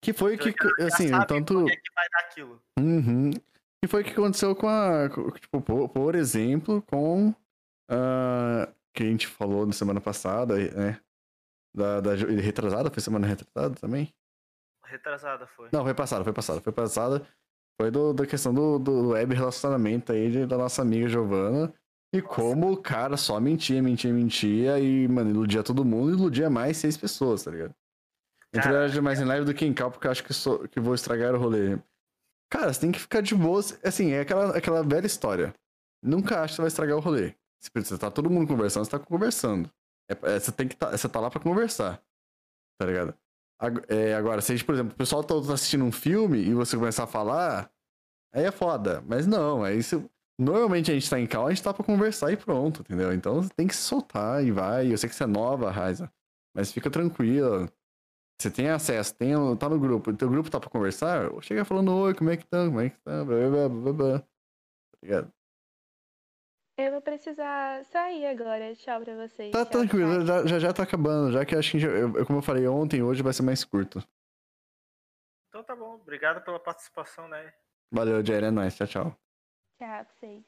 [0.02, 1.54] Que foi que, Já assim, sabe tanto.
[1.54, 2.62] por que que vai dar aquilo.
[2.78, 3.30] Uhum.
[3.84, 5.08] E foi o que aconteceu com a.
[5.40, 7.34] Tipo, por, por exemplo, com.
[7.88, 11.00] ah, que a gente falou na semana passada, né?
[11.76, 12.90] Da, da retrasada?
[12.90, 14.14] Foi semana retrasada também?
[14.84, 15.68] Retrasada foi.
[15.72, 16.60] Não, foi passada, foi passada.
[16.60, 17.26] Foi passada.
[17.78, 21.74] Foi do, da questão do, do web relacionamento aí de- da nossa amiga Giovana.
[22.14, 26.48] E como o cara só mentia, mentia, mentia e, mano, iludia todo mundo e iludia
[26.48, 27.74] mais seis pessoas, tá ligado?
[28.54, 30.94] Interajo mais em live do que em cal, porque eu acho que, sou, que vou
[30.94, 31.78] estragar o rolê.
[32.50, 33.60] Cara, você tem que ficar de boa.
[33.84, 35.52] Assim, é aquela, aquela velha história.
[36.02, 37.34] Nunca acha que você vai estragar o rolê.
[37.60, 39.70] Se você tá todo mundo conversando, você tá conversando.
[40.08, 42.02] É, é, você tem que tá, você tá lá pra conversar.
[42.78, 43.14] Tá ligado?
[43.88, 47.06] É, agora, se, por exemplo, o pessoal tá assistindo um filme e você começar a
[47.06, 47.70] falar,
[48.34, 49.02] aí é foda.
[49.06, 49.96] Mas não, aí se,
[50.38, 53.12] normalmente a gente tá em cal, a gente tá pra conversar e pronto, entendeu?
[53.12, 54.92] Então você tem que se soltar e vai.
[54.92, 56.12] Eu sei que você é nova, Raiza,
[56.54, 57.70] mas fica tranquila.
[58.40, 61.92] Você tem acesso, tem, tá no grupo, o teu grupo tá pra conversar, chega falando,
[61.94, 64.20] oi, como é que tá, como é que tá, blá, blá, blá, blá.
[64.20, 64.26] Tá
[65.02, 65.32] ligado?
[66.78, 68.74] Eu vou precisar sair agora.
[68.74, 69.50] Tchau pra vocês.
[69.52, 70.26] Tá Tchau, tranquilo, tchau.
[70.26, 72.66] já, já já tá acabando, já que eu acho que, já- eu- como eu falei
[72.68, 73.98] ontem, hoje vai ser mais curto.
[75.48, 75.94] Então tá bom.
[75.94, 77.54] Obrigado pela participação, né?
[77.90, 79.04] Valeu, Jerry, é nóis, tchau, tchau.
[79.78, 80.44] Tchau pra vocês.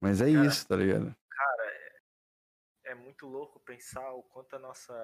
[0.00, 1.16] Mas é Cara, isso, tá ligado?
[1.30, 2.00] Cara, é,
[2.92, 4.94] é muito louco pensar o quanto a nossa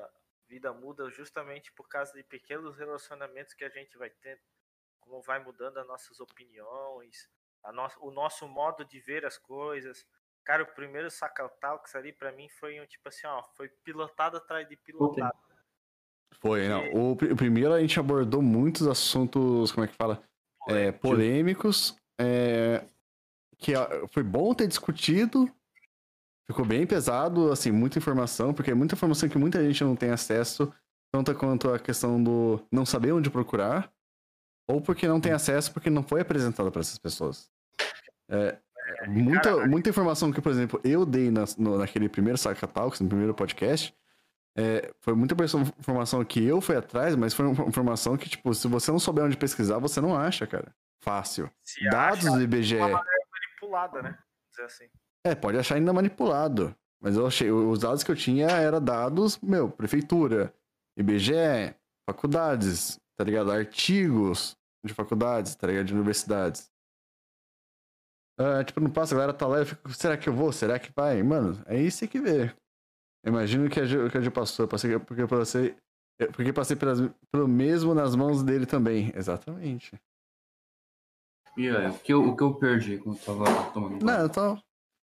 [0.47, 4.41] vida muda justamente por causa de pequenos relacionamentos que a gente vai tendo.
[5.01, 7.29] Como vai mudando as nossas opiniões,
[7.65, 10.07] a nossa, o nosso modo de ver as coisas.
[10.45, 14.69] Cara, o primeiro Sacatalks ali pra mim foi um tipo assim, ó, foi pilotado atrás
[14.69, 15.37] de pilotado.
[16.41, 16.93] Foi, não.
[16.93, 20.23] O, o primeiro a gente abordou muitos assuntos, como é que fala?
[20.69, 21.97] É, polêmicos.
[22.19, 22.85] é,
[23.61, 23.73] que
[24.09, 25.51] foi bom ter discutido.
[26.47, 30.11] Ficou bem pesado, assim, muita informação, porque é muita informação que muita gente não tem
[30.11, 30.73] acesso,
[31.13, 33.93] tanto quanto a questão do não saber onde procurar,
[34.71, 37.51] ou porque não tem acesso porque não foi apresentado para essas pessoas.
[38.29, 38.59] É,
[39.03, 43.01] é, muita, muita informação que, por exemplo, eu dei na, no- naquele primeiro Saca Talks,
[43.01, 43.95] no primeiro podcast,
[44.57, 45.35] é, foi muita
[45.79, 49.25] informação que eu fui atrás, mas foi uma informação que, tipo, se você não souber
[49.25, 50.75] onde pesquisar, você não acha, cara.
[51.01, 51.51] Fácil.
[51.63, 52.77] Se Dados acha do IBGE.
[52.77, 53.03] uma
[53.33, 54.19] manipulada, né?
[54.51, 54.85] Dizer assim.
[55.25, 56.75] É, pode achar ainda manipulado.
[57.01, 60.53] Mas eu achei, os dados que eu tinha eram dados, meu, prefeitura,
[60.97, 61.75] IBGE,
[62.05, 63.51] faculdades, tá ligado?
[63.51, 65.87] Artigos de faculdades, tá ligado?
[65.87, 66.71] De universidades.
[68.39, 70.51] Ah, tipo, não passa, a galera tá lá, eu fico, será que eu vou?
[70.51, 71.23] Será que vai?
[71.23, 72.51] Mano, é isso que vê.
[73.27, 75.77] Imagino que a Ju, que a Ju passou, passei, porque eu passei,
[76.33, 77.01] porque passei pelas,
[77.31, 79.13] pelo mesmo nas mãos dele também.
[79.15, 80.01] Exatamente.
[81.57, 84.63] E aí, o que eu, o que eu perdi quando tava tomando Não, então.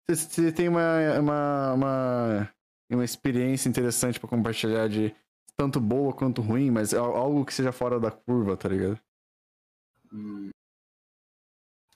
[0.07, 2.49] Você, você tem uma, uma, uma,
[2.91, 5.15] uma experiência interessante pra compartilhar de
[5.57, 8.99] tanto boa quanto ruim, mas é algo que seja fora da curva, tá ligado?
[10.13, 10.49] Hum.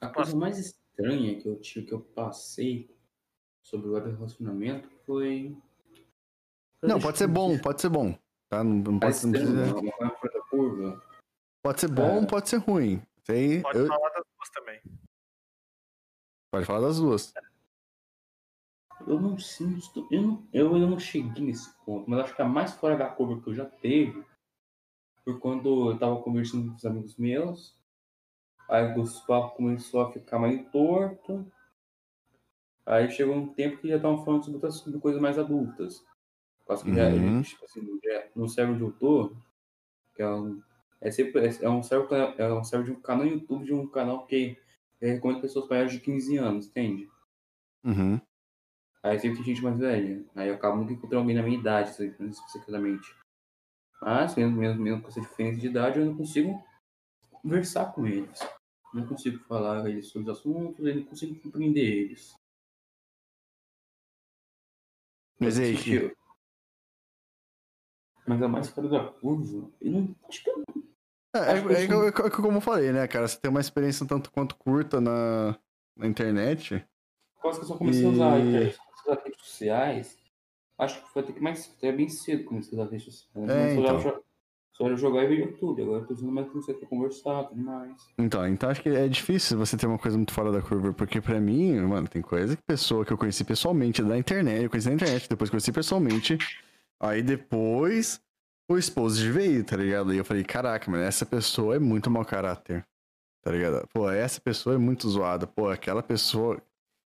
[0.02, 2.96] A coisa mais estranha que eu tive, que eu passei
[3.64, 5.58] sobre o web relacionamento foi.
[6.82, 8.18] Não, pode ser bom, pode ser bom.
[8.50, 8.64] Tá?
[8.64, 9.66] Não, não pode, não precisa...
[10.20, 11.04] fora da curva.
[11.62, 12.26] pode ser bom, É.
[12.26, 13.02] pode ser ruim.
[13.28, 14.82] Aí, Pode eu- falar das duas também.
[16.52, 17.34] Pode falar das duas.
[19.06, 20.08] Eu não sinto.
[20.12, 23.08] Eu, não, eu ainda não cheguei nesse ponto, mas acho que a mais fora da
[23.10, 24.26] curva que eu já teve
[25.24, 27.79] foi quando eu tava conversando com os amigos meus.
[28.70, 28.94] Aí
[29.28, 31.46] papos começou a ficar mais torto.
[32.86, 36.04] Aí chegou um tempo que já estavam falando sobre outras sobre coisas mais adultas.
[36.66, 37.42] Quase que já, Uhum.
[37.42, 39.36] tipo assim, já- no server onde eu tô,
[40.16, 40.62] que é um,
[41.02, 43.74] é sempre, é é um server, é um server de um canal no YouTube de
[43.74, 44.58] um canal que
[45.02, 47.10] recomenda pessoas maiores de 15 anos, entende?
[47.84, 48.22] Uhum.
[49.04, 50.26] Aí sempre tem gente mais velha.
[50.36, 53.14] Aí eu acabo nunca encontrando alguém na minha idade, especificamente.
[54.02, 56.64] Mas, mesmo, mesmo, mesmo com essa diferença de idade, eu não consigo
[57.32, 58.40] conversar com eles.
[58.94, 62.36] Não consigo falar eles sobre os assuntos, eu não consigo compreender eles.
[65.40, 66.16] Mas Nesse sentido.
[68.28, 70.16] Mas a mais fora da curva, eu não.
[70.28, 70.64] Acho que eu
[71.36, 73.28] É, é, é, isso- é co- como eu falei, né, cara?
[73.28, 75.58] Você tem uma experiência tanto quanto curta na,
[75.96, 76.86] na internet.
[77.42, 80.18] quase que eu só comecei a usar, a E- a usar redes sociais.
[80.78, 83.50] Acho que foi até que mais até bem cedo comecei a usar redes sociais.
[83.50, 84.24] É, Eu só, então.
[84.80, 85.82] Só era jogar e ver YouTube.
[85.82, 88.08] Agora eu tô usando mais você pra conversar tudo mais.
[88.18, 91.20] Então, então acho que é difícil você ter uma coisa muito fora da curva, porque
[91.20, 94.88] pra mim, mano, tem coisa que pessoa que eu conheci pessoalmente da internet, eu conheci
[94.88, 96.38] na internet, depois conheci pessoalmente,
[97.00, 98.22] aí depois
[98.72, 100.14] o esposo veio, tá ligado?
[100.14, 102.86] E eu falei, caraca, mano, essa pessoa é muito mau caráter,
[103.42, 103.86] tá ligado?
[103.94, 106.62] Pô, essa pessoa é muito zoada, pô, aquela pessoa...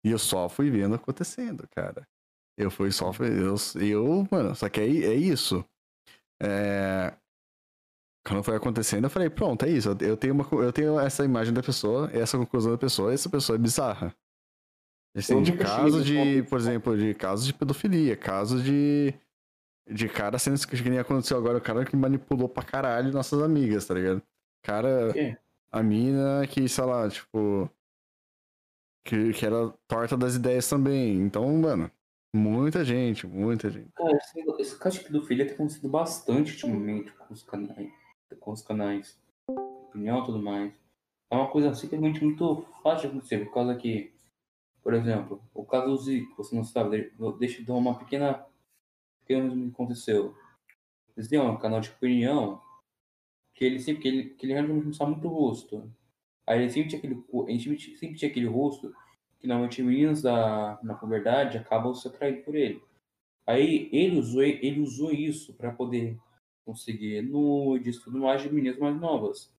[0.01, 2.07] E eu só fui vendo acontecendo, cara.
[2.57, 3.11] Eu fui só...
[3.19, 5.65] Eu, eu mano, só que é, é isso.
[6.41, 7.13] É...
[8.29, 9.89] Quando foi acontecendo, eu falei, pronto, é isso.
[9.99, 13.55] eu- tenho, uma, eu tenho essa imagem da pessoa, essa conclusão da pessoa, essa pessoa
[13.55, 14.15] é bizarra.
[15.17, 19.13] Assim, de casos de, por exemplo, de casos de pedofilia, casos de.
[19.91, 23.87] De cara sendo que nem aconteceu agora, o cara que manipulou pra caralho nossas amigas,
[23.87, 24.21] tá ligado?
[24.61, 25.11] Cara,
[25.71, 27.67] a mina que, sei lá, tipo.
[29.03, 31.15] Que, que era torta das ideias também.
[31.15, 31.89] Então, mano,
[32.31, 33.89] muita gente, muita gente.
[33.95, 37.89] Cara, esse, esse caso de pedofilia tem acontecido bastante ultimamente com os canais.
[38.37, 39.19] Com os canais.
[39.49, 40.73] Opinião e tudo mais.
[41.31, 44.11] É uma coisa simplesmente muito fácil de acontecer, por causa que,
[44.81, 48.45] por exemplo, o caso do Zico, você não sabe, de- deixa eu dar uma pequena.
[49.21, 50.35] pequeno resumo que aconteceu.
[51.15, 52.61] Eles têm um canal de opinião
[53.53, 55.91] que ele sempre, que ele, que ele realmente sabe muito rosto.
[56.47, 58.91] Aí ele sempre tinha aquele, sempre, sempre tinha aquele rosto
[59.39, 62.81] que normalmente meninas da, na puberdade acabam se atraindo por ele.
[63.45, 66.17] Aí ele usou, ele usou isso para poder
[66.69, 69.51] conseguir nudes tudo mais de meninas mais novas.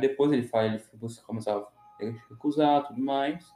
[0.00, 0.82] Depois ele fala, ele
[1.24, 1.70] começava
[2.00, 3.48] a recusar tudo mais.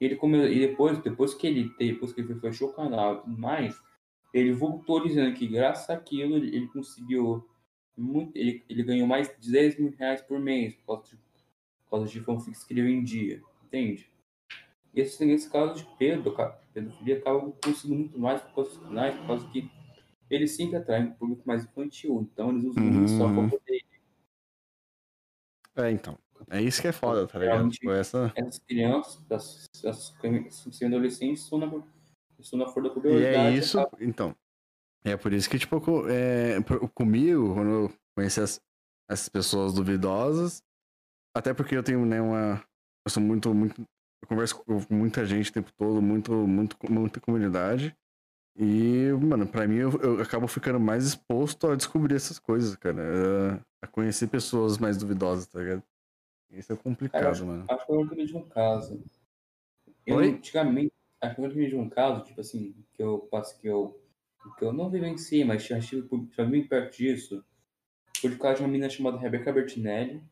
[0.00, 3.36] E ele come, e depois, depois que ele depois que ele fechou o canal tudo
[3.36, 3.76] mais,
[4.32, 7.48] ele voltou dizendo que graças àquilo ele, ele conseguiu
[7.96, 11.90] muito, ele, ele ganhou mais de 10 mil reais por mês por causa de, por
[11.90, 14.10] causa de fanfics que ele vendia, entende?
[14.94, 16.34] Esse, esse caso de Pedro,
[16.72, 19.70] pedofilia, acaba conseguindo muito mais por causa dos canais, por causa que
[20.36, 23.04] eles sempre atraem um público mais infantil, então eles usam Uhum.
[23.04, 23.82] isso só para poder
[25.76, 26.18] É, então.
[26.50, 27.68] É isso que é foda, tá ligado?
[27.70, 28.32] Tipo, essa...
[28.34, 30.14] essas crianças, essas, essas
[30.76, 31.66] semi-adolescentes, estão na,
[32.38, 33.36] estão na flor da E puberdade.
[33.36, 34.34] é isso, então.
[35.04, 35.76] É por isso que, tipo,
[36.08, 36.56] é,
[36.94, 38.60] comigo, quando eu conheci as,
[39.08, 40.62] essas pessoas duvidosas,
[41.34, 42.62] até porque eu tenho, né, uma.
[43.06, 43.80] Eu sou muito, muito.
[44.22, 47.96] Eu converso com muita gente o tempo todo, muito, muito, muita comunidade.
[48.56, 53.02] E, mano, pra mim eu, eu acabo ficando mais exposto a descobrir essas coisas, cara.
[53.80, 55.82] A, a conhecer pessoas mais duvidosas, tá ligado?
[56.50, 57.64] Isso é complicado, Cara, mano.
[57.68, 59.02] Acho que eu lembrei de um caso.
[60.06, 60.28] Eu, Oi?
[60.28, 63.98] antigamente, acho que eu lembrei de um caso, tipo assim, que eu passo que eu.
[64.58, 67.44] Que eu não vivenciei, mas já estive já bem perto disso.
[68.20, 70.22] Foi de causa de uma menina chamada Rebecca Bertinelli.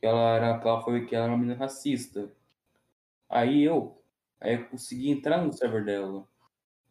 [0.00, 2.32] Que ela era, ela foi que ela era uma menina racista.
[3.28, 4.00] Aí eu,
[4.44, 6.28] Aí eu consegui entrar no server dela.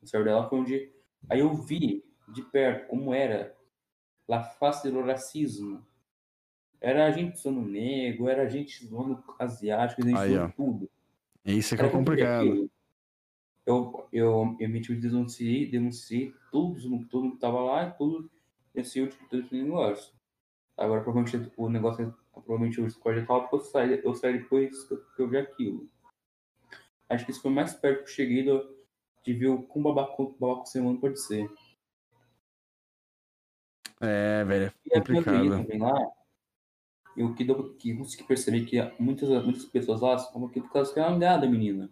[0.04, 0.92] No server dela foi onde.
[1.30, 3.58] Aí eu vi de perto como era
[4.30, 5.86] a face do racismo.
[6.82, 10.90] Era a gente usando negro, era a gente usando asiático, a gente Aí, usando tudo.
[11.46, 12.70] Isso que é eu vi complicado.
[13.66, 18.30] Eu, eu emiti o denunciei, denunciei tudo, todo mundo que tava lá tudo,
[18.74, 20.14] denunciei o tipo de negócio.
[20.76, 24.84] Agora, provavelmente, o negócio, é- provavelmente o Discord é tal, eu saí, eu saí depois
[24.84, 25.90] que eu- que eu vi aquilo.
[27.08, 28.73] Acho que isso foi mais perto que eu cheguei do,
[29.24, 31.50] de ver o quão babaco, babaco ser humano pode ser.
[34.02, 35.50] É, velho, é E complicado.
[35.58, 36.12] também lá,
[37.16, 40.94] eu que, deu, que consegui perceber que muitas, muitas pessoas lá são aqui por causa
[40.94, 41.88] que é uma olhada, menina.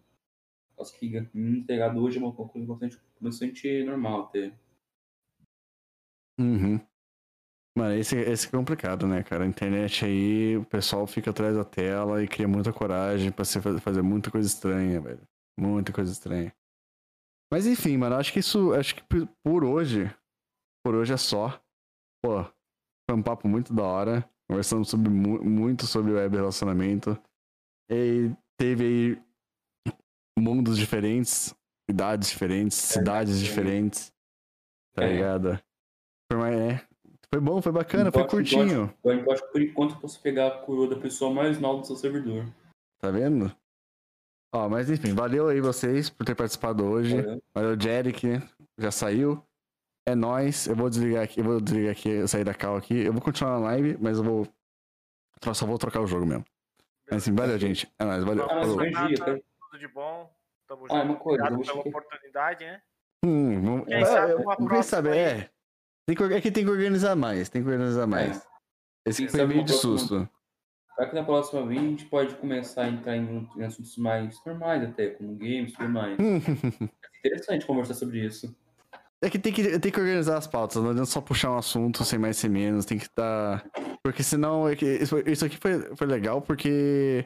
[0.72, 4.52] Por causa que menina pegado hoje é uma coisa bastante, bastante normal até.
[6.40, 6.80] Uhum.
[7.78, 9.44] Mano, esse, esse é complicado, né, cara?
[9.46, 13.62] A internet aí, o pessoal fica atrás da tela e cria muita coragem pra se
[13.62, 15.22] fa- fazer muita coisa estranha, velho.
[15.58, 16.54] Muita coisa estranha.
[17.52, 18.74] Mas enfim, mano, acho que isso.
[18.74, 19.04] Acho que
[19.44, 20.10] por- hoje.
[20.86, 21.62] Por hoje é só.
[22.24, 22.44] Pô,
[23.10, 24.30] foi um papo muito da hora.
[24.50, 27.18] Conversamos sobre, mu- muito sobre web relacionamento.
[27.90, 29.22] E teve aí
[30.40, 31.54] mundos diferentes,
[31.90, 33.44] idades diferentes, cidades sim.
[33.44, 34.12] diferentes.
[34.96, 35.14] Tá É.
[35.14, 35.60] ligado?
[36.32, 36.88] Foi, mais, é,
[37.34, 38.94] foi bom, foi bacana, foi acho curtinho.
[39.04, 41.82] Eu eu acho que por enquanto eu posso pegar a coroa da pessoa mais nova
[41.82, 42.46] do seu servidor.
[43.00, 43.54] Tá vendo?
[44.54, 47.22] Ó, mas enfim, valeu aí vocês por ter participado hoje.
[47.22, 47.44] Valeu.
[47.54, 48.42] Valeu, Jerick,
[48.78, 49.42] já saiu.
[50.06, 50.68] É nóis.
[50.68, 52.96] Eu vou desligar aqui, eu vou desligar aqui, eu sair da cal aqui.
[52.98, 54.48] Eu vou continuar na live, mas eu vou.
[55.44, 56.44] Só só vou trocar o jogo mesmo.
[57.10, 57.92] Mas assim, valeu, gente.
[57.98, 58.46] É nóis, valeu.
[58.46, 58.78] Ah, Falou.
[58.78, 59.26] bom dia, tá?
[59.26, 60.30] Tudo de bom.
[60.68, 61.06] Tamo Ah, junto.
[61.06, 62.82] uma coisa, Obrigado pela oportunidade, né?
[63.24, 65.18] Hum, vamos- Quem sabe é, uma quem próxima sabe, aí.
[65.20, 65.50] é.
[66.08, 68.46] Tem que, é que tem que organizar mais, tem que organizar mais.
[69.06, 70.28] Esse Quem foi meio de susto.
[70.96, 74.38] Será que na próxima vez a gente pode começar a entrar em, em assuntos mais
[74.46, 76.18] normais até, como games e tudo mais?
[77.26, 78.56] Interessante conversar sobre isso.
[79.24, 82.04] É que tem que, tem que organizar as pautas, não adianta só puxar um assunto
[82.04, 83.64] sem mais sem menos, tem que estar.
[84.04, 84.68] Porque senão.
[84.68, 87.26] É que isso, isso aqui foi, foi legal porque.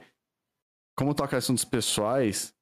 [0.98, 2.54] Como toca assuntos pessoais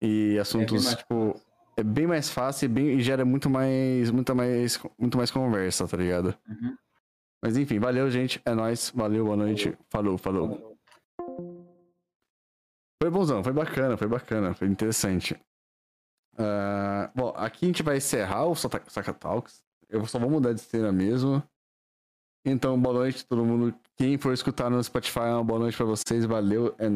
[0.00, 1.34] e assuntos, mais tipo.
[1.76, 4.80] É bem mais fácil e, bem, e gera muito mais, muita mais.
[4.96, 6.36] Muito mais conversa, tá ligado?
[6.48, 6.76] Uhum.
[7.42, 8.40] Mas enfim, valeu, gente.
[8.44, 8.90] É nóis.
[8.94, 9.76] Valeu, boa noite.
[9.90, 10.76] Falou, falou.
[13.02, 15.38] Foi bonzão, foi bacana, foi bacana, foi interessante.
[16.38, 19.62] Ah, bom, aqui a gente vai encerrar o Saka Talks.
[19.88, 21.42] Eu só vou mudar de cena mesmo.
[22.44, 23.74] Então, boa noite todo mundo.
[23.96, 26.24] Quem for escutar no Spotify, uma boa noite pra vocês.
[26.24, 26.94] Valeu, é nóis.